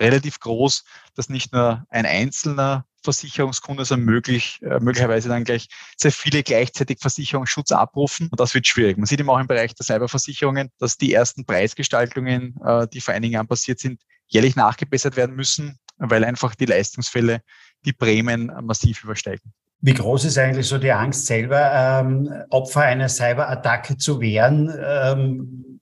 relativ 0.00 0.40
groß, 0.40 0.84
dass 1.14 1.28
nicht 1.28 1.52
nur 1.52 1.84
ein 1.90 2.06
einzelner 2.06 2.86
Versicherungskunde, 3.02 3.84
sondern 3.84 4.06
möglich, 4.06 4.60
äh, 4.62 4.78
möglicherweise 4.80 5.28
dann 5.28 5.44
gleich 5.44 5.68
sehr 5.96 6.12
viele 6.12 6.42
gleichzeitig 6.42 6.98
Versicherungsschutz 7.00 7.72
abrufen. 7.72 8.28
Und 8.30 8.40
das 8.40 8.54
wird 8.54 8.66
schwierig. 8.66 8.98
Man 8.98 9.06
sieht 9.06 9.20
eben 9.20 9.30
auch 9.30 9.38
im 9.38 9.46
Bereich 9.46 9.74
der 9.74 9.86
Cyberversicherungen, 9.86 10.70
dass 10.78 10.96
die 10.96 11.12
ersten 11.12 11.44
Preisgestaltungen, 11.44 12.56
äh, 12.64 12.86
die 12.88 13.00
vor 13.00 13.14
einigen 13.14 13.34
Jahren 13.34 13.48
passiert 13.48 13.78
sind, 13.78 14.00
jährlich 14.28 14.56
nachgebessert 14.56 15.16
werden 15.16 15.34
müssen, 15.34 15.78
weil 15.98 16.24
einfach 16.24 16.54
die 16.54 16.66
Leistungsfälle 16.66 17.42
die 17.84 17.92
Prämien 17.92 18.52
massiv 18.62 19.04
übersteigen. 19.04 19.52
Wie 19.82 19.94
groß 19.94 20.26
ist 20.26 20.36
eigentlich 20.36 20.66
so 20.66 20.76
die 20.76 20.92
Angst 20.92 21.26
selber, 21.26 21.72
ähm, 21.72 22.30
Opfer 22.50 22.82
einer 22.82 23.08
Cyberattacke 23.08 23.96
zu 23.96 24.20
werden? 24.20 24.70
Ähm, 24.78 25.80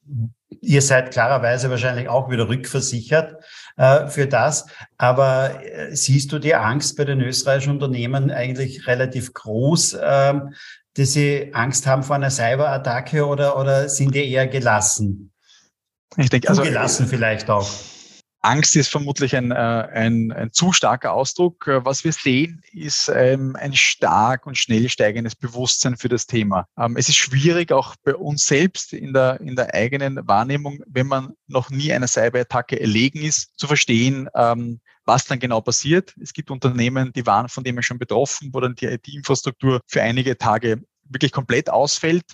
ihr 0.61 0.83
seid 0.83 1.11
klarerweise 1.11 1.69
wahrscheinlich 1.69 2.09
auch 2.09 2.31
wieder 2.31 2.49
rückversichert 2.49 3.43
äh, 3.79 4.09
für 4.09 4.27
das. 4.27 4.67
Aber 4.99 5.65
äh, 5.65 5.97
siehst 5.97 6.31
du 6.33 6.39
die 6.39 6.55
Angst 6.55 6.97
bei 6.97 7.05
den 7.05 7.21
österreichischen 7.21 7.73
Unternehmen 7.73 8.31
eigentlich 8.31 8.87
relativ 8.87 9.33
groß, 9.33 9.95
äh, 9.95 10.35
dass 10.95 11.13
sie 11.13 11.51
Angst 11.55 11.87
haben 11.87 12.03
vor 12.03 12.17
einer 12.17 12.31
Cyberattacke 12.31 13.27
oder, 13.27 13.59
oder 13.59 13.89
sind 13.89 14.15
die 14.15 14.31
eher 14.31 14.47
gelassen? 14.47 15.33
Ich 16.17 16.29
denke, 16.29 16.49
also 16.49 16.63
zugelassen 16.63 17.07
vielleicht 17.07 17.49
auch. 17.49 17.69
Angst 18.41 18.77
ist 18.77 18.89
vermutlich 18.89 19.35
ein, 19.35 19.51
äh, 19.51 19.55
ein, 19.55 20.33
ein 20.33 20.53
zu 20.53 20.73
starker 20.73 21.13
Ausdruck. 21.13 21.67
Was 21.67 22.05
wir 22.05 22.13
sehen, 22.13 22.63
ist 22.73 23.11
ähm, 23.13 23.57
ein 23.57 23.75
stark 23.75 24.47
und 24.47 24.57
schnell 24.57 24.89
steigendes 24.89 25.35
Bewusstsein 25.35 25.97
für 25.97 26.09
das 26.09 26.27
Thema. 26.27 26.67
Ähm, 26.79 26.97
es 26.97 27.09
ist 27.09 27.17
schwierig, 27.17 27.73
auch 27.73 27.97
bei 28.05 28.15
uns 28.15 28.47
selbst 28.47 28.93
in 28.93 29.13
der, 29.13 29.41
in 29.41 29.57
der 29.57 29.75
eigenen 29.75 30.21
Wahrnehmung, 30.29 30.81
wenn 30.87 31.09
man 31.09 31.35
noch 31.47 31.71
nie 31.71 31.93
einer 31.93 32.07
Cyberattacke 32.07 32.81
erlegen 32.81 33.23
ist, 33.23 33.59
zu 33.59 33.67
verstehen, 33.67 34.29
ähm, 34.35 34.81
was 35.05 35.25
dann 35.25 35.41
genau 35.41 35.61
passiert. 35.61 36.15
Es 36.21 36.33
gibt 36.33 36.51
Unternehmen, 36.51 37.13
die 37.13 37.27
waren 37.27 37.49
von 37.49 37.65
dem 37.65 37.81
schon 37.83 37.99
betroffen, 37.99 38.51
wo 38.53 38.61
dann 38.61 38.75
die 38.75 38.87
IT-Infrastruktur 38.87 39.81
für 39.87 40.03
einige 40.03 40.37
Tage 40.37 40.83
wirklich 41.05 41.33
komplett 41.33 41.71
ausfällt. 41.71 42.25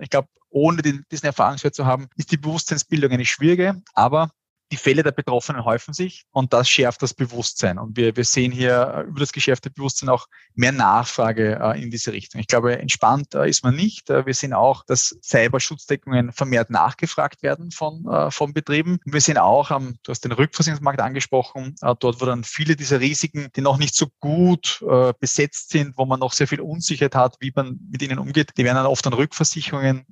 Ich 0.00 0.10
glaube, 0.10 0.28
ohne 0.50 0.82
diesen 0.82 1.26
Erfahrungswert 1.26 1.74
zu 1.74 1.86
haben, 1.86 2.08
ist 2.16 2.30
die 2.30 2.36
Bewusstseinsbildung 2.36 3.10
eine 3.12 3.24
schwierige, 3.24 3.80
aber 3.94 4.30
die 4.70 4.76
Fälle 4.76 5.02
der 5.02 5.12
Betroffenen 5.12 5.64
häufen 5.64 5.94
sich 5.94 6.24
und 6.30 6.52
das 6.52 6.68
schärft 6.68 7.02
das 7.02 7.14
Bewusstsein. 7.14 7.78
Und 7.78 7.96
wir, 7.96 8.16
wir 8.16 8.24
sehen 8.24 8.52
hier 8.52 8.94
äh, 8.94 9.08
über 9.08 9.20
das 9.20 9.32
geschärfte 9.32 9.70
Bewusstsein 9.70 10.08
auch 10.08 10.26
mehr 10.54 10.72
Nachfrage 10.72 11.58
äh, 11.60 11.82
in 11.82 11.90
diese 11.90 12.12
Richtung. 12.12 12.40
Ich 12.40 12.46
glaube, 12.46 12.78
entspannt 12.78 13.34
äh, 13.34 13.48
ist 13.48 13.64
man 13.64 13.74
nicht. 13.74 14.10
Äh, 14.10 14.26
wir 14.26 14.34
sehen 14.34 14.52
auch, 14.52 14.84
dass 14.84 15.18
Cyberschutzdeckungen 15.22 16.32
vermehrt 16.32 16.70
nachgefragt 16.70 17.42
werden 17.42 17.70
von, 17.70 18.06
äh, 18.06 18.30
von 18.30 18.52
Betrieben. 18.52 18.98
wir 19.04 19.20
sehen 19.20 19.38
auch, 19.38 19.70
ähm, 19.70 19.96
du 20.02 20.10
hast 20.10 20.24
den 20.24 20.32
Rückversicherungsmarkt 20.32 21.00
angesprochen, 21.00 21.74
äh, 21.80 21.94
dort, 21.98 22.20
wo 22.20 22.26
dann 22.26 22.44
viele 22.44 22.76
dieser 22.76 23.00
Risiken, 23.00 23.48
die 23.56 23.60
noch 23.60 23.78
nicht 23.78 23.94
so 23.94 24.06
gut 24.20 24.84
besetzt 25.20 25.70
sind, 25.70 25.96
wo 25.96 26.04
man 26.04 26.20
noch 26.20 26.32
sehr 26.32 26.48
viel 26.48 26.60
Unsicherheit 26.60 27.14
hat, 27.14 27.36
wie 27.40 27.52
man 27.54 27.78
mit 27.90 28.02
ihnen 28.02 28.18
umgeht, 28.18 28.52
die 28.56 28.64
werden 28.64 28.76
dann 28.76 28.86
oft 28.86 29.06
an 29.06 29.12
Rückversicherungen 29.12 30.06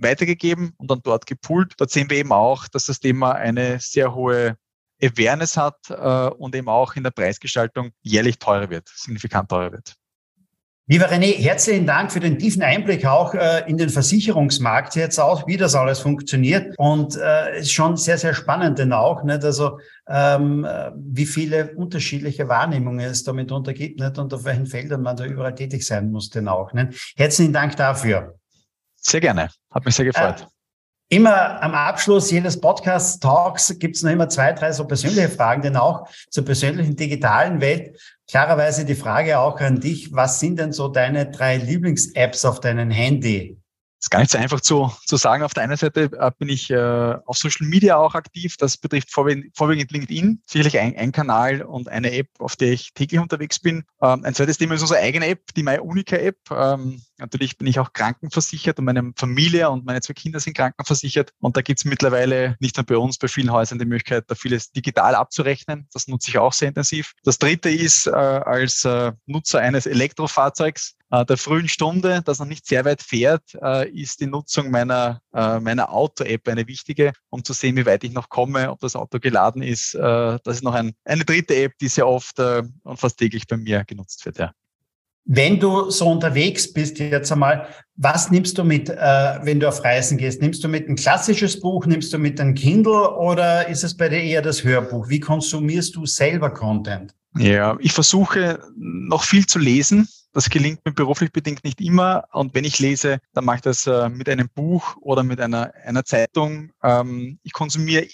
weitergegeben 0.00 0.72
und 0.76 0.90
dann 0.90 1.00
dort 1.02 1.26
gepoolt. 1.26 1.74
Dort 1.78 1.90
sehen 1.90 2.10
wir 2.10 2.18
eben 2.18 2.32
auch, 2.32 2.68
dass 2.68 2.86
das 2.86 3.00
Thema 3.00 3.32
eine 3.32 3.78
sehr 3.80 4.14
hohe 4.14 4.56
Awareness 5.02 5.56
hat 5.56 5.78
äh, 5.88 6.34
und 6.36 6.54
eben 6.54 6.68
auch 6.68 6.94
in 6.94 7.02
der 7.02 7.10
Preisgestaltung 7.10 7.90
jährlich 8.02 8.38
teurer 8.38 8.70
wird, 8.70 8.88
signifikant 8.88 9.48
teurer 9.48 9.72
wird. 9.72 9.94
Lieber 10.86 11.08
René, 11.08 11.36
herzlichen 11.36 11.86
Dank 11.86 12.10
für 12.10 12.18
den 12.18 12.36
tiefen 12.36 12.62
Einblick 12.62 13.06
auch 13.06 13.32
äh, 13.32 13.62
in 13.68 13.78
den 13.78 13.90
Versicherungsmarkt 13.90 14.96
jetzt 14.96 15.20
auch, 15.20 15.46
wie 15.46 15.56
das 15.56 15.76
alles 15.76 16.00
funktioniert. 16.00 16.74
Und 16.78 17.16
äh, 17.16 17.60
ist 17.60 17.72
schon 17.72 17.96
sehr, 17.96 18.18
sehr 18.18 18.34
spannend 18.34 18.80
denn 18.80 18.92
auch, 18.92 19.22
nicht? 19.22 19.44
Also 19.44 19.78
ähm, 20.08 20.66
wie 20.96 21.26
viele 21.26 21.76
unterschiedliche 21.76 22.48
Wahrnehmungen 22.48 23.08
es 23.08 23.22
damit 23.22 23.52
untergibt, 23.52 24.00
nicht? 24.00 24.18
Und 24.18 24.34
auf 24.34 24.44
welchen 24.44 24.66
Feldern 24.66 25.02
man 25.02 25.16
da 25.16 25.26
überall 25.26 25.54
tätig 25.54 25.86
sein 25.86 26.10
muss 26.10 26.28
denn 26.28 26.48
auch. 26.48 26.72
Nicht? 26.72 27.14
Herzlichen 27.16 27.52
Dank 27.52 27.76
dafür. 27.76 28.39
Sehr 29.00 29.20
gerne. 29.20 29.48
Hat 29.70 29.84
mich 29.84 29.94
sehr 29.94 30.04
gefreut. 30.04 30.42
Äh, 30.42 31.16
immer 31.16 31.62
am 31.62 31.74
Abschluss 31.74 32.30
jedes 32.30 32.60
Podcast-Talks 32.60 33.78
gibt 33.78 33.96
es 33.96 34.02
noch 34.02 34.12
immer 34.12 34.28
zwei, 34.28 34.52
drei 34.52 34.72
so 34.72 34.86
persönliche 34.86 35.28
Fragen, 35.28 35.62
denn 35.62 35.76
auch 35.76 36.06
zur 36.30 36.44
persönlichen 36.44 36.96
digitalen 36.96 37.60
Welt. 37.60 37.98
Klarerweise 38.28 38.84
die 38.84 38.94
Frage 38.94 39.38
auch 39.38 39.58
an 39.60 39.80
dich, 39.80 40.12
was 40.12 40.38
sind 40.38 40.58
denn 40.58 40.72
so 40.72 40.88
deine 40.88 41.30
drei 41.30 41.56
Lieblings-Apps 41.56 42.44
auf 42.44 42.60
deinem 42.60 42.90
Handy? 42.90 43.59
Ist 44.00 44.10
gar 44.10 44.20
nicht 44.20 44.30
so 44.30 44.38
einfach 44.38 44.60
zu, 44.60 44.90
zu 45.04 45.16
sagen. 45.16 45.42
Auf 45.42 45.52
der 45.52 45.64
einen 45.64 45.76
Seite 45.76 46.10
äh, 46.18 46.30
bin 46.38 46.48
ich 46.48 46.70
äh, 46.70 47.16
auf 47.26 47.36
Social 47.36 47.66
Media 47.66 47.96
auch 47.96 48.14
aktiv. 48.14 48.56
Das 48.56 48.78
betrifft 48.78 49.12
vorwiegend, 49.12 49.54
vorwiegend 49.54 49.92
LinkedIn. 49.92 50.42
Sicherlich 50.46 50.78
ein, 50.78 50.96
ein, 50.96 51.12
Kanal 51.12 51.62
und 51.62 51.88
eine 51.88 52.12
App, 52.12 52.28
auf 52.38 52.56
der 52.56 52.72
ich 52.72 52.94
täglich 52.94 53.20
unterwegs 53.20 53.60
bin. 53.60 53.84
Ähm, 54.00 54.24
ein 54.24 54.34
zweites 54.34 54.56
Thema 54.56 54.74
ist 54.74 54.80
unsere 54.80 55.00
eigene 55.00 55.26
App, 55.26 55.52
die 55.54 55.62
MyUnica-App. 55.62 56.38
Ähm, 56.50 57.02
natürlich 57.18 57.58
bin 57.58 57.66
ich 57.66 57.78
auch 57.78 57.92
krankenversichert 57.92 58.78
und 58.78 58.86
meine 58.86 59.12
Familie 59.16 59.68
und 59.68 59.84
meine 59.84 60.00
zwei 60.00 60.14
Kinder 60.14 60.40
sind 60.40 60.56
krankenversichert. 60.56 61.32
Und 61.38 61.58
da 61.58 61.60
gibt 61.60 61.80
es 61.80 61.84
mittlerweile 61.84 62.56
nicht 62.58 62.78
nur 62.78 62.86
bei 62.86 62.96
uns, 62.96 63.18
bei 63.18 63.28
vielen 63.28 63.52
Häusern 63.52 63.78
die 63.78 63.84
Möglichkeit, 63.84 64.24
da 64.28 64.34
vieles 64.34 64.72
digital 64.72 65.14
abzurechnen. 65.14 65.88
Das 65.92 66.08
nutze 66.08 66.30
ich 66.30 66.38
auch 66.38 66.54
sehr 66.54 66.68
intensiv. 66.68 67.12
Das 67.22 67.38
dritte 67.38 67.68
ist, 67.68 68.06
äh, 68.06 68.10
als 68.12 68.82
äh, 68.86 69.12
Nutzer 69.26 69.60
eines 69.60 69.84
Elektrofahrzeugs 69.84 70.96
der 71.10 71.36
frühen 71.36 71.68
Stunde, 71.68 72.22
das 72.24 72.38
noch 72.38 72.46
nicht 72.46 72.66
sehr 72.66 72.84
weit 72.84 73.02
fährt, 73.02 73.42
äh, 73.62 73.88
ist 73.90 74.20
die 74.20 74.26
Nutzung 74.26 74.70
meiner, 74.70 75.20
äh, 75.34 75.58
meiner 75.58 75.92
Auto-App 75.92 76.48
eine 76.48 76.66
wichtige, 76.66 77.12
um 77.30 77.44
zu 77.44 77.52
sehen, 77.52 77.76
wie 77.76 77.86
weit 77.86 78.04
ich 78.04 78.12
noch 78.12 78.28
komme, 78.28 78.70
ob 78.70 78.80
das 78.80 78.96
Auto 78.96 79.18
geladen 79.18 79.62
ist. 79.62 79.94
Das 79.94 80.40
ist 80.46 80.62
noch 80.62 80.74
ein, 80.74 80.92
eine 81.04 81.24
dritte 81.24 81.54
App, 81.56 81.72
die 81.80 81.88
sehr 81.88 82.06
oft 82.06 82.38
und 82.38 82.96
fast 82.96 83.18
täglich 83.18 83.46
bei 83.46 83.56
mir 83.56 83.84
genutzt 83.84 84.24
wird. 84.24 84.38
Ja. 84.38 84.52
Wenn 85.32 85.60
du 85.60 85.90
so 85.90 86.08
unterwegs 86.08 86.72
bist 86.72 86.98
jetzt 86.98 87.30
einmal, 87.30 87.68
was 87.94 88.30
nimmst 88.30 88.56
du 88.58 88.64
mit, 88.64 88.88
äh, 88.88 88.94
wenn 89.42 89.60
du 89.60 89.68
auf 89.68 89.84
Reisen 89.84 90.18
gehst? 90.18 90.40
Nimmst 90.40 90.64
du 90.64 90.68
mit 90.68 90.88
ein 90.88 90.96
klassisches 90.96 91.60
Buch, 91.60 91.86
nimmst 91.86 92.12
du 92.12 92.18
mit 92.18 92.40
ein 92.40 92.54
Kindle 92.54 93.16
oder 93.16 93.68
ist 93.68 93.84
es 93.84 93.96
bei 93.96 94.08
dir 94.08 94.20
eher 94.20 94.42
das 94.42 94.64
Hörbuch? 94.64 95.08
Wie 95.08 95.20
konsumierst 95.20 95.94
du 95.94 96.06
selber 96.06 96.50
Content? 96.50 97.14
Ja, 97.36 97.76
ich 97.80 97.92
versuche 97.92 98.60
noch 98.76 99.24
viel 99.24 99.46
zu 99.46 99.58
lesen. 99.58 100.08
Das 100.32 100.50
gelingt 100.50 100.84
mir 100.84 100.92
beruflich 100.92 101.32
bedingt 101.32 101.64
nicht 101.64 101.80
immer. 101.80 102.24
Und 102.32 102.54
wenn 102.54 102.64
ich 102.64 102.78
lese, 102.78 103.18
dann 103.32 103.44
mache 103.44 103.56
ich 103.56 103.62
das 103.62 103.86
äh, 103.86 104.08
mit 104.08 104.28
einem 104.28 104.48
Buch 104.48 104.96
oder 105.00 105.22
mit 105.22 105.40
einer, 105.40 105.72
einer 105.84 106.04
Zeitung. 106.04 106.72
Ähm, 106.82 107.38
ich 107.42 107.52
konsumiere 107.52 108.06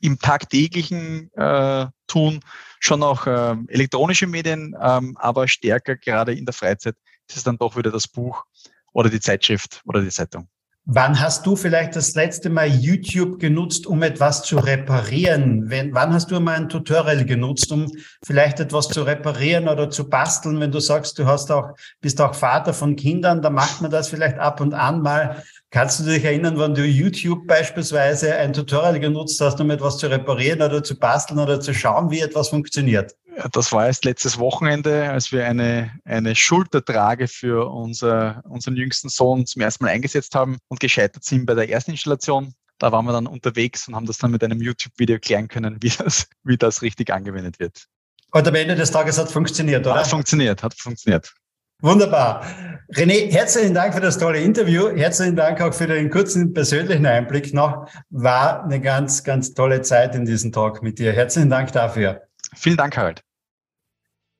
im 0.00 0.18
tagtäglichen 0.18 1.30
äh, 1.32 1.86
Tun 2.06 2.40
schon 2.80 3.02
auch 3.02 3.26
äh, 3.26 3.56
elektronische 3.68 4.26
Medien, 4.26 4.74
ähm, 4.80 5.16
aber 5.18 5.48
stärker 5.48 5.96
gerade 5.96 6.34
in 6.34 6.44
der 6.44 6.52
Freizeit 6.52 6.96
ist 7.26 7.38
es 7.38 7.44
dann 7.44 7.56
doch 7.56 7.76
wieder 7.76 7.90
das 7.90 8.06
Buch 8.06 8.44
oder 8.92 9.08
die 9.08 9.20
Zeitschrift 9.20 9.82
oder 9.86 10.02
die 10.02 10.10
Zeitung. 10.10 10.48
Wann 10.86 11.18
hast 11.18 11.46
du 11.46 11.56
vielleicht 11.56 11.96
das 11.96 12.14
letzte 12.14 12.50
Mal 12.50 12.68
YouTube 12.68 13.40
genutzt, 13.40 13.86
um 13.86 14.02
etwas 14.02 14.42
zu 14.42 14.58
reparieren? 14.58 15.70
Wenn, 15.70 15.94
wann 15.94 16.12
hast 16.12 16.30
du 16.30 16.38
mal 16.40 16.56
ein 16.56 16.68
Tutorial 16.68 17.24
genutzt, 17.24 17.72
um 17.72 17.90
vielleicht 18.22 18.60
etwas 18.60 18.88
zu 18.88 19.02
reparieren 19.02 19.66
oder 19.66 19.88
zu 19.88 20.10
basteln? 20.10 20.60
Wenn 20.60 20.72
du 20.72 20.80
sagst, 20.80 21.18
du 21.18 21.24
hast 21.24 21.50
auch, 21.50 21.70
bist 22.02 22.20
auch 22.20 22.34
Vater 22.34 22.74
von 22.74 22.96
Kindern, 22.96 23.40
dann 23.40 23.54
macht 23.54 23.80
man 23.80 23.90
das 23.90 24.08
vielleicht 24.08 24.38
ab 24.38 24.60
und 24.60 24.74
an 24.74 25.00
mal. 25.00 25.42
Kannst 25.70 26.00
du 26.00 26.04
dich 26.04 26.22
erinnern, 26.22 26.58
wann 26.58 26.74
du 26.74 26.84
YouTube 26.84 27.46
beispielsweise 27.46 28.34
ein 28.34 28.52
Tutorial 28.52 29.00
genutzt 29.00 29.40
hast, 29.40 29.58
um 29.62 29.70
etwas 29.70 29.96
zu 29.96 30.08
reparieren 30.08 30.60
oder 30.60 30.84
zu 30.84 30.98
basteln 30.98 31.40
oder 31.40 31.60
zu 31.60 31.72
schauen, 31.72 32.10
wie 32.10 32.20
etwas 32.20 32.50
funktioniert? 32.50 33.16
Das 33.52 33.72
war 33.72 33.86
erst 33.86 34.04
letztes 34.04 34.38
Wochenende, 34.38 35.10
als 35.10 35.32
wir 35.32 35.46
eine, 35.46 35.90
eine 36.04 36.36
Schultertrage 36.36 37.28
für 37.28 37.70
unser, 37.70 38.42
unseren 38.48 38.76
jüngsten 38.76 39.08
Sohn 39.08 39.46
zum 39.46 39.62
ersten 39.62 39.84
Mal 39.84 39.90
eingesetzt 39.90 40.34
haben 40.34 40.58
und 40.68 40.80
gescheitert 40.80 41.24
sind 41.24 41.46
bei 41.46 41.54
der 41.54 41.68
ersten 41.68 41.92
Installation. 41.92 42.54
Da 42.78 42.92
waren 42.92 43.04
wir 43.06 43.12
dann 43.12 43.26
unterwegs 43.26 43.88
und 43.88 43.94
haben 43.94 44.06
das 44.06 44.18
dann 44.18 44.30
mit 44.30 44.42
einem 44.44 44.60
YouTube-Video 44.60 45.18
klären 45.18 45.48
können, 45.48 45.78
wie 45.82 45.90
das, 45.90 46.26
wie 46.44 46.56
das 46.56 46.82
richtig 46.82 47.10
angewendet 47.12 47.58
wird. 47.58 47.86
Und 48.32 48.48
am 48.48 48.54
Ende 48.54 48.74
des 48.74 48.90
Tages 48.90 49.18
hat 49.18 49.30
funktioniert, 49.30 49.86
oder? 49.86 49.96
Hat 49.96 50.08
funktioniert, 50.08 50.62
hat 50.62 50.74
funktioniert. 50.74 51.32
Wunderbar. 51.80 52.46
René, 52.94 53.30
herzlichen 53.30 53.74
Dank 53.74 53.94
für 53.94 54.00
das 54.00 54.18
tolle 54.18 54.40
Interview. 54.40 54.88
Herzlichen 54.88 55.36
Dank 55.36 55.60
auch 55.60 55.74
für 55.74 55.86
den 55.86 56.08
kurzen 56.08 56.54
persönlichen 56.54 57.04
Einblick 57.04 57.52
noch. 57.52 57.88
War 58.10 58.64
eine 58.64 58.80
ganz, 58.80 59.22
ganz 59.22 59.54
tolle 59.54 59.82
Zeit 59.82 60.14
in 60.14 60.24
diesem 60.24 60.52
Talk 60.52 60.82
mit 60.82 60.98
dir. 60.98 61.12
Herzlichen 61.12 61.50
Dank 61.50 61.72
dafür. 61.72 62.22
Vielen 62.54 62.76
Dank, 62.76 62.96
Harald. 62.96 63.23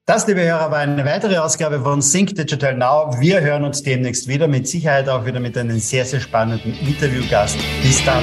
Das, 0.06 0.26
liebe 0.26 0.42
Hörer, 0.42 0.70
war 0.70 0.80
eine 0.80 1.02
weitere 1.06 1.38
Ausgabe 1.38 1.80
von 1.80 2.02
Sync 2.02 2.34
Digital 2.34 2.76
Now. 2.76 3.18
Wir 3.20 3.40
hören 3.40 3.64
uns 3.64 3.82
demnächst 3.82 4.28
wieder, 4.28 4.46
mit 4.46 4.68
Sicherheit 4.68 5.08
auch 5.08 5.24
wieder 5.24 5.40
mit 5.40 5.56
einem 5.56 5.78
sehr, 5.78 6.04
sehr 6.04 6.20
spannenden 6.20 6.74
Interviewgast. 6.78 7.56
Bis 7.82 8.04
dann. 8.04 8.22